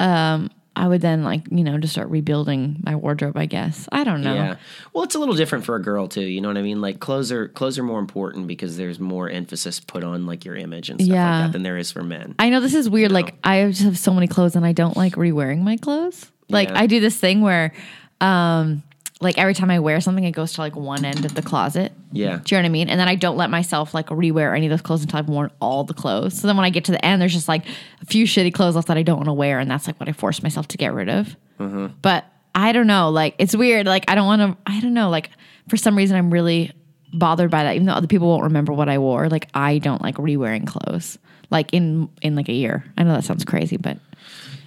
[0.00, 3.36] um, I would then like you know just start rebuilding my wardrobe.
[3.36, 3.88] I guess.
[3.92, 4.34] I don't know.
[4.34, 4.56] Yeah.
[4.92, 6.22] Well, it's a little different for a girl too.
[6.22, 6.80] You know what I mean?
[6.80, 10.56] Like clothes are clothes are more important because there's more emphasis put on like your
[10.56, 11.30] image and stuff Yeah.
[11.40, 12.34] like that than there is for men.
[12.38, 13.12] I know this is weird.
[13.12, 16.30] Like I just have so many clothes and I don't like re-wearing my clothes.
[16.48, 16.80] Like Yeah.
[16.80, 17.72] I do this thing where
[18.20, 18.82] um
[19.22, 21.92] like every time I wear something it goes to like one end of the closet.
[22.12, 22.40] Yeah.
[22.44, 22.88] Do you know what I mean?
[22.88, 25.50] And then I don't let myself like re-wear any of those clothes until I've worn
[25.60, 26.40] all the clothes.
[26.40, 27.66] So then when I get to the end, there's just like
[28.00, 30.08] a few shitty clothes left that I don't want to wear, and that's like what
[30.08, 31.36] I force myself to get rid of.
[31.58, 31.86] Mm-hmm.
[32.02, 33.10] But I don't know.
[33.10, 33.86] Like it's weird.
[33.86, 34.70] Like I don't want to.
[34.70, 35.08] I don't know.
[35.10, 35.30] Like
[35.68, 36.72] for some reason, I'm really
[37.12, 37.74] bothered by that.
[37.74, 41.18] Even though other people won't remember what I wore, like I don't like re-wearing clothes.
[41.50, 42.84] Like in in like a year.
[42.96, 43.98] I know that sounds crazy, but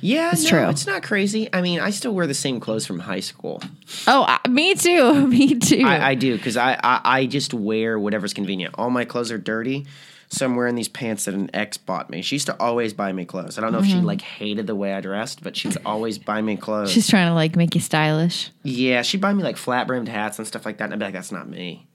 [0.05, 0.69] Yeah, It's no, true.
[0.69, 1.49] It's not crazy.
[1.51, 3.61] I mean, I still wear the same clothes from high school.
[4.07, 5.27] oh, I, me too.
[5.27, 5.83] me too.
[5.83, 8.75] I, I do because I, I I just wear whatever's convenient.
[8.77, 9.87] All my clothes are dirty.
[10.29, 12.21] So I'm wearing these pants that an ex bought me.
[12.21, 13.57] She used to always buy me clothes.
[13.57, 14.05] I don't know if she mm-hmm.
[14.05, 16.91] like hated the way I dressed, but she'd always buy me clothes.
[16.91, 18.51] She's trying to like make you stylish.
[18.63, 20.85] yeah, she'd buy me like flat brimmed hats and stuff like that.
[20.85, 21.87] And I'd be like, that's not me.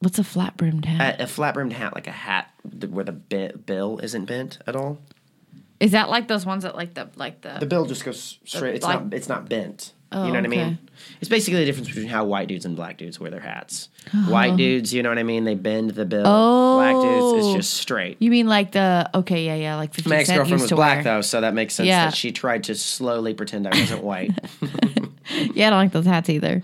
[0.00, 1.20] What's a flat brimmed hat?
[1.20, 4.58] A, a flat brimmed hat, like a hat th- where the bi- bill isn't bent
[4.66, 4.98] at all.
[5.80, 8.76] Is that like those ones that like the like the, The bill just goes straight.
[8.76, 9.14] It's Like- not.
[9.14, 9.92] It's not bent.
[10.12, 10.78] Oh, you know what I mean?
[11.20, 13.88] It's basically the difference between how white dudes and black dudes wear their hats.
[14.12, 14.18] Oh.
[14.32, 15.44] White dudes, you know what I mean?
[15.44, 16.24] They bend the bill.
[16.26, 16.78] Oh.
[16.78, 18.16] Black dudes, it's just straight.
[18.20, 21.14] You mean like the okay, yeah, yeah, like 50 My ex girlfriend was black wear.
[21.14, 22.06] though, so that makes sense Yeah.
[22.06, 24.32] that she tried to slowly pretend I wasn't white.
[25.54, 26.60] Yeah, I don't like those hats either.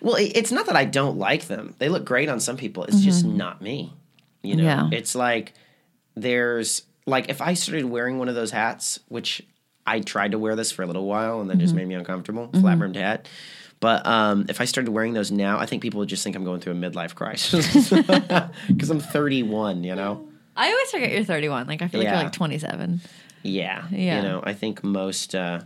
[0.00, 1.74] well, it- it's not that I don't like them.
[1.78, 2.84] They look great on some people.
[2.84, 3.92] It's just not me.
[4.42, 4.92] You know, Mm-hmm.
[4.92, 4.98] Yeah.
[4.98, 5.52] it's like
[6.14, 9.42] there's like if I started wearing one of those hats, which
[9.86, 11.64] I tried to wear this for a little while and then Mm-hmm.
[11.64, 13.28] just made me uncomfortable, flat brimmed hat.
[13.80, 16.44] But um, if I started wearing those now, I think people would just think I'm
[16.44, 17.90] going through a midlife crisis
[18.68, 19.84] because I'm 31.
[19.84, 20.26] You know.
[20.56, 21.66] I always forget you're 31.
[21.66, 23.00] Like I feel like you're like 27.
[23.42, 23.84] Yeah.
[23.90, 24.16] Yeah.
[24.16, 25.60] You know, I think most uh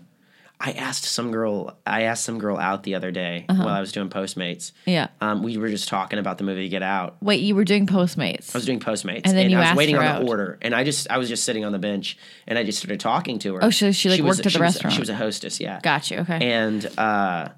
[0.61, 3.63] I asked some girl I asked some girl out the other day Uh-huh.
[3.65, 4.73] while I was doing Postmates.
[4.87, 5.07] Yeah.
[5.21, 7.17] Um, we were just talking about the movie Get Out.
[7.23, 8.55] Wait, you were doing Postmates.
[8.55, 10.23] I was doing Postmates And then you I was asked waiting her on out.
[10.23, 12.79] the order and I just I was just sitting on the bench and I just
[12.79, 13.65] started talking to her.
[13.65, 14.95] Oh, so she, like, was- worked at the she was- restaurant.
[14.95, 15.79] she was a hostess, yeah.
[15.81, 16.19] Got you.
[16.19, 16.39] Okay.
[16.51, 17.51] And uh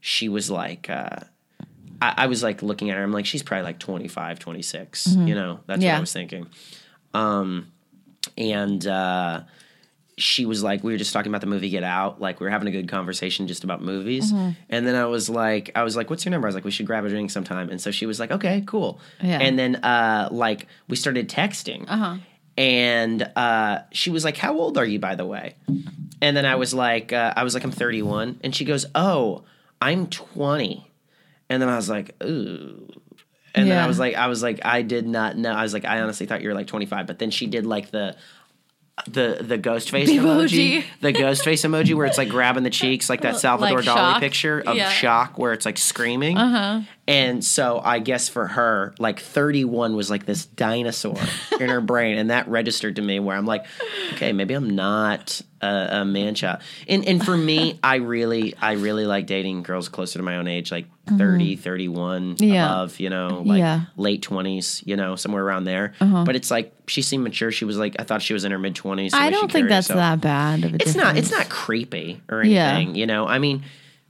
[0.00, 1.16] she was like uh
[2.00, 5.06] I, I was like looking at her, I'm like, she's probably like 25, 26.
[5.16, 5.96] You know, that's what Mm-hmm.
[5.96, 6.46] I was thinking.
[7.12, 7.70] Um
[8.38, 9.42] and uh
[10.18, 12.20] she was like, we were just talking about the movie Get Out.
[12.20, 14.32] Like, we were having a good conversation just about movies.
[14.32, 14.50] Mm-hmm.
[14.70, 16.46] And then I was like, I was like, what's your number?
[16.46, 17.68] I was like, we should grab a drink sometime.
[17.68, 18.98] And so she was like, okay, cool.
[19.20, 19.38] Yeah.
[19.40, 21.84] And then, uh, like, we started texting.
[21.86, 22.16] Uh-huh.
[22.56, 25.54] And uh, she was like, how old are you, by the way?
[26.22, 28.40] And then I was like, uh, I was like, I'm 31.
[28.42, 29.44] And she goes, oh,
[29.82, 30.90] I'm 20.
[31.50, 32.88] And then I was like, ooh.
[33.54, 35.50] And then I was like, I was like, I did not know.
[35.50, 37.06] I was like, I honestly thought you were like 25.
[37.06, 38.16] But then she did like the
[39.08, 40.78] the the ghost face The emoji.
[40.80, 40.84] emoji.
[41.00, 43.94] the ghost face emoji where it's like grabbing the cheeks, like that Salvador Like Dali
[43.94, 44.20] shock.
[44.20, 44.88] picture of Yeah.
[44.90, 46.38] shock, where it's like screaming.
[46.38, 46.80] Uh-huh.
[47.08, 51.16] And so I guess for her, like 31 was like this dinosaur
[51.60, 53.64] in her brain, and that registered to me where I'm like,
[54.14, 56.62] okay, maybe I'm not a, a man child.
[56.88, 60.48] And and for me, I really I really like dating girls closer to my own
[60.48, 60.86] age, like
[61.16, 62.42] 30, 31, Mm-hmm.
[62.44, 62.64] Yeah.
[62.66, 63.74] above, you know, like Yeah.
[63.74, 63.86] Uh-huh.
[63.96, 65.92] late 20s, you know, somewhere around there.
[66.00, 67.52] But it's like she seemed mature.
[67.52, 69.14] She was like I thought she was in her mid 20s.
[69.14, 70.64] I don't think that's that bad.
[70.80, 71.16] It's not.
[71.16, 72.66] It's not creepy or Yeah.
[72.74, 72.96] anything.
[72.96, 73.62] You know, I mean,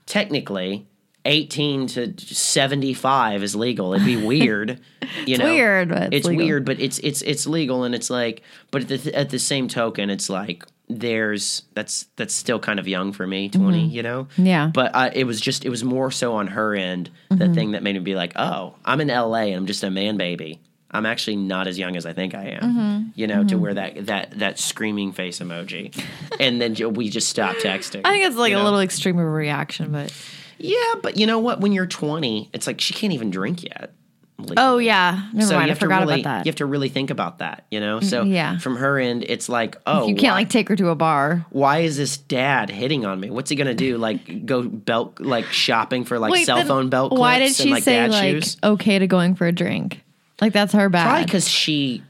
[0.07, 0.87] technically,
[1.27, 3.93] eighteen to seventy-five is legal.
[3.95, 4.81] It'd be weird.
[5.27, 8.91] You know, weird, it's it's weird, but it's it's it's legal, and it's like, but
[8.91, 13.13] at the at the same token, it's like there's that's that's still kind of young
[13.13, 14.47] for me, 20 You know, Mm-hmm.
[14.47, 14.63] Yeah.
[14.65, 14.73] Mm-hmm.
[14.73, 17.83] But uh, it was just it was more so on her end the thing that
[17.83, 19.49] made me be like, oh, I'm in L.A.
[19.49, 20.61] and I'm just a man baby.
[20.89, 23.09] I'm actually not as young as I think I am, Mm-hmm.
[23.17, 25.93] you know, to wear that that that screaming face emoji,
[26.41, 28.01] and then we just stopped texting.
[28.05, 30.13] I think it's like you a little extreme of a reaction, but
[30.59, 31.61] yeah, but you know what?
[31.61, 33.93] When you're 20, it's like she can't even drink yet.
[34.39, 34.57] legally.
[34.59, 35.67] oh yeah, never so mind.
[35.67, 36.47] you I have forgot to really, about that.
[36.47, 38.01] You have to really think about that, you know.
[38.01, 38.59] So mm, yeah.
[38.59, 41.47] from her end, it's like, oh, you can't why, like take her to a bar.
[41.51, 43.31] why is this dad hitting on me?
[43.31, 43.97] What's he gonna do?
[43.99, 47.55] Like go belt like shopping for like cell then phone belt clips Why did and
[47.55, 48.57] she like say dad like shoes?
[48.63, 50.03] okay to going for a drink?
[50.41, 51.05] Like that's her bad.
[51.05, 52.03] Probably because she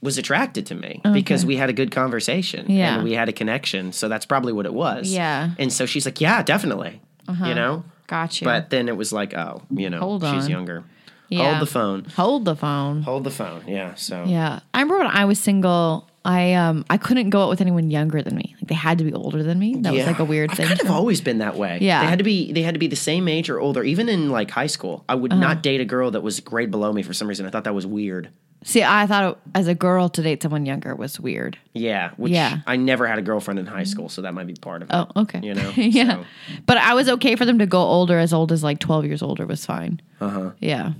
[0.00, 2.94] was attracted to me because we had a good conversation Yeah.
[2.96, 3.92] and we had a connection.
[3.92, 5.12] So that's probably what it was.
[5.12, 5.50] Yeah.
[5.58, 7.00] And so she's like, yeah, definitely.
[7.28, 7.84] You know.
[8.06, 8.46] Got you.
[8.46, 10.50] But then it was like, oh, you know, Hold she's on.
[10.50, 10.84] younger.
[11.28, 11.50] Yeah.
[11.50, 12.04] Hold the phone.
[12.04, 13.02] hold the phone.
[13.02, 13.62] Hold the phone.
[13.66, 13.94] Yeah.
[13.96, 16.08] So Yeah, I remember when I was single.
[16.24, 18.54] I um I couldn't go out with anyone younger than me.
[18.58, 19.76] Like they had to be older than me.
[19.80, 20.66] That was like a weird I've thing.
[20.68, 21.78] kind of always been that way.
[21.82, 22.00] Yeah.
[22.00, 23.82] They had to be they had to be the same age or older.
[23.84, 25.20] Even in like high school, I Uh-huh.
[25.22, 27.44] would not date a girl that was grade below me for some reason.
[27.46, 28.30] I thought that was weird.
[28.64, 31.56] See, I thought it, as a girl to date someone younger was weird.
[31.74, 32.10] Yeah.
[32.16, 32.58] Which Yeah.
[32.66, 34.94] I never had a girlfriend in high school, so that might be part of it.
[34.94, 35.40] Oh, okay.
[35.42, 35.70] You know?
[35.76, 36.14] yeah.
[36.16, 36.24] So,
[36.66, 39.22] But I was okay for them to go older, as old as like 12 years
[39.22, 40.00] older was fine.
[40.20, 40.50] uh huh.
[40.58, 40.92] Yeah.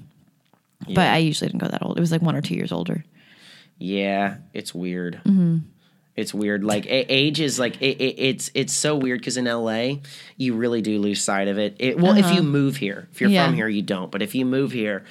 [0.87, 1.99] But I usually didn't go that old.
[1.99, 3.05] It was like one or two years older.
[3.79, 5.21] Yeah, it's weird.
[5.25, 5.59] Mm-hmm.
[6.17, 6.65] It's weird.
[6.65, 9.97] Like age is like it, it, it's it's so weird because in LA
[10.37, 11.77] you really do lose sight of it.
[11.79, 13.35] it well, if you move here, if you're Uh-huh.
[13.35, 13.47] Yeah.
[13.47, 14.11] from here, you don't.
[14.11, 15.05] But if you move here,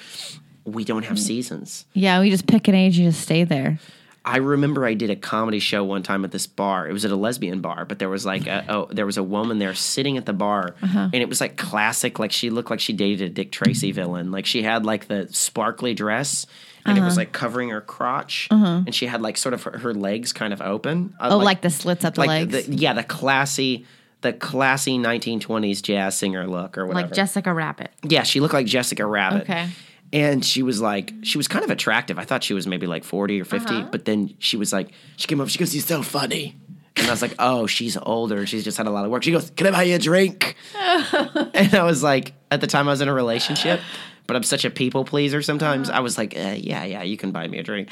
[0.67, 1.85] we don't have seasons.
[1.93, 3.79] Yeah, we just pick an age and just stay there.
[4.25, 6.85] I remember I did a comedy show one time at this bar.
[6.85, 9.23] It was at a lesbian bar, but there was like a oh, there was a
[9.23, 10.99] woman there sitting at the bar, Uh-huh.
[11.13, 12.19] and it was like classic.
[12.19, 14.29] Like she looked like she dated a Dick Tracy villain.
[14.31, 16.45] Like she had like the sparkly dress,
[16.85, 17.07] and it Uh-huh.
[17.07, 20.51] was like covering her crotch, and she had like sort of her, her legs kind
[20.51, 21.13] of open.
[21.21, 22.67] Uh, Oh, like, the slits at the like legs.
[22.67, 23.85] the, yeah, the classy.
[24.21, 27.05] The classy 1920s jazz singer look, or whatever.
[27.07, 27.91] like Jessica Rabbit.
[28.01, 29.43] Yeah, she looked like Jessica Rabbit.
[29.43, 29.69] Okay.
[30.13, 32.17] And she was like, she was kind of attractive.
[32.17, 33.87] I thought she was maybe like 40 or 50, Uh-huh.
[33.91, 36.55] but then she was like, she came up, she goes, You're so funny.
[36.95, 38.45] And I was like, Oh, she's older.
[38.45, 39.23] She's just had a lot of work.
[39.23, 40.55] She goes, Can I buy you a drink?
[40.75, 43.81] and I was like, At the time I was in a relationship,
[44.27, 45.89] but I'm such a people pleaser sometimes.
[45.89, 47.89] I was like, uh, Yeah, yeah, you can buy me a drink.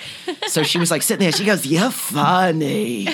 [0.47, 1.31] So she was like sitting there.
[1.33, 3.07] She goes, You're funny.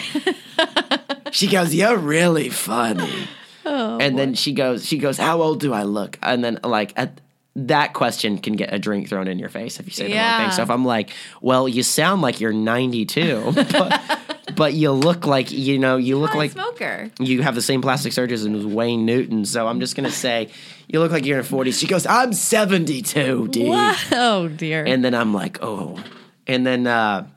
[1.32, 3.28] she goes, You're really funny.
[3.66, 6.18] and then she goes, she goes, how old do I look?
[6.22, 7.22] And then like at
[7.68, 10.42] that question can get a drink thrown in your face if you say the wrong
[10.42, 10.52] thing.
[10.52, 14.22] So if I'm like, well, you sound like you're 92, but,
[14.56, 17.12] but you look like you know, you look like a smoker.
[17.20, 19.46] you have the same plastic surgeon as Wayne Newton.
[19.46, 20.50] So I'm just gonna say,
[20.88, 21.80] you look like you're in your 40s.
[21.80, 23.96] She goes, I'm 72, dude.
[24.12, 24.84] Oh dear.
[24.86, 26.02] And then I'm like, oh.
[26.48, 27.28] And then uh,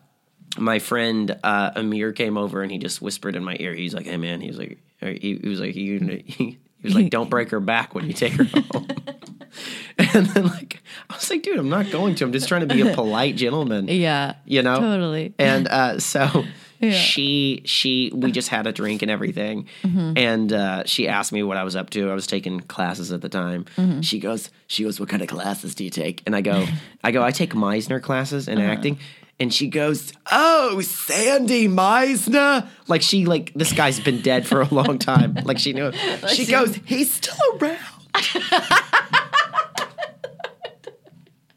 [0.58, 3.74] my friend uh, Amir came over and he just whispered in my ear.
[3.74, 7.10] He's like, hey man, he was like, he, he was like, you, he, was like,
[7.10, 8.86] don't break her back when you take her home.
[9.98, 12.24] and then like, I was like, dude, I'm not going to.
[12.24, 13.88] I'm just trying to be a polite gentleman.
[13.88, 14.34] yeah.
[14.44, 15.34] You know, Totally.
[15.38, 16.44] and uh, so
[16.80, 16.92] Yeah.
[16.92, 20.12] she she we just had a drink and everything, Mm-hmm.
[20.18, 22.10] and uh, she asked me what I was up to.
[22.10, 23.64] I was taking classes at the time.
[23.76, 24.00] Mm-hmm.
[24.02, 26.22] She goes, she goes, what kind of classes do you take?
[26.26, 26.66] And I go,
[27.02, 28.70] I go, I take Meisner classes in Uh-huh.
[28.72, 28.98] acting.
[29.40, 34.68] And she goes, "Oh, Sandy Meisner!" Like she, like this guy's been dead for a
[34.72, 35.36] long time.
[35.44, 35.86] Like she knew.
[35.92, 36.28] It.
[36.30, 37.78] She goes, "He's still around."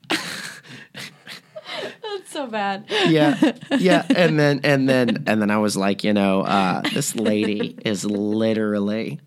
[0.09, 2.85] That's so bad.
[2.89, 7.15] yeah yeah and then and then and then i was like you know uh this
[7.15, 9.19] lady is literally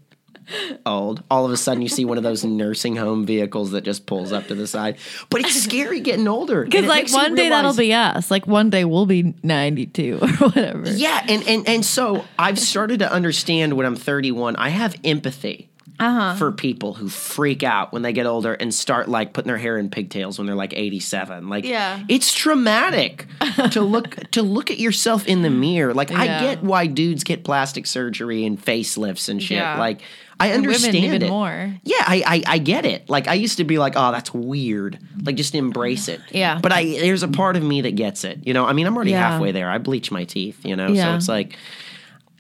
[0.87, 4.07] old all of a sudden you see one of those nursing home vehicles that just
[4.07, 4.97] pulls up to the side
[5.29, 8.31] but it's scary getting older Because like one day that'll be us.
[8.31, 10.91] Like one day we'll be ninety two or whatever.
[10.91, 15.69] yeah and and and so i've started to understand when i'm 31 i have empathy
[15.99, 16.35] Uh-huh.
[16.37, 19.77] for people who freak out when they get older and start like putting their hair
[19.77, 22.03] in pigtails when they're like 87 like Yeah.
[22.09, 23.27] it's traumatic
[23.73, 27.45] to look to look at yourself in the mirror like i get why dudes get
[27.45, 29.79] plastic surgery and facelifts and shit Yeah.
[29.79, 30.01] like
[30.41, 31.29] i And women understand it.
[31.29, 31.73] more.
[31.85, 33.09] yeah I, I i get it.
[33.09, 34.99] Like i used to be like oh that's weird.
[35.23, 36.21] Like just embrace it.
[36.33, 36.59] Yeah.
[36.61, 38.65] but i there's a part of me that gets it you know?
[38.67, 39.31] I mean i'm already Yeah.
[39.31, 39.71] halfway there.
[39.71, 40.93] I bleach my teeth you know?
[40.95, 41.57] So it's like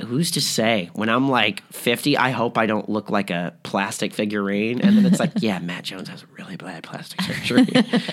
[0.00, 4.12] who's to say when I'm like 50, I hope I don't look like a plastic
[4.12, 4.80] figurine.
[4.80, 7.66] And then it's like, yeah, Matt Jones has really bad plastic surgery.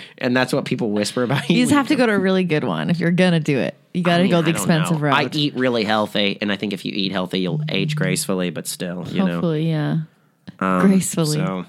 [0.17, 1.57] and that's what people whisper about you.
[1.57, 3.75] You just have to go to a really good one if you're gonna do it.
[3.93, 5.07] You got to I mean, go the expensive know.
[5.07, 5.15] route.
[5.15, 6.37] I eat really healthy.
[6.39, 9.33] And I think if you eat healthy, you'll age gracefully, but still, you know.
[9.33, 10.01] Hopefully, yeah.
[10.59, 11.37] Um, gracefully.
[11.37, 11.65] So,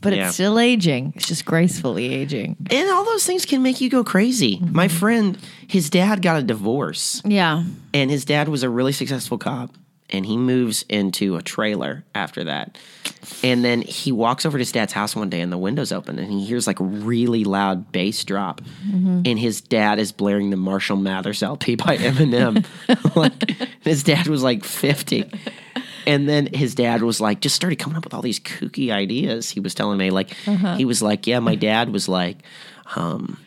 [0.00, 0.26] but yeah.
[0.26, 1.12] it's still aging.
[1.16, 2.56] It's just gracefully aging.
[2.70, 4.56] and all those things can make you go crazy.
[4.56, 4.74] Mm-hmm.
[4.74, 7.22] My friend, his dad got a divorce.
[7.24, 7.64] Yeah.
[7.92, 9.74] and his dad was a really successful cop
[10.12, 12.76] and he moves into a trailer after that
[13.42, 16.18] and then he walks over to his dad's house one day and the window's open
[16.18, 18.60] and he hears like a really loud bass drop
[18.92, 22.64] and his dad is blaring the marshall mathers lp by eminem
[23.16, 23.50] like
[23.82, 25.30] his dad was like 50
[26.06, 29.50] and then his dad was like just started coming up with all these kooky ideas.
[29.50, 30.30] He was telling me like
[30.76, 32.38] he was like yeah my dad was like
[32.96, 33.38] um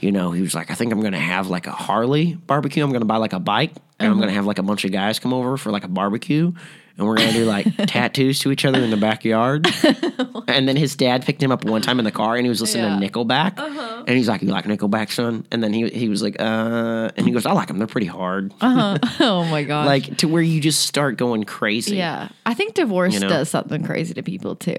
[0.00, 2.82] you know, he was like, I think I'm gonna have like a Harley barbecue.
[2.82, 5.20] I'm gonna buy like a bike, and I'm gonna have like a bunch of guys
[5.20, 6.52] come over for like a barbecue,
[6.98, 9.66] and we're gonna do like tattoos to each other in the backyard.
[10.48, 12.60] and then his dad picked him up one time in the car, and he was
[12.60, 12.98] listening Yeah.
[13.00, 13.58] to Nickelback,
[14.06, 17.26] and he's like, "You like Nickelback, son?" And then he he was like, "Uh," and
[17.26, 17.78] he goes, "I like them.
[17.78, 19.86] They're pretty hard." oh my god!
[19.86, 21.96] like to where you just start going crazy.
[21.96, 22.28] yeah.
[22.46, 23.28] I think divorce You know?
[23.28, 24.76] does something crazy to people too.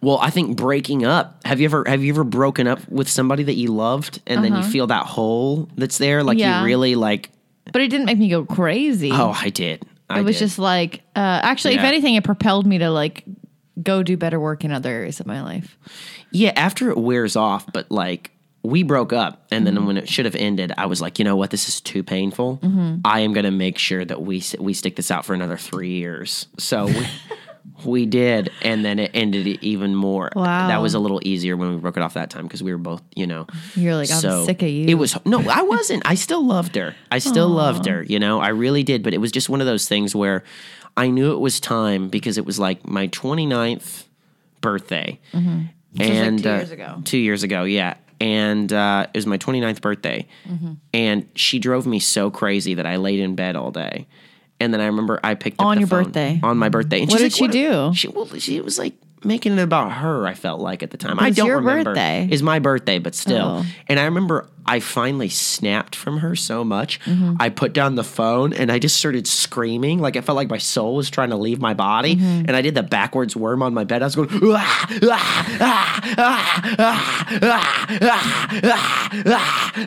[0.00, 1.40] Well, I think breaking up.
[1.44, 4.54] Have you ever have you ever broken up with somebody that you loved, and then
[4.56, 6.46] you feel that hole that's there, like Uh-huh.
[6.46, 6.60] Yeah.
[6.60, 7.30] you really like.
[7.72, 9.10] But it didn't make me go crazy.
[9.12, 9.84] Oh, I did.
[10.08, 10.46] I it was did.
[10.46, 13.24] just like uh actually if anything it propelled me to like
[13.82, 15.76] go do better work in other areas of my life.
[16.30, 16.52] yeah.
[16.56, 18.30] After it wears off, but like
[18.62, 19.74] we broke up, and Mm-hmm.
[19.76, 22.02] then when it should have ended, I was like, you know what, this is too
[22.02, 22.58] painful.
[22.62, 23.00] Mm-hmm.
[23.04, 25.92] I am going to make sure that we we stick this out for another three
[25.92, 26.46] years.
[26.58, 26.86] So.
[26.86, 27.06] We,
[27.84, 30.30] We did, and then it ended even more.
[30.34, 30.68] Wow.
[30.68, 32.78] That was a little easier when we broke it off that time because we were
[32.78, 33.46] both, you know.
[33.74, 34.86] You're like, I'm sick of you.
[34.88, 36.02] It was no, I wasn't.
[36.06, 36.94] I still loved her.
[37.12, 38.02] I still loved her.
[38.02, 39.02] You know, I really did.
[39.02, 40.42] But it was just one of those things where
[40.96, 44.04] I knew it was time because it was like my 29th
[44.60, 45.44] birthday, and
[46.00, 46.30] Mm-hmm.
[46.30, 47.02] like two uh, years ago.
[47.04, 47.94] Two years ago, yeah.
[48.20, 50.72] And uh, it was my 29th birthday, Mm-hmm.
[50.94, 54.06] and she drove me so crazy that I laid in bed all day.
[54.58, 57.02] And then I remember I picked on your phone, birthday on my birthday.
[57.02, 57.94] And what did like, she what do?
[57.94, 58.94] She well, she was like
[59.24, 60.26] making it about her.
[60.26, 61.18] I felt like at the time.
[61.20, 61.90] I don't remember.
[61.90, 62.28] Birthday.
[62.30, 63.62] Is my birthday, but still.
[63.62, 63.66] Oh.
[63.88, 67.00] And I remember I finally snapped from her so much.
[67.00, 67.36] Mm-hmm.
[67.38, 69.98] I put down the phone and I just started screaming.
[69.98, 72.16] Like I felt like my soul was trying to leave my body.
[72.16, 72.44] Mm-hmm.
[72.46, 74.02] And I did the backwards worm on my bed.
[74.02, 76.56] I was going, ah, ah, ah,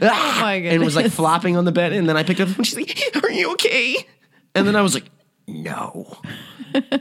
[0.01, 0.73] oh my god!
[0.73, 1.93] And was like flopping on the bed.
[1.93, 2.63] And then I picked up the phone.
[2.63, 4.05] She's like, "Are you okay?"
[4.55, 5.05] And then I was like,
[5.47, 6.17] No.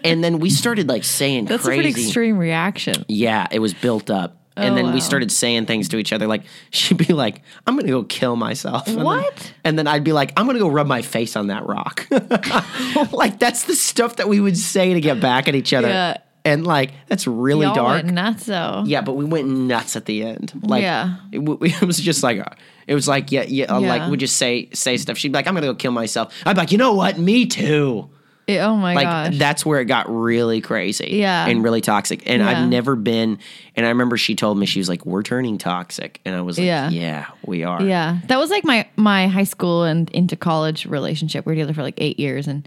[0.04, 1.80] and then we started like saying That's crazy.
[1.80, 3.04] a pretty extreme reaction.
[3.08, 4.34] Yeah, it was built up.
[4.56, 4.94] And Oh, then wow.
[4.94, 6.26] we started saying things to each other.
[6.26, 9.52] Like she'd be like, "I'm gonna go kill myself." And then- What?
[9.64, 12.06] and then I'd be like, "I'm gonna go rub my face on that rock."
[13.12, 15.88] like that's the stuff that we would say to get back at each other.
[15.88, 16.16] Yeah.
[16.52, 18.02] And like that's really Y'all dark.
[18.04, 18.82] went nuts though.
[18.86, 20.52] Yeah, but we went nuts at the end.
[20.62, 21.16] Like, Yeah.
[21.32, 22.54] it, w- it was just like, uh,
[22.86, 25.18] it was like, yeah, yeah, uh, like we just say say stuff.
[25.18, 26.34] She'd be like, I'm gonna go kill myself.
[26.44, 27.18] I'd be like, you know what?
[27.18, 28.08] Me too.
[28.46, 28.96] It- oh my god.
[28.96, 29.38] Like gosh.
[29.38, 31.08] that's where it got really crazy.
[31.12, 31.46] Yeah.
[31.46, 32.22] and really toxic.
[32.26, 32.48] And Yeah.
[32.48, 33.38] I've never been.
[33.76, 36.56] And I remember she told me she was like, "We're turning toxic," and I was
[36.58, 36.88] like, Yeah.
[36.88, 41.44] "Yeah, we are." Yeah, that was like my my high school and into college relationship.
[41.44, 42.66] We were together for like eight years, and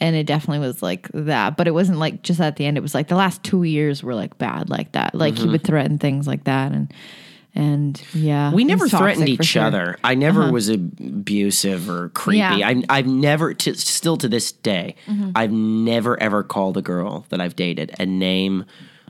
[0.00, 1.56] and it definitely was like that.
[1.56, 2.76] But it wasn't like just at the end.
[2.76, 5.14] It was like the last two years were like bad, like that.
[5.14, 6.92] Like he would threaten things like that, and
[7.54, 8.56] and yeah, Mm-hmm.
[8.56, 9.62] We never threatened each sure.
[9.62, 9.68] Uh-huh.
[9.68, 9.98] other.
[10.04, 12.38] I never was abusive or creepy.
[12.38, 12.68] Yeah.
[12.68, 15.32] I, I've never, to, still to this day, Mm-hmm.
[15.34, 18.66] I've never ever called a girl that I've dated a name.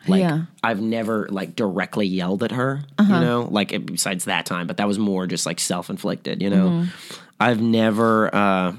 [0.08, 0.32] Like Yeah.
[0.34, 0.44] Uh-huh.
[0.64, 2.80] I've never like directly yelled at her.
[2.98, 6.40] You know, like besides that time, but that was more just like self inflicted.
[6.40, 7.20] You know, Mm-hmm.
[7.38, 8.34] I've never.
[8.34, 8.72] uh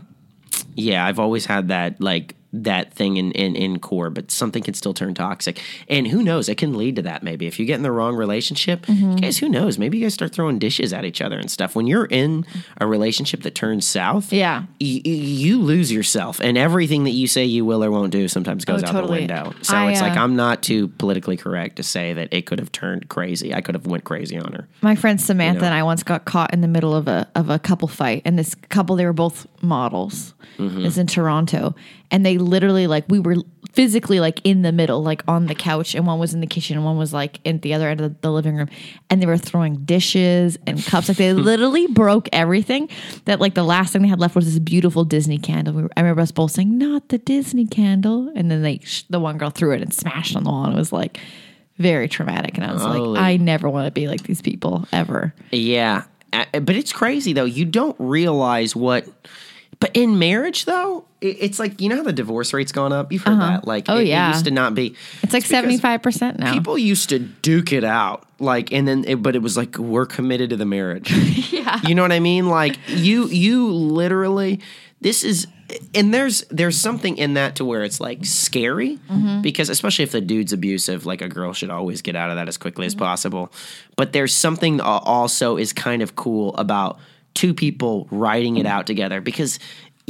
[0.76, 4.74] yeah, I've always had that like that thing in, in in core, but something can
[4.74, 5.62] still turn toxic.
[5.88, 7.48] And who knows, it can lead to that maybe.
[7.48, 9.16] If you get in the wrong relationship, Mm-hmm.
[9.18, 9.78] guys, who knows?
[9.78, 11.76] Maybe you guys start throwing dishes at each other and stuff.
[11.76, 12.46] When you're in
[12.80, 14.64] a relationship that turns south, Yeah.
[14.82, 18.66] y- you lose yourself and everything that you say you will or won't do sometimes
[18.66, 19.26] goes Oh, out totally.
[19.28, 19.54] the window.
[19.62, 22.60] So I, it's like uh, I'm not too politically correct to say that it could
[22.60, 23.54] have turned crazy.
[23.54, 24.68] I could have went crazy on her.
[24.82, 25.68] My friend Samantha You know?
[25.68, 28.38] and I once got caught in the middle of a of a couple fight, and
[28.38, 30.34] this couple they were both models.
[30.58, 30.86] Mm-hmm.
[30.86, 31.76] It's in Toronto,
[32.12, 33.38] and they literally like we were
[33.72, 36.76] physically like in the middle, like on the couch, and one was in the kitchen,
[36.76, 38.70] and one was like in the other end of the, living room,
[39.10, 41.08] and they were throwing dishes and cups.
[41.08, 42.90] Like they literally broke everything.
[43.26, 45.74] That like the last thing they had left was this beautiful Disney candle.
[45.74, 49.04] We were, I remember us both saying, "Not the Disney candle," and then they sh-
[49.10, 50.66] the one girl threw it and smashed on the wall.
[50.66, 51.20] And it was like.
[51.78, 53.00] Very traumatic, and I was Holy.
[53.00, 55.34] like, I never want to be like these people ever.
[55.52, 56.04] Yeah,
[56.52, 57.46] but it's crazy though.
[57.46, 59.08] You don't realize what.
[59.82, 63.12] But in marriage, though, it- it's like you know how the divorce rate's gone up.
[63.12, 64.32] You've heard that, like Oh, it, it yeah.
[64.32, 64.96] used to not be.
[65.24, 66.54] It's like seventy five percent now.
[66.54, 70.06] People used to duke it out, like, and then, it, but it was like we're
[70.06, 71.12] committed to the marriage.
[71.52, 72.48] yeah, You know what I mean?
[72.48, 74.62] Like you, you literally.
[75.04, 75.48] This is,
[75.96, 79.42] and there's there's something in that to where it's like scary Mm-hmm.
[79.42, 82.48] because especially if the dude's abusive, like a girl should always get out of that
[82.48, 83.02] as quickly Mm-hmm.
[83.02, 83.52] as possible.
[83.96, 87.00] But there's something also is kind of cool about
[87.34, 89.60] two people writing it out together because.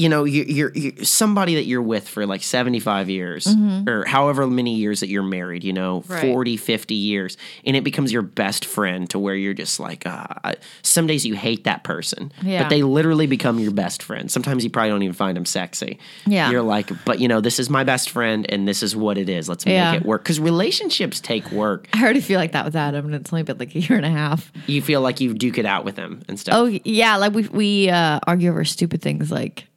[0.02, 3.48] You know, you, you're, you're somebody that you're with for like 75 years
[3.88, 6.14] or however many years that you're married, you know, Mm-hmm.
[6.14, 6.22] Right.
[6.34, 10.54] 40, 50 years, and it becomes your best friend to where you're just like, uh,
[10.82, 12.64] some days you hate that person, Yeah.
[12.64, 14.32] but they literally become your best friend.
[14.32, 16.00] Sometimes you probably don't even find them sexy.
[16.26, 16.50] Yeah.
[16.50, 19.30] You're like, but you know, this is my best friend and this is what it
[19.30, 19.48] is.
[19.50, 19.92] Let's Yeah.
[19.92, 20.24] make it work.
[20.24, 21.88] Because relationships take work.
[21.94, 24.06] I already feel like that with Adam, and it's only been like a year and
[24.06, 24.52] a half.
[24.68, 26.56] You feel like you duke it out with him and stuff.
[26.58, 29.68] Oh yeah, like we we uh, argue over stupid things like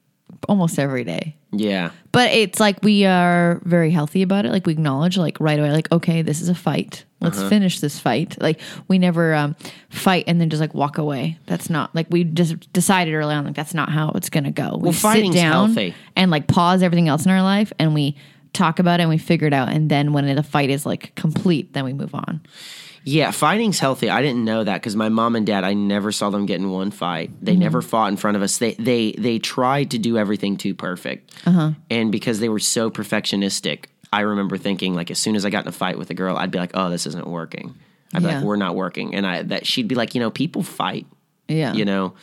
[0.49, 1.37] almost every day.
[1.53, 1.91] Yeah.
[2.13, 4.53] But it's like we are very healthy about it.
[4.53, 7.05] Like we acknowledge, like right away, like okay, this is a fight.
[7.21, 7.49] Let's Uh-huh.
[7.49, 8.41] finish this fight.
[8.41, 9.57] Like we never um,
[9.89, 11.39] fight and then just like walk away.
[11.47, 13.45] That's not like we just decided early on.
[13.45, 14.77] Like that's not how it's gonna go.
[14.77, 15.95] We Well, sit down healthy.
[16.17, 18.17] and like pause everything else in our life, and we
[18.53, 19.69] talk about it and we figure it out.
[19.69, 22.41] And then when the fight is like complete, then we move on.
[23.07, 24.09] Yeah, fighting's healthy.
[24.09, 26.71] I didn't know that because my mom and dad, I never saw them get in
[26.71, 27.31] one fight.
[27.43, 27.61] They Mm-hmm.
[27.61, 28.59] never fought in front of us.
[28.59, 31.73] They they they tried to do everything too perfect, Uh-huh.
[31.91, 35.65] and because they were so perfectionistic, I remember thinking like as soon as I got
[35.65, 37.75] in a fight with a girl, I'd be like, "Oh, this isn't working."
[38.15, 38.37] I'd be Yeah.
[38.37, 41.07] like, "We're not working," and I that she'd be like, "You know, people fight,
[41.49, 41.75] Yeah.
[41.75, 42.15] you know."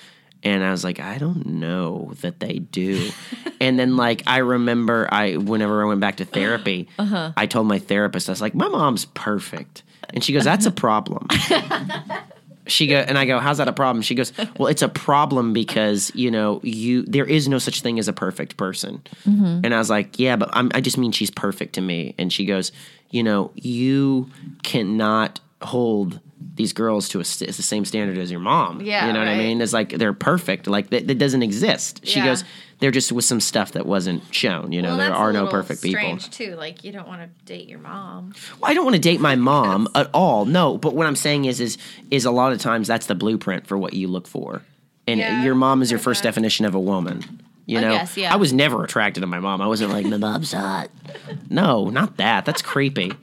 [0.44, 3.12] And I was like, I don't know that they do.
[3.62, 7.34] and then like I remember I whenever I went back to therapy, Uh-huh.
[7.38, 9.84] I told my therapist, I was like, My mom's perfect.
[10.10, 11.28] And she goes, That's a problem.
[12.68, 14.02] she go and I go, How's that a problem?
[14.02, 18.00] She goes, Well, it's a problem because, you know, you there is no such thing
[18.00, 19.02] as a perfect person.
[19.26, 19.62] Mm-hmm.
[19.64, 22.16] And I was like, Yeah, but I'm, I just mean she's perfect to me.
[22.18, 22.72] And she goes,
[23.10, 24.30] You know, you
[24.64, 26.20] cannot hold
[26.56, 28.82] these girls to a st- the same standard as your mom.
[28.82, 29.62] Yeah, you know what I mean?
[29.62, 30.68] It's like they're perfect.
[30.68, 32.02] Like that, that doesn't exist.
[32.06, 32.26] She Yeah.
[32.26, 32.44] goes,
[32.82, 34.74] they're just was some stuff that wasn't shown.
[34.74, 36.02] You know, there are no perfect people.
[36.02, 36.56] Strange too.
[36.56, 38.34] Like you don't want to date your mom.
[38.60, 40.44] Well, I don't want to date my mom at all.
[40.46, 41.78] No, but what I'm saying is, is,
[42.10, 44.64] is a lot of times that's the blueprint for what you look for,
[45.08, 47.42] and Yeah, your mom is your first definition of a woman.
[47.68, 48.34] You I know, guess, yeah.
[48.34, 49.62] I was never attracted to my mom.
[49.62, 50.90] I wasn't like my mom's hot.
[51.50, 52.44] No, not that.
[52.44, 53.14] That's creepy.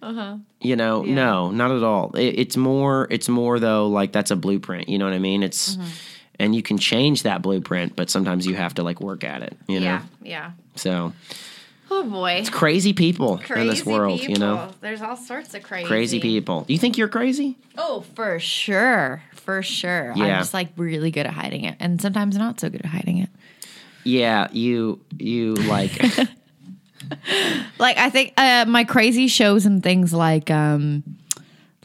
[0.00, 0.38] Uh-huh.
[0.60, 1.14] You know, Yeah.
[1.14, 2.12] no, not at all.
[2.16, 3.06] It, it's more.
[3.10, 3.88] It's more though.
[3.88, 4.88] Like that's a blueprint.
[4.88, 5.42] You know what I mean?
[5.42, 5.88] It's, Mm-hmm.
[6.38, 9.56] And you can change that blueprint, but sometimes you have to like work at it.
[9.66, 10.50] You know, Yeah, yeah.
[10.76, 11.12] so
[11.90, 14.20] Oh boy, It's crazy people crazy in this world.
[14.20, 14.34] people.
[14.34, 16.62] You know, there's all sorts of crazy, crazy people.
[16.62, 17.56] Do you think you're crazy?
[17.78, 20.12] Oh, for sure, for sure.
[20.12, 23.18] I'm just like really good at hiding it, and sometimes not so good at hiding
[23.18, 23.30] it.
[24.04, 25.98] Yeah, you you like
[27.78, 31.02] like I think uh, my crazy shows and things like um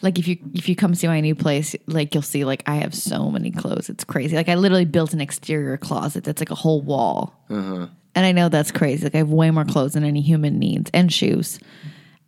[0.03, 2.75] like if you if you come see my new place, like you'll see like I
[2.75, 3.89] have so many clothes.
[3.89, 4.35] It's crazy.
[4.35, 7.33] Like I literally built an exterior closet that's like a whole wall.
[7.49, 7.87] Uh-huh.
[8.15, 9.03] And I know that's crazy.
[9.05, 11.59] Like I have way more clothes than any human needs and shoes.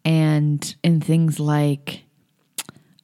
[0.03, 2.01] And in things like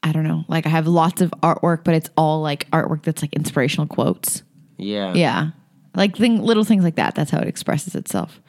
[0.04, 3.22] I don't know, like I have lots of artwork, but it's all like artwork that's
[3.22, 4.42] like inspirational quotes.
[4.78, 5.14] Yeah.
[5.14, 5.50] Yeah.
[5.94, 7.14] Like thing, little things like that.
[7.14, 8.40] That's how it expresses itself.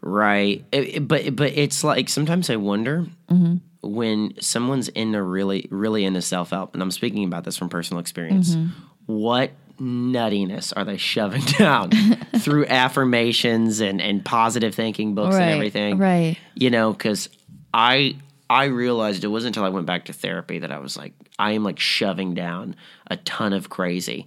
[0.00, 0.64] Right.
[0.72, 3.56] It- it- but but it's like sometimes I wonder Mm-hmm.
[3.82, 8.00] When someone's into really really into self help, and I'm speaking about this from personal
[8.00, 8.54] experience.
[8.54, 8.68] Mm-hmm.
[9.06, 11.90] What nuttiness are they shoving down
[12.38, 15.98] through affirmations and and positive thinking books and everything?
[15.98, 16.36] Right.
[16.54, 17.28] You know, because
[17.74, 18.16] I
[18.48, 21.52] I realized it wasn't until I went back to therapy that I was like I
[21.52, 22.76] am like shoving down
[23.08, 24.26] a ton of crazy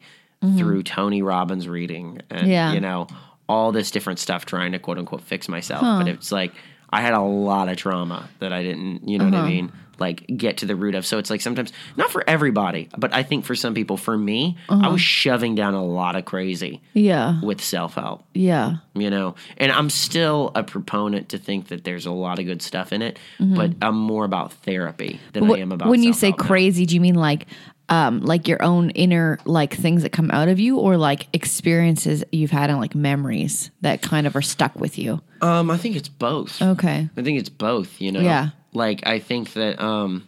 [0.57, 2.49] through Tony Robbins reading and Mm-hmm.
[2.51, 2.71] Yeah.
[2.73, 3.07] you know
[3.49, 5.81] all this different stuff trying to quote unquote fix myself.
[5.81, 6.53] But it's like
[6.91, 9.43] I had a lot of trauma that I didn't, you know what Uh-huh.
[9.45, 9.71] I mean?
[9.99, 11.05] Like get to the root of.
[11.05, 14.55] So it's like sometimes not for everybody, but I think for some people, for me,
[14.69, 14.87] Uh-huh.
[14.87, 17.41] I was shoving down a lot of crazy Yeah.
[17.41, 18.77] with self help Yeah.
[18.95, 22.61] you know and i'm still a proponent to think that there's a lot of good
[22.61, 26.29] stuff in it but i'm more about therapy than i am about when you say
[26.29, 26.47] self-help now.
[26.47, 27.45] crazy, do you mean like
[27.89, 32.23] um like your own inner like things that come out of you or like experiences
[32.31, 35.21] you've had and like memories that kind of are stuck with you?
[35.41, 37.09] Um i think it's both Okay.
[37.17, 38.49] i think it's both you know Yeah.
[38.73, 40.25] like i think that um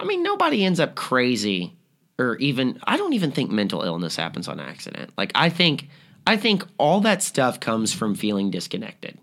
[0.00, 1.72] i mean nobody ends up crazy
[2.18, 5.88] or even i don't even think mental illness happens on accident like i think
[6.26, 9.18] i think all that stuff comes from feeling disconnected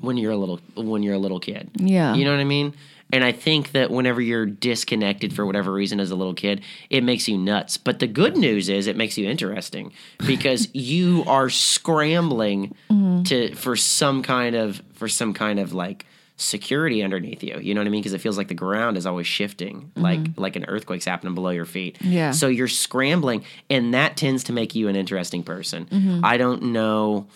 [0.00, 1.86] when you're a little when you're a little kid Mm-hmm.
[1.86, 2.14] Yeah.
[2.14, 2.74] you know what i mean
[3.12, 7.04] and I think that whenever you're disconnected for whatever reason as a little kid, it
[7.04, 7.76] makes you nuts.
[7.76, 9.92] But the good news is it makes you interesting
[10.26, 13.22] because you are scrambling Mm-hmm.
[13.24, 16.06] to for some kind of for some kind of like
[16.36, 17.58] security underneath you.
[17.60, 18.00] You know what I mean?
[18.00, 21.50] Because it feels like the ground is always shifting, like like an earthquake's happening below
[21.50, 21.98] your feet.
[21.98, 22.12] Mm-hmm.
[22.12, 22.30] Yeah.
[22.32, 25.86] So you're scrambling, and that tends to make you an interesting person.
[25.86, 26.24] Mm-hmm.
[26.24, 27.26] I don't know.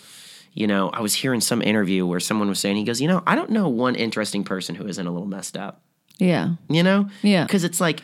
[0.57, 3.21] You know, I was hearing some interview where someone was saying, he goes, you know,
[3.27, 5.83] I don't know one interesting person who isn't a little messed up.
[6.17, 6.55] Yeah.
[6.67, 7.11] You know?
[7.21, 7.43] Yeah.
[7.43, 8.01] Because it's like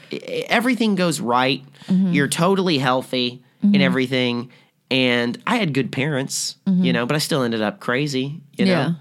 [0.50, 1.64] everything goes right.
[1.88, 2.14] Mm-hmm.
[2.14, 3.82] You're totally healthy and mm-hmm.
[3.82, 4.52] everything.
[4.92, 6.92] And I had good parents, you mm-hmm.
[6.92, 8.72] know, but I still ended up crazy, you know?
[8.72, 8.94] Yeah.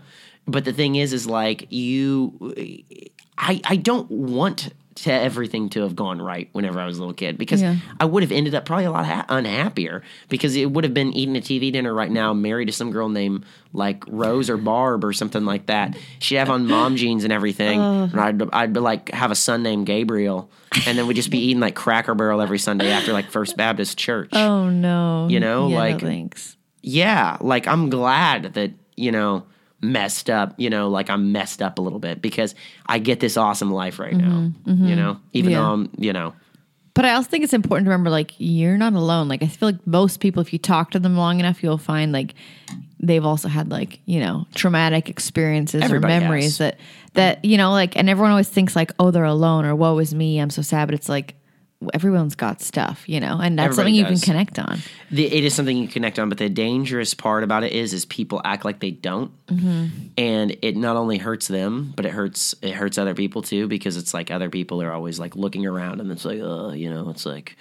[0.47, 2.55] But the thing is, is like you,
[3.37, 4.73] I, I don't want
[5.03, 7.77] to everything to have gone right whenever I was a little kid because Yeah.
[8.01, 11.13] I would have ended up probably a lot ha- unhappier because it would have been
[11.13, 15.05] eating a TV dinner right now, married to some girl named like Rose or Barb
[15.05, 15.97] or something like that.
[16.21, 19.63] She'd have on mom jeans and everything, and I'd I'd be like have a son
[19.65, 20.49] named Gabriel,
[20.87, 23.99] and then we'd just be eating like Cracker Barrel every Sunday after like First Baptist
[23.99, 24.31] Church.
[24.35, 25.27] Oh no.
[25.29, 26.57] You know, Yeah, no like- thanks.
[26.83, 29.45] yeah, like I'm glad that, you know,
[29.83, 32.55] messed up, you know, like I'm messed up a little bit because
[32.87, 35.59] I get this awesome life right now, you know, even Mm-hmm, Yeah.
[35.59, 36.35] though I'm, you know,
[36.95, 39.26] But I also think it's important to remember like you're not alone.
[39.28, 42.12] Like I feel like most people if you talk to them long enough you'll find
[42.12, 42.35] like
[43.01, 46.59] they've also had like, you know, traumatic experiences Everybody or memories has.
[46.59, 46.78] that
[47.14, 50.14] that you know like and everyone always thinks like oh they're alone or woe is
[50.14, 51.35] me I'm so sad but it's like
[51.95, 54.78] everyone's got stuff, you know, and that's Everybody something you can connect on.
[55.11, 58.05] the, it is something you connect on, but the dangerous part about it is, is
[58.05, 59.87] people act like they don't, Mm-hmm.
[60.18, 63.97] and it not only hurts them, but it hurts it hurts other people too because
[63.97, 67.11] it's like other people are always like looking around, and it's like, oh, you know,
[67.11, 67.57] it's like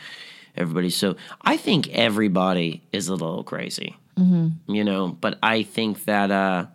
[0.56, 1.16] everybody's so.
[1.42, 4.74] I think everybody is a little crazy, Mm-hmm.
[4.74, 6.32] you know, but I think that.
[6.32, 6.66] uh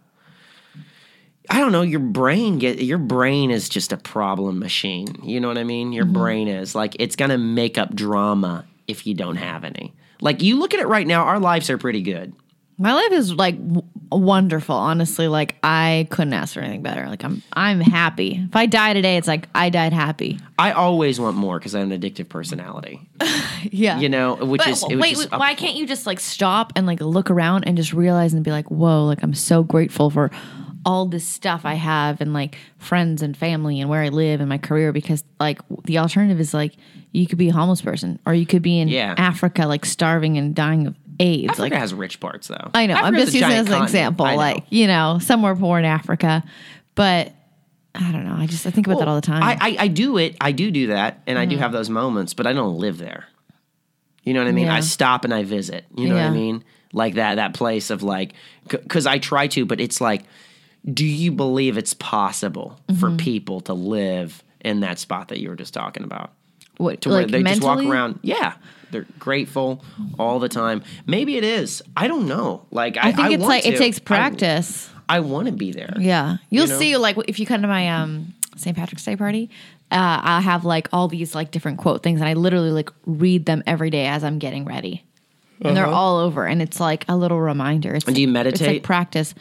[1.50, 1.82] I don't know.
[1.82, 5.06] Your brain get your brain is just a problem machine.
[5.22, 5.92] You know what I mean?
[5.92, 6.14] Your mm-hmm.
[6.14, 9.94] brain is like it's gonna make up drama if you don't have any.
[10.20, 12.34] Like you look at it right now, our lives are pretty good.
[12.78, 15.28] My life is like w- wonderful, honestly.
[15.28, 17.06] Like I couldn't ask for anything better.
[17.08, 18.42] Like I'm I'm happy.
[18.48, 20.38] If I die today, it's like I died happy.
[20.58, 23.08] I always want more because I'm an addictive personality.
[23.72, 23.98] Yeah.
[23.98, 26.72] You know, which But is it wait, just wait, why can't you just like stop
[26.76, 30.10] and like look around and just realize and be like, whoa, like I'm so grateful
[30.10, 30.30] for
[30.86, 34.48] all this stuff I have and like friends and family and where I live and
[34.48, 36.74] my career because like the alternative is like
[37.10, 39.14] you could be a homeless person or you could be in Yeah.
[39.18, 41.50] Africa like starving and dying of AIDS.
[41.50, 42.70] Africa like it has rich parts though.
[42.72, 42.94] I know.
[42.94, 46.44] I'm just using it as an example, like you know, somewhere poor in Africa.
[46.94, 47.32] But
[47.94, 48.36] I don't know.
[48.36, 49.42] I just I think about that all the time.
[49.42, 50.36] I, I, I do it.
[50.40, 51.62] I do do that, and I do mm-hmm.
[51.62, 53.26] have those moments, but I don't live there.
[54.22, 54.68] You know what I mean?
[54.68, 55.84] I stop and I visit.
[55.96, 56.64] You know what I mean?
[56.92, 58.34] Like that that place of like,
[58.68, 60.22] because I try to, but it's like,
[60.92, 63.16] do you believe it's possible for Mm-hmm.
[63.16, 66.32] people to live in that spot that you were just talking about?
[66.78, 68.18] what, To where like they just walk around.
[68.22, 68.54] Yeah,
[68.90, 69.82] they're grateful
[70.18, 70.82] all the time.
[71.06, 71.82] Maybe it is.
[71.96, 72.66] I don't know.
[72.70, 74.88] Like I, I think it's want like it takes practice.
[75.08, 75.94] I want to be there.
[75.98, 76.78] Yeah, you'll know?
[76.78, 76.96] see.
[76.96, 78.76] Like if you come to my um St.
[78.76, 79.50] Patrick's Day party,
[79.90, 83.46] uh, I have like all these like different quote things, and I literally like read
[83.46, 85.04] them every day as I'm getting ready,
[85.62, 87.94] and they're all over, and it's like a little reminder.
[87.94, 88.14] It's, Uh-huh.
[88.14, 88.68] do you It's meditate?
[88.68, 89.34] like practice.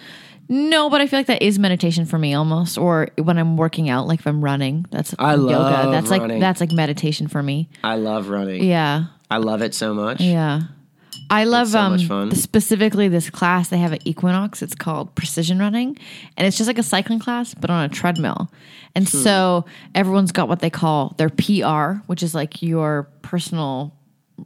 [0.48, 2.78] No, but I feel like that is meditation for me almost.
[2.78, 5.46] Or when I'm working out, like if I'm running, that's I yoga.
[5.54, 7.68] love That's like that's like meditation for me.
[7.84, 8.64] I love running.
[8.64, 9.06] Yeah.
[9.32, 10.22] I love it so much.
[10.22, 10.62] Yeah.
[11.32, 12.30] I love so um much fun.
[12.36, 14.62] specifically this class they have at Equinox.
[14.62, 15.98] It's called precision running,
[16.38, 18.52] and it's just like a cycling class but on a treadmill.
[18.94, 19.18] And Hmm.
[19.18, 19.66] so
[19.96, 23.96] everyone's got what they call their PR, which is like your personal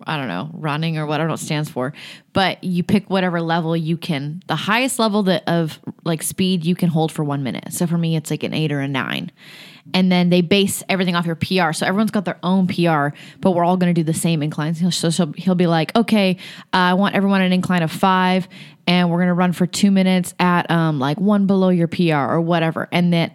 [0.05, 1.93] I don't know, running or what I don't stands for.
[2.33, 6.75] But you pick whatever level you can, the highest level that of like speed you
[6.75, 7.73] can hold for one minute.
[7.73, 9.31] So for me, it's like an eight or a nine.
[9.93, 11.73] And then they base everything off your PR.
[11.73, 13.09] So everyone's got their own PR,
[13.39, 14.79] but we're all going to do the same inclines.
[14.95, 16.37] So, so he'll be like, okay,
[16.73, 18.47] uh, I want everyone an incline of five,
[18.85, 22.13] and we're going to run for two minutes at um, like one below your PR
[22.13, 22.87] or whatever.
[22.91, 23.31] And then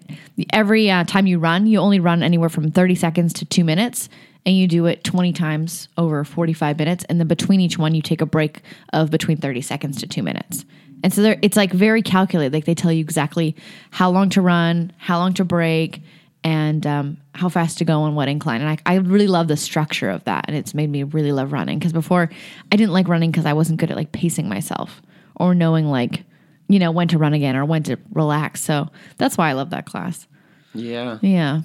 [0.52, 4.08] every uh, time you run, you only run anywhere from 30 seconds to two minutes
[4.46, 8.02] and you do it 20 times over 45 minutes and then between each one you
[8.02, 8.60] take a break
[8.92, 10.64] of between 30 seconds to 2 minutes.
[11.02, 13.54] And so it's like very calculated like they tell you exactly
[13.90, 16.02] how long to run, how long to break
[16.42, 18.60] and um, how fast to go on what incline.
[18.60, 21.52] And I, I really love the structure of that and it's made me really love
[21.52, 22.30] running because before
[22.70, 25.02] I didn't like running because I wasn't good at like pacing myself
[25.36, 26.24] or knowing like
[26.68, 28.62] you know when to run again or when to relax.
[28.62, 28.88] So
[29.18, 30.26] that's why I love that class.
[30.74, 31.18] Yeah.
[31.22, 31.62] Yeah.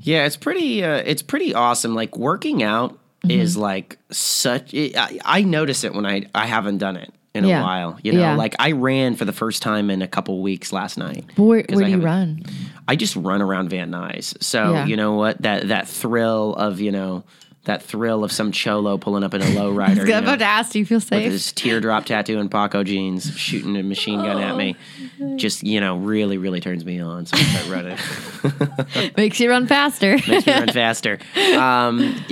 [0.00, 0.82] Yeah, it's pretty.
[0.84, 1.94] Uh, it's pretty awesome.
[1.94, 3.40] Like working out Mm-hmm.
[3.40, 4.74] is like such.
[4.74, 7.60] It, I, I notice it when I I haven't done it in Yeah.
[7.60, 7.98] a while.
[8.02, 8.34] You know, Yeah.
[8.34, 11.24] like I ran for the first time in a couple weeks last night.
[11.36, 12.42] But where, where do you run?
[12.88, 14.42] I just run around Van Nuys.
[14.42, 14.86] So Yeah.
[14.86, 17.22] you know what that that thrill of you know
[17.64, 19.96] that thrill of some cholo pulling up in a lowrider.
[20.08, 21.22] you I'm know, about to ask, do you feel safe?
[21.22, 24.76] with his teardrop tattoo and Paco jeans, shooting a machine gun at me,
[25.20, 25.36] Oh.
[25.36, 27.26] just you know, really, really turns me on.
[27.26, 29.12] So I start running.
[29.16, 30.12] Makes you run faster.
[30.28, 31.18] makes me run faster.
[31.56, 32.24] Um,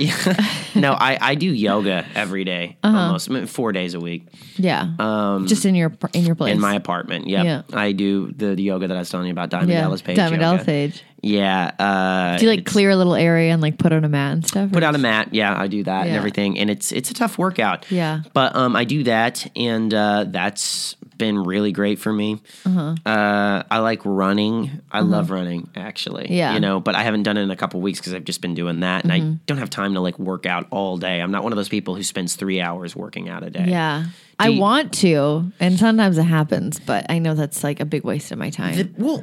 [0.75, 2.97] no, I, I do yoga every day, Uh-huh.
[2.97, 4.27] almost I mean, four days a week
[4.57, 5.39] yeah.
[5.47, 6.51] Just in your in your place.
[6.51, 7.27] Um, in my apartment.
[7.27, 7.45] Yep.
[7.45, 7.61] Yeah.
[7.73, 9.81] I do the, the yoga that I was telling you about, Diamond yeah.
[9.81, 10.17] Dallas Page.
[10.17, 10.57] Diamond yoga.
[10.57, 11.03] Dallas Page.
[11.21, 11.71] Yeah.
[11.77, 14.47] Uh, Do you like clear a little area and like put on a mat and
[14.47, 14.71] stuff?
[14.71, 17.37] Put on a mat, yeah, I do that and everything, and it's it's a tough
[17.37, 17.89] workout.
[17.91, 18.21] Yeah.
[18.33, 22.41] but um, I do that, and uh, that's been really great for me.
[22.65, 22.95] Uh-huh.
[23.05, 24.81] I like running.
[24.91, 26.23] I love running, actually.
[26.25, 26.33] Uh-huh.
[26.33, 26.53] Yeah.
[26.55, 28.55] you know, but I haven't done it in a couple weeks because I've just been
[28.55, 29.33] doing that, and I Mm-hmm.
[29.45, 31.21] don't have time to like work out all day.
[31.21, 33.65] I'm not one of those people who spends three hours working out a day.
[33.67, 34.05] Yeah.
[34.39, 38.03] I you- want to, and sometimes it happens, but I know that's like a big
[38.03, 38.75] waste of my time.
[38.75, 39.21] The- well,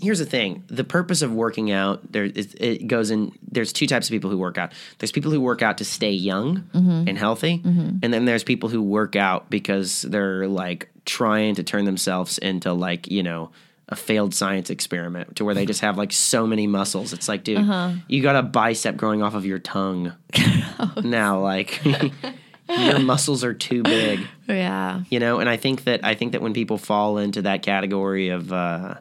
[0.00, 3.32] here's the thing: the purpose of working out there it, it goes in.
[3.50, 4.72] There's two types of people who work out.
[4.98, 7.08] There's people who work out to stay young Mm-hmm.
[7.08, 11.84] and healthy, and then there's people who work out because they're like trying to turn
[11.84, 13.50] themselves into like you know.
[13.88, 17.12] A failed science experiment to where they just have like so many muscles.
[17.12, 17.92] It's like, dude, Uh-huh.
[18.08, 20.12] you got a bicep growing off of your tongue.
[21.04, 21.80] now, like,
[22.68, 25.02] your muscles are too big yeah.
[25.08, 28.30] you know and i think that i think that when people fall into that category
[28.30, 28.96] of uh,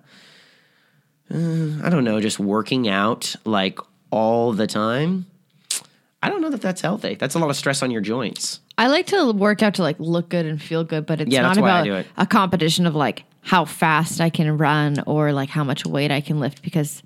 [1.34, 3.80] uh, i don't know just working out like
[4.11, 5.26] all the time?
[6.23, 7.13] I don't know that that's healthy.
[7.15, 8.59] That's a lot of stress on your joints.
[8.80, 11.41] I like to work out to like look good and feel good, but it's Yeah,
[11.41, 12.07] not that's why I about it.
[12.17, 16.21] a competition of like how fast I can run or like how much weight I
[16.21, 17.03] can lift because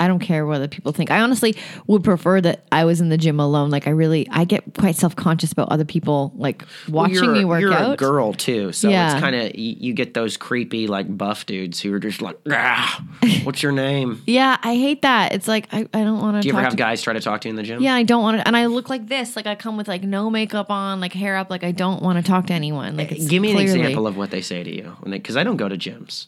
[0.00, 1.10] I don't care what other people think.
[1.10, 1.54] I honestly
[1.86, 3.70] would prefer that I was in the gym alone.
[3.70, 7.44] Like I really, I get quite self conscious about other people like watching you're, me
[7.44, 7.92] work you're out.
[7.92, 9.12] a girl too so Yeah.
[9.12, 12.36] it's kind of you, you get those creepy like buff dudes who are just like
[12.50, 13.04] ah,
[13.44, 15.32] what's your name Yeah, I hate that.
[15.34, 16.40] It's like I, I don't want to.
[16.42, 18.02] do you ever have guys try to talk to you in the gym Yeah, I
[18.02, 19.36] don't want to, and I look like this.
[19.36, 21.50] Like I come with like no makeup on, like hair up.
[21.50, 22.96] Like I don't want to talk to anyone.
[22.96, 25.42] Like it's give me an clearly- example of what they say to you because i
[25.44, 26.26] don't go to gyms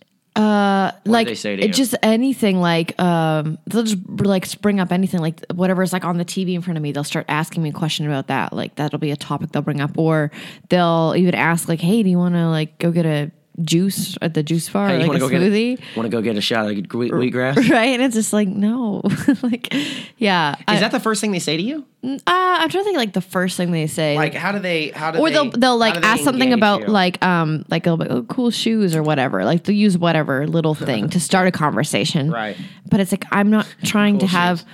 [1.04, 5.20] like they say to it just anything like um they'll just like spring up anything
[5.20, 7.72] like whatever's like on the TV in front of me they'll start asking me a
[7.72, 8.52] question about that.
[8.52, 10.30] Like that'll be a topic they'll bring up or
[10.68, 13.30] they'll even ask like hey do you want to like go get a
[13.60, 15.78] juice at the juice bar Hey, like want a to go get smoothie?
[15.78, 17.56] a, want to go get a shot of wheat, wheatgrass?
[17.70, 19.02] right and it's just like no.
[19.42, 19.74] Like
[20.18, 21.84] yeah I, is that the first thing they say to you?
[22.04, 24.16] Uh, I'm trying to think like the first thing they say.
[24.16, 26.82] Like how do they how do or they they'll they'll like they ask something about
[26.82, 26.86] you?
[26.88, 29.44] like um like they'll be, oh cool shoes or whatever.
[29.44, 32.30] Like they'll use whatever little thing to start a conversation.
[32.30, 32.56] Right.
[32.90, 34.68] but it's like i'm not trying to Cool have shoes.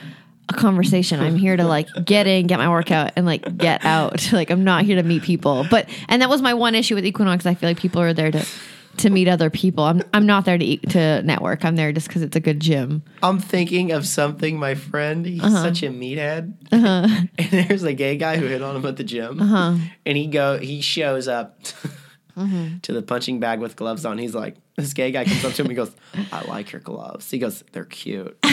[0.49, 4.33] A conversation i'm here to like get in get my workout and like get out
[4.33, 7.05] like i'm not here to meet people but and that was my one issue with
[7.05, 8.45] equinox i feel like people are there to
[8.97, 12.09] to meet other people i'm, I'm not there to eat, to network i'm there just
[12.09, 14.59] because it's a good gym I'm thinking of something.
[14.59, 15.63] My friend, he's Uh-huh.
[15.63, 17.25] such a meathead, Uh-huh.
[17.39, 19.75] and there's a gay guy who hit on him at the gym, Uh-huh.
[20.07, 21.59] and he go he shows up
[22.37, 22.79] Mm-hmm.
[22.83, 24.17] to the punching bag with gloves on.
[24.19, 25.69] He's like, This gay guy comes up to him.
[25.69, 25.91] He goes,
[26.31, 28.47] "I like your gloves." He goes, "They're cute." it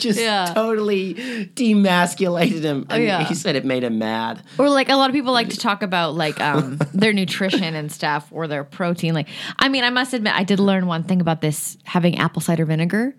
[0.00, 0.54] just Yeah.
[0.56, 1.14] Oh, totally
[1.54, 2.86] demasculated him.
[2.88, 3.24] And yeah.
[3.24, 4.42] He said it made him mad.
[4.58, 7.92] Or like a lot of people like to talk about like um their nutrition and
[7.92, 9.12] stuff or their protein.
[9.12, 9.28] Like
[9.58, 12.64] I mean, I must admit I did learn one thing about this having apple cider
[12.64, 13.14] vinegar.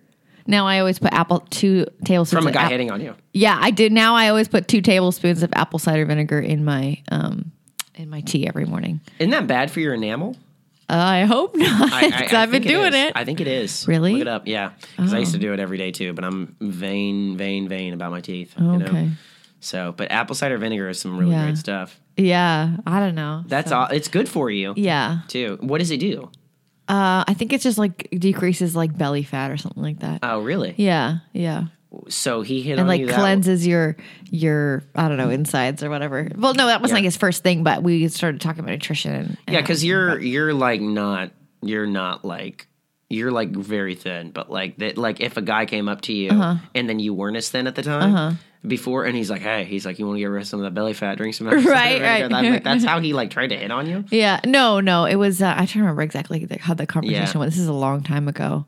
[0.47, 3.15] Now I always put apple two tablespoons From a of guy ap- hitting on you.
[3.33, 3.91] Yeah, I did.
[3.93, 7.51] Now I always put two tablespoons of apple cider vinegar in my um
[7.95, 9.01] in my tea every morning.
[9.19, 10.35] Isn't that bad for your enamel?
[10.89, 11.91] Uh, I hope not.
[11.93, 12.07] I, I,
[12.43, 13.05] I've been think doing is.
[13.05, 13.13] it.
[13.15, 13.87] I think it is.
[13.87, 14.13] Really?
[14.13, 14.47] Look it up.
[14.47, 16.13] Yeah, because I used to do it every day too.
[16.13, 18.53] But I'm vain, vain, vain about my teeth.
[18.59, 18.91] You Okay.
[18.91, 19.09] know?
[19.61, 21.43] So, but apple cider vinegar is some really Yeah.
[21.45, 21.99] great stuff.
[22.17, 23.43] yeah, I don't know.
[23.47, 23.87] That's So- all.
[23.87, 25.19] It's good for you Yeah.
[25.29, 25.57] too.
[25.61, 26.29] What does it do?
[26.89, 30.19] Uh, I think it's just like decreases like belly fat or something like that.
[30.21, 30.73] Oh, really?
[30.77, 31.67] yeah, yeah.
[32.09, 33.95] So he hit and on like that cleanses your
[34.31, 36.27] your I don't know insides or whatever.
[36.35, 37.01] Well, no, that wasn't Yeah.
[37.01, 39.13] like his first thing, but we started talking about nutrition.
[39.13, 41.31] And, Yeah, because you're you're like not
[41.61, 42.67] you're not like
[43.09, 46.31] you're like very thin, but like that like if a guy came up to you
[46.31, 46.55] Uh-huh.
[46.73, 49.85] and then you weren't as thin at the time before, and he's like, hey, he's
[49.85, 51.57] like, you want to get rid of some of that belly fat, drink some cider
[51.69, 52.23] Right, right.
[52.23, 54.05] I'm like, that's how he like tried to hit on you.
[54.09, 55.41] yeah, no, no, it was.
[55.41, 57.37] Uh, I don't remember exactly the- how the conversation Yeah.
[57.39, 57.51] went.
[57.51, 58.65] This is a long time ago.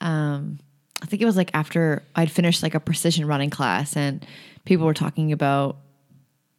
[0.00, 0.58] Um,
[1.02, 4.24] I think it was like after I'd finished like a precision running class, and
[4.64, 5.76] people were talking about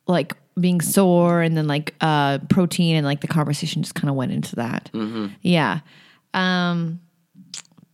[0.07, 4.15] like being sore, and then like uh, protein, and like the conversation just kind of
[4.15, 4.89] went into that.
[4.93, 5.27] Mm-hmm.
[5.41, 5.79] Yeah.
[6.33, 6.99] Um,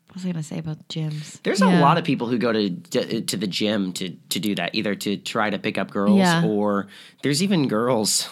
[0.08, 1.42] what was I gonna say about gyms?
[1.44, 1.80] There's Yeah.
[1.80, 2.70] a lot of people who go to
[3.22, 6.46] to the gym to to do that, either to try to pick up girls Yeah.
[6.46, 6.88] or
[7.24, 8.30] there's even girls.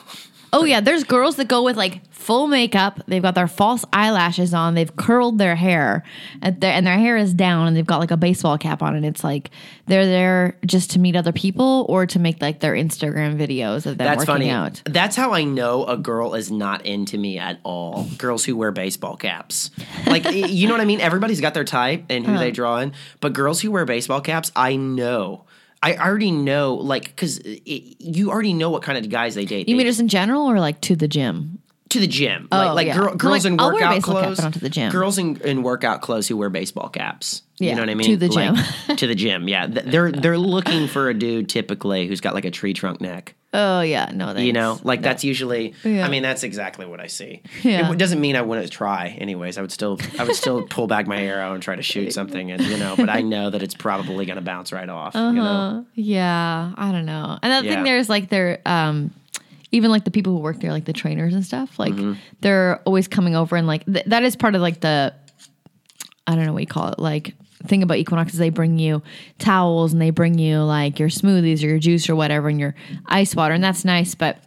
[0.53, 3.01] Oh yeah, there's girls that go with like full makeup.
[3.07, 4.75] They've got their false eyelashes on.
[4.75, 6.03] They've curled their hair,
[6.41, 8.95] and their, and their hair is down, and they've got like a baseball cap on.
[8.95, 9.49] And it's like
[9.87, 13.97] they're there just to meet other people or to make like their Instagram videos of
[13.97, 14.49] them That's working funny.
[14.49, 14.81] out.
[14.85, 18.07] That's how I know a girl is not into me at all.
[18.17, 19.71] Girls who wear baseball caps.
[20.05, 21.01] Like, you know what I mean?
[21.01, 22.51] Everybody's got their type and who they uh-huh.
[22.51, 22.93] draw in.
[23.19, 25.45] But girls who wear baseball caps, I know.
[25.83, 29.67] I already know, like, because you already know what kind of guys they date.
[29.67, 31.59] You mean just in general or like to the gym?
[31.89, 32.47] to the gym.
[32.53, 32.95] Oh, like like yeah.
[32.97, 34.41] girl, girls like, in I'll wear a workout cap, clothes.
[34.41, 34.91] not to the gym.
[34.91, 37.41] Girls in, in workout clothes who wear baseball caps.
[37.57, 38.07] Yeah, you know what I mean?
[38.07, 38.55] to the Like,
[38.87, 38.95] gym.
[38.95, 39.47] to the gym.
[39.49, 43.35] Yeah, they're they're looking for a dude typically who's got like a tree trunk neck.
[43.53, 44.41] Oh yeah, no, thanks.
[44.43, 45.73] You know, like that's usually.
[45.83, 46.05] Yeah.
[46.05, 47.41] I mean, that's exactly what I see.
[47.63, 47.91] Yeah.
[47.91, 49.09] It doesn't mean I wouldn't try.
[49.19, 52.13] Anyways, I would still, I would still pull back my arrow and try to shoot
[52.19, 55.15] something, and you know, but I know that it's probably going to bounce right off.
[55.15, 57.37] You know, yeah, I don't know.
[57.43, 57.73] And I Yeah.
[57.73, 59.11] think there's like their um
[59.73, 62.13] even like the people who work there, like the trainers and stuff, like Mm-hmm.
[62.41, 65.13] they're always coming over and like th- that is part of like the
[66.27, 67.33] I don't know what you call it, like
[67.65, 69.01] thing about Equinox is they bring you
[69.39, 72.75] towels and they bring you like your smoothies or your juice or whatever and your
[73.05, 74.37] ice water and that's nice, but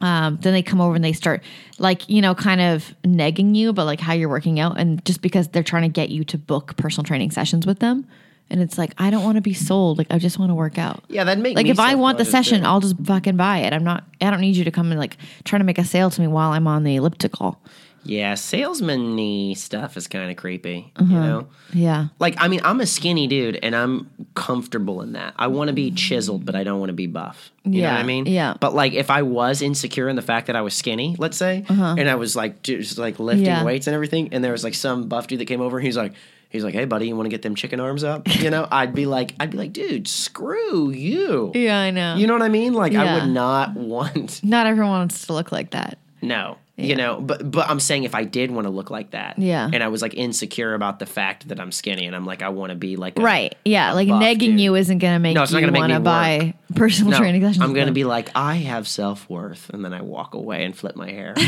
[0.00, 1.42] um, then they come over and they start
[1.78, 5.22] like you know kind of negging you about like how you're working out and just
[5.22, 8.06] because they're trying to get you to book personal training sessions with them
[8.50, 10.78] and it's like i don't want to be sold like i just want to work
[10.78, 11.04] out.
[11.08, 12.66] Yeah, that make like if i want the session too.
[12.66, 13.72] i'll just fucking buy it.
[13.72, 16.10] I'm not i don't need you to come and like try to make a sale
[16.10, 17.60] to me while i'm on the elliptical
[18.04, 20.92] Yeah, salesman stuff is kind of creepy.
[20.96, 21.12] Uh-huh.
[21.14, 25.34] You know, yeah like I mean, I'm a skinny dude, and I'm comfortable in that.
[25.36, 27.50] I want to be chiseled, but I don't want to be buff.
[27.64, 28.26] You know what Yeah, I mean?
[28.26, 28.54] yeah.
[28.60, 31.64] But like, if I was insecure in the fact that I was skinny, let's say,
[31.68, 33.58] and I was like just like lifting Uh-huh.
[33.60, 33.64] Yeah.
[33.64, 36.14] weights and everything, and there was like some buff dude that came over, he's like.
[36.50, 38.94] He's like, "Hey, buddy, you want to get them chicken arms up?" You know, I'd
[38.94, 42.48] be like, "I'd be like, dude, screw you." yeah i know You know what I
[42.48, 42.72] mean?
[42.72, 46.56] Like, I would not want not everyone wants to look like that no.
[46.80, 49.68] You know, but but I'm saying if I did want to look like that, Yeah.
[49.72, 52.50] and I was like insecure about the fact that I'm skinny, and I'm like I
[52.50, 54.60] want to be like a, right yeah like buff negging dude.
[54.60, 57.42] you isn't gonna make No, it's not you gonna want to buy personal No, training
[57.42, 60.76] sessions I'm gonna be like I have self worth, and then I walk away and
[60.76, 61.34] flip my hair.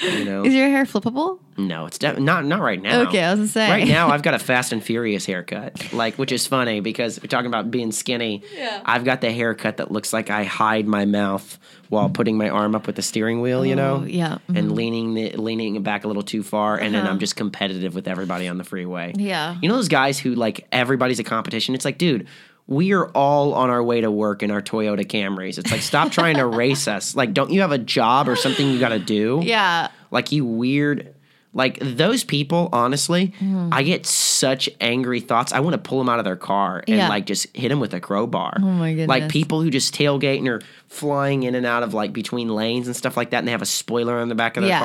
[0.00, 3.00] you know, is your hair flippable no, it's def- not not right now.
[3.08, 3.68] Okay, I was gonna say.
[3.68, 7.26] right now I've got a Fast and Furious haircut, like which is funny because we're
[7.26, 8.44] talking about being skinny.
[8.54, 8.80] Yeah.
[8.84, 11.58] I've got the haircut that looks like I hide my mouth
[11.88, 13.64] while putting my arm up with the steering wheel.
[13.64, 14.38] You know, Oh, yeah.
[14.54, 17.10] and leaning the, leaning back a little too far, and then Uh-huh.
[17.12, 19.12] I'm just competitive with everybody on the freeway.
[19.16, 19.56] Yeah.
[19.62, 21.74] you know those guys who like everybody's a competition.
[21.74, 22.26] It's like, dude.
[22.70, 25.56] We are all on our way to work in our Toyota Camrys.
[25.56, 27.16] It's like, stop trying to race us.
[27.16, 29.40] Like, don't you have a job or something you got to do?
[29.44, 31.14] yeah like you weird
[31.54, 33.70] like those people honestly Mm-hmm.
[33.72, 36.96] i get such angry thoughts i want to pull them out of their car and
[36.98, 37.08] Yeah.
[37.08, 39.08] like just hit them with a crowbar oh my goodness.
[39.08, 42.86] like people who just tailgate and are flying in and out of like between lanes
[42.86, 44.78] and stuff like that and they have a spoiler on the back of their Yeah.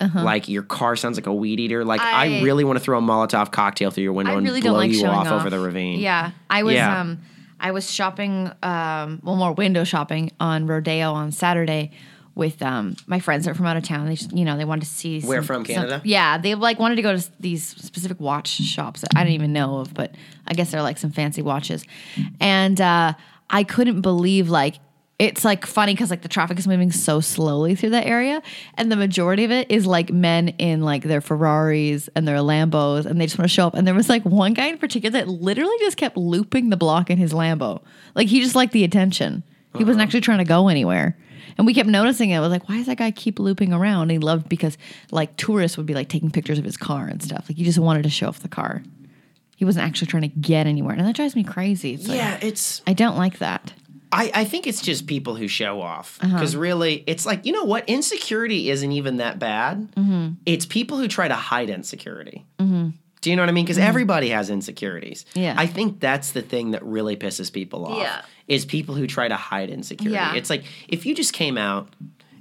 [0.00, 0.08] Uh-huh.
[0.14, 2.84] car like your car sounds like a weed eater like i, I- really want to
[2.84, 5.32] throw a molotov cocktail through your window I and really blow like you off, off
[5.40, 7.00] over the ravine Yeah, I was Yeah.
[7.00, 7.18] um
[7.60, 11.90] I was shopping um well more window shopping on Rodeo on Saturday
[12.38, 14.06] with um my friends that are from out of town.
[14.06, 16.00] They just you know they wanted to see Where some- from, some- Canada?
[16.04, 19.52] yeah, they like wanted to go to these specific watch shops that I didn't even
[19.52, 20.14] know of, but
[20.46, 21.84] I guess they're like some fancy watches,
[22.40, 23.12] and uh,
[23.50, 24.76] I couldn't believe like.
[25.20, 28.40] It's like funny because like the traffic is moving so slowly through that area,
[28.74, 33.04] and the majority of it is like men in like their Ferraris and their Lambos,
[33.04, 33.74] and they just want to show up.
[33.74, 37.10] And there was like one guy in particular that literally just kept looping the block
[37.10, 37.82] in his Lambo,
[38.14, 39.42] like he just liked the attention.
[39.76, 41.16] He wasn't actually trying to go anywhere.
[41.58, 42.36] And we kept noticing it.
[42.36, 44.02] I was like, why does that guy keep looping around?
[44.02, 44.78] And he loved because
[45.10, 47.46] like tourists would be like taking pictures of his car and stuff.
[47.48, 48.82] Like he just wanted to show off the car.
[49.56, 50.94] He wasn't actually trying to get anywhere.
[50.94, 51.94] And that drives me crazy.
[51.94, 52.80] It's like, Yeah, it's.
[52.86, 53.72] I don't like that.
[54.12, 56.32] I, I think it's just people who show off Uh-huh.
[56.32, 59.90] because really it's like you know what insecurity isn't even that bad.
[59.96, 60.34] Mm-hmm.
[60.46, 62.46] It's people who try to hide insecurity.
[63.20, 63.64] Do you know what I mean?
[63.64, 65.24] Because everybody has insecurities.
[65.30, 65.38] Mm-hmm.
[65.40, 65.54] Yeah.
[65.56, 67.98] I think that's the thing that really pisses people off.
[67.98, 68.22] Yeah.
[68.46, 70.14] Is people who try to hide insecurity.
[70.14, 70.34] Yeah.
[70.34, 71.88] It's like if you just came out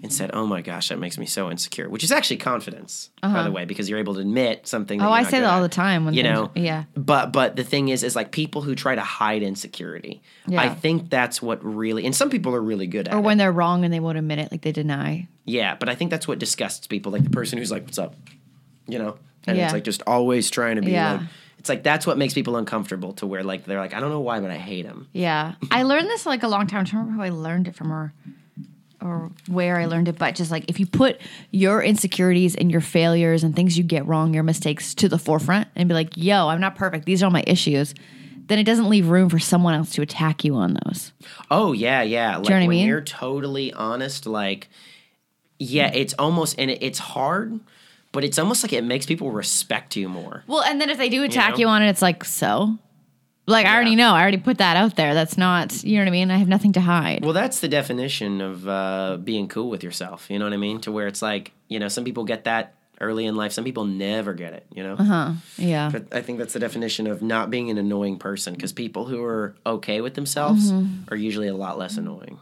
[0.04, 3.42] and said, "Oh my gosh, that makes me so insecure," which is actually confidence, by
[3.42, 5.00] the way, because you're able to admit something.
[5.00, 5.12] That Uh-huh.
[5.12, 6.84] Oh, I say that all the time when you know yeah.
[6.96, 10.62] but but the thing is is like people who try to hide insecurity Yeah.
[10.62, 13.38] i think that's what really and some people are really good at Or it when
[13.40, 15.28] they're wrong and they won't admit it, like they deny.
[15.46, 18.14] yeah but i think that's what disgusts people like the person who's like what's up
[18.88, 19.18] you know
[19.48, 19.66] and Yeah.
[19.66, 21.14] it's like just always trying to be Yeah.
[21.14, 21.22] like
[21.60, 24.20] it's like that's what makes people uncomfortable to where like they're like i don't know
[24.20, 25.54] why but i hate him Yeah.
[25.72, 26.82] I learned this like a long time.
[26.82, 28.14] I don't remember how I learned it from or
[29.00, 31.22] or where I learned it, but just like if you put
[31.52, 35.68] your insecurities and your failures and things you get wrong, your mistakes to the forefront
[35.76, 37.06] and be like, yo, I'm not perfect.
[37.06, 37.94] These are all my issues.
[38.48, 41.12] Then it doesn't leave room for someone else to attack you on those.
[41.52, 42.88] oh yeah yeah like know what I when mean?
[42.88, 44.68] you're totally honest like
[45.60, 47.60] yeah it's almost and it, it's hard
[48.18, 51.10] but it's almost like it makes people respect you more Well, and then if they
[51.10, 51.58] do attack know?
[51.60, 52.80] you, on it, it's like, so?
[53.46, 54.12] Like, I already know.
[54.12, 55.14] I already put that out there.
[55.14, 56.32] That's not, you know what I mean?
[56.32, 57.24] I have nothing to hide.
[57.24, 60.30] Well, that's the definition of uh, being cool with yourself.
[60.32, 60.82] You know what I mean?
[60.82, 63.86] To where it's like, you know, some people get that early in life, some people
[63.86, 64.96] never get it, you know?
[64.98, 65.34] huh.
[65.58, 65.90] Yeah.
[65.92, 69.24] But I think that's the definition of not being an annoying person because people who
[69.24, 71.14] are okay with themselves Mm-hmm.
[71.14, 72.40] are usually a lot less annoying.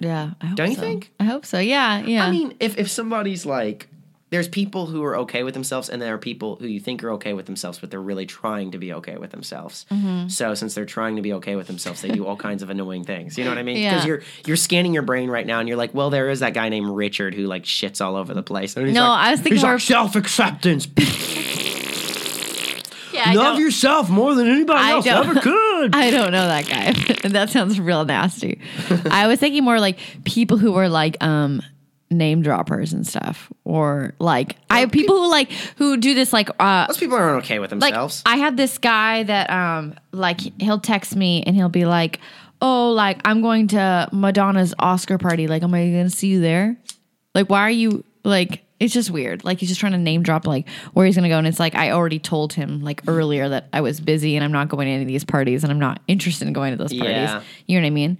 [0.00, 0.30] Yeah.
[0.40, 0.80] I hope Don't you so.
[0.80, 1.12] think?
[1.20, 1.58] I hope so.
[1.58, 1.98] Yeah.
[2.00, 2.24] Yeah.
[2.24, 3.88] I mean, if, if somebody's like,
[4.30, 7.12] there's people who are okay with themselves, and there are people who you think are
[7.12, 9.86] okay with themselves, but they're really trying to be okay with themselves.
[9.90, 10.26] Mm-hmm.
[10.28, 13.04] So since they're trying to be okay with themselves, they do all kinds of annoying
[13.04, 13.38] things.
[13.38, 13.76] You know what I mean?
[13.76, 13.94] Yeah.
[13.94, 16.54] Because you're you're scanning your brain right now, and you're like, well, there is that
[16.54, 18.74] guy named Richard who like shits all over the place.
[18.76, 20.88] No, like- I was thinking he's more like of- self acceptance.
[23.12, 25.94] yeah, Love yourself more than anybody I else ever could.
[25.94, 27.28] I don't know that guy.
[27.28, 28.60] that sounds real nasty.
[29.10, 31.62] I was thinking more like people who were like um
[32.10, 36.48] name droppers and stuff or like I have people who like who do this like
[36.60, 38.22] uh Most people aren't okay with like themselves.
[38.24, 42.20] I had this guy that um like he'll text me and he'll be like,
[42.62, 45.48] "Oh, like I'm going to Madonna's Oscar party.
[45.48, 46.76] Like, am I going to see you there?
[47.34, 49.42] Like, why are you like?" It's just weird.
[49.42, 51.74] Like he's just trying to name drop like where he's gonna go, and it's like
[51.74, 54.92] I already told him like earlier that I was busy and I'm not going to
[54.92, 57.16] any of these parties, and I'm not interested in going to those parties.
[57.16, 57.42] Yeah.
[57.66, 58.18] You know what I mean?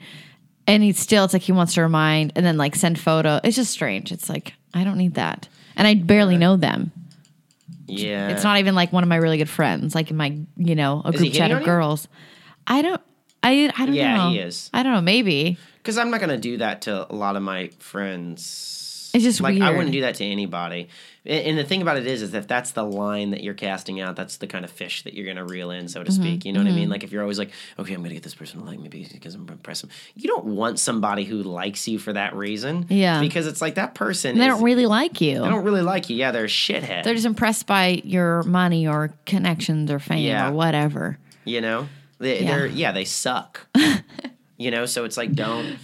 [0.66, 3.40] And he still, it's like he wants to remind and then like send photo.
[3.44, 4.10] It's just strange.
[4.12, 6.90] It's like I don't need that, and I barely know them.
[7.86, 8.28] yeah.
[8.30, 11.02] It's not even like one of my really good friends, like in my, you know,
[11.04, 12.08] a group chat of girls.
[12.66, 13.00] I don't,
[13.42, 13.94] I, I don't know.
[13.94, 14.70] Yeah, he is.
[14.74, 15.00] I don't know.
[15.00, 19.10] Maybe Because I'm not going to do that to a lot of my friends.
[19.14, 20.88] It's just like I wouldn't do that to anybody.
[21.26, 24.16] And the thing about it is, is if that's the line that you're casting out,
[24.16, 26.22] that's the kind of fish that you're going to reel in, so to Mm-hmm.
[26.22, 26.44] speak.
[26.44, 26.88] You know what I mean?
[26.88, 28.88] Like if you're always like, okay, I'm going to get this person to like me
[28.88, 29.90] because I'm impressive.
[30.14, 32.86] You don't want somebody who likes you for that reason.
[32.88, 33.20] Yeah.
[33.20, 34.32] Because it's like that person.
[34.32, 35.40] And they is- don't really like you.
[35.40, 36.16] They don't really like you.
[36.16, 37.02] Yeah, they're a shithead.
[37.04, 40.48] They're just impressed by your money or connections or fame Yeah.
[40.48, 41.18] or whatever.
[41.44, 41.88] You know,
[42.18, 42.46] they, Yeah.
[42.56, 43.66] they're yeah, they suck.
[44.56, 45.76] you know, so it's like don't.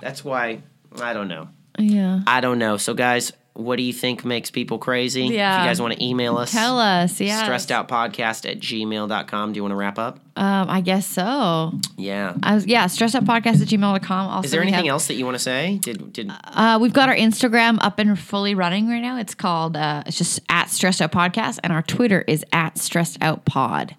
[0.00, 0.62] That's why
[1.00, 1.48] I don't know.
[1.78, 2.20] Yeah.
[2.26, 2.76] I don't know.
[2.76, 5.26] So guys, what do you think makes people crazy?
[5.26, 5.62] If Yeah.
[5.62, 7.20] you guys want to email us, Tell us.
[7.20, 7.42] Yeah.
[7.48, 9.52] stressedstressedoutpodcast at gmail.com.
[9.52, 10.20] Do you want to wrap up?
[10.36, 11.72] Um, I guess so.
[11.96, 12.34] Yeah.
[12.42, 14.28] I was, yeah, stressedoutpodcast at gmail.com.
[14.28, 15.78] Also, Is there anything have- else that you want to say?
[15.82, 19.18] Did did Uh, we've got our Instagram up and fully running right now.
[19.18, 21.58] It's called, uh, it's just at stressed out podcast.
[21.64, 23.96] And our Twitter is at stressed out pod.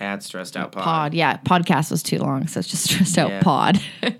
[0.00, 0.84] add stressed out pod?
[0.84, 1.14] pod.
[1.14, 3.42] Yeah, podcast was too long, so it's just stressed out Yeah.
[3.42, 3.80] pod.
[4.02, 4.14] I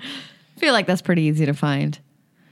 [0.59, 1.99] feel like that's pretty easy to find.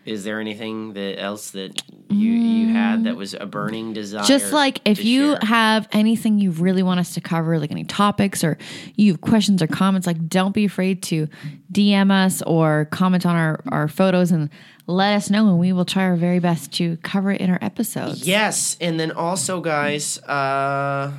[0.04, 4.24] Is there anything that else that you you had that was a burning desire?
[4.24, 5.38] Just like if you share?
[5.42, 8.58] have anything you really want us to cover, like any topics or
[8.96, 11.28] you have questions or comments, like don't be afraid to
[11.72, 14.50] DM us or comment on our, our photos and
[14.86, 17.58] let us know and we will try our very best to cover it in our
[17.62, 18.26] episodes.
[18.26, 21.12] Yes, and then also, guys, uh,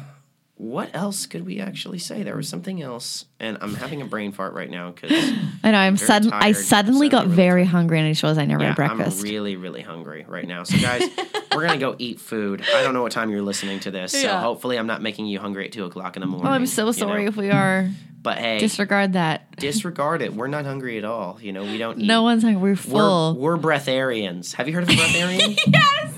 [0.57, 2.23] what else could we actually say?
[2.23, 5.11] There was something else, and I'm having a brain fart right now because
[5.63, 5.77] I know.
[5.77, 6.31] I'm sudden.
[6.31, 8.75] I tired, suddenly got suddenly very hungry, and I just realized I never yeah, had
[8.77, 9.17] breakfast.
[9.19, 10.63] I'm really, really hungry right now.
[10.63, 11.03] So, guys,
[11.55, 12.63] we're gonna go eat food.
[12.73, 14.39] I don't know what time you're listening to this, so Yeah.
[14.39, 16.47] hopefully, I'm not making you hungry at two o'clock in the morning.
[16.47, 17.29] oh, I'm so sorry know?
[17.29, 17.89] if we are.
[18.25, 19.55] But hey, Disregard that.
[19.57, 20.33] disregard it.
[20.33, 21.37] We're not hungry at all.
[21.39, 21.99] You know, we don't.
[21.99, 22.59] No one's hungry.
[22.59, 23.35] We're We're, full.
[23.35, 24.55] we're breatharians.
[24.55, 25.55] Have you heard of a breatharian?
[25.67, 26.13] yes.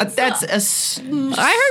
[0.00, 0.54] Uh, That's a.
[0.54, 1.04] s- I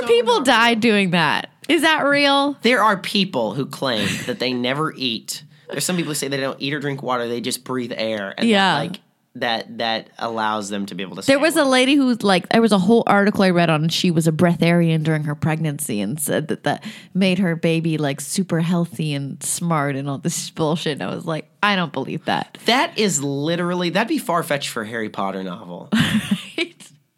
[0.00, 1.50] so people died doing that.
[1.68, 2.56] Is that real?
[2.62, 5.44] There are people who claim that they never eat.
[5.70, 8.34] There's some people who say they don't eat or drink water; they just breathe air.
[8.38, 8.74] And Yeah.
[8.78, 9.00] like
[9.34, 11.22] that that allows them to be able to.
[11.24, 13.88] There was a lady who was like, there was a whole article I read on,
[13.88, 16.82] she was a breatharian during her pregnancy and said that that
[17.14, 20.94] made her baby like super healthy and smart and all this bullshit.
[20.94, 22.58] And I was like, I don't believe that.
[22.64, 25.88] That is literally that'd be far fetched for a Harry Potter novel.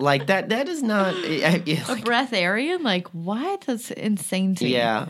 [0.01, 0.49] like that.
[0.49, 1.15] That is not.
[1.17, 2.83] I- I- a breatharian?
[2.83, 3.63] Like, what?
[3.63, 4.73] That's insane to me.
[4.73, 5.07] yeah.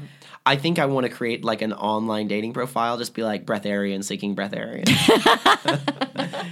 [0.46, 2.96] I think I want to create like an online dating profile.
[2.96, 4.86] Just be like breatharian seeking breatharian.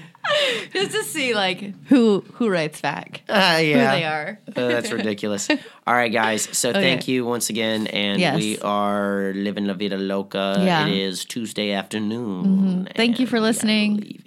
[0.74, 3.90] Just to see like who who writes back, Uh, yeah.
[3.90, 4.38] who they are.
[4.48, 5.48] Uh, that's ridiculous.
[5.86, 6.46] All right, guys.
[6.56, 8.36] So thank you once again, and Yes.
[8.36, 10.56] we are living la vida loca.
[10.60, 10.82] Yeah.
[10.84, 10.92] Mm-hmm.
[10.92, 12.88] It is Tuesday afternoon.
[12.94, 14.22] Thank you for and we are listening.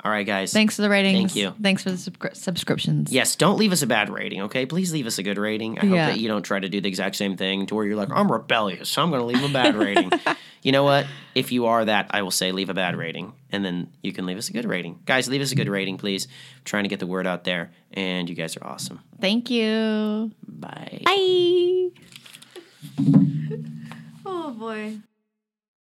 [0.00, 0.06] Leaving.
[0.06, 0.52] All right, guys.
[0.52, 1.32] Thanks for the ratings.
[1.32, 1.54] Thank you.
[1.62, 3.12] Thanks for the subscri- subscriptions.
[3.12, 4.66] Yes, don't leave us a bad rating, okay?
[4.66, 5.78] Please leave us a good rating.
[5.78, 7.96] I hope that you don't try to do the exact same thing to where you're
[7.96, 10.10] like, I'm rebellious, so I'm going to leave a bad rating.
[10.62, 11.06] you know what?
[11.34, 14.26] If you are that, I will say leave a bad rating, and then you can
[14.26, 15.00] leave us a good rating.
[15.06, 16.26] Guys, leave us a good rating, please.
[16.26, 19.00] I'm trying to get the word out there, and you guys are awesome.
[19.20, 20.32] Thank you.
[20.46, 21.02] Bye.
[21.04, 21.90] Bye.
[24.26, 24.98] oh boy.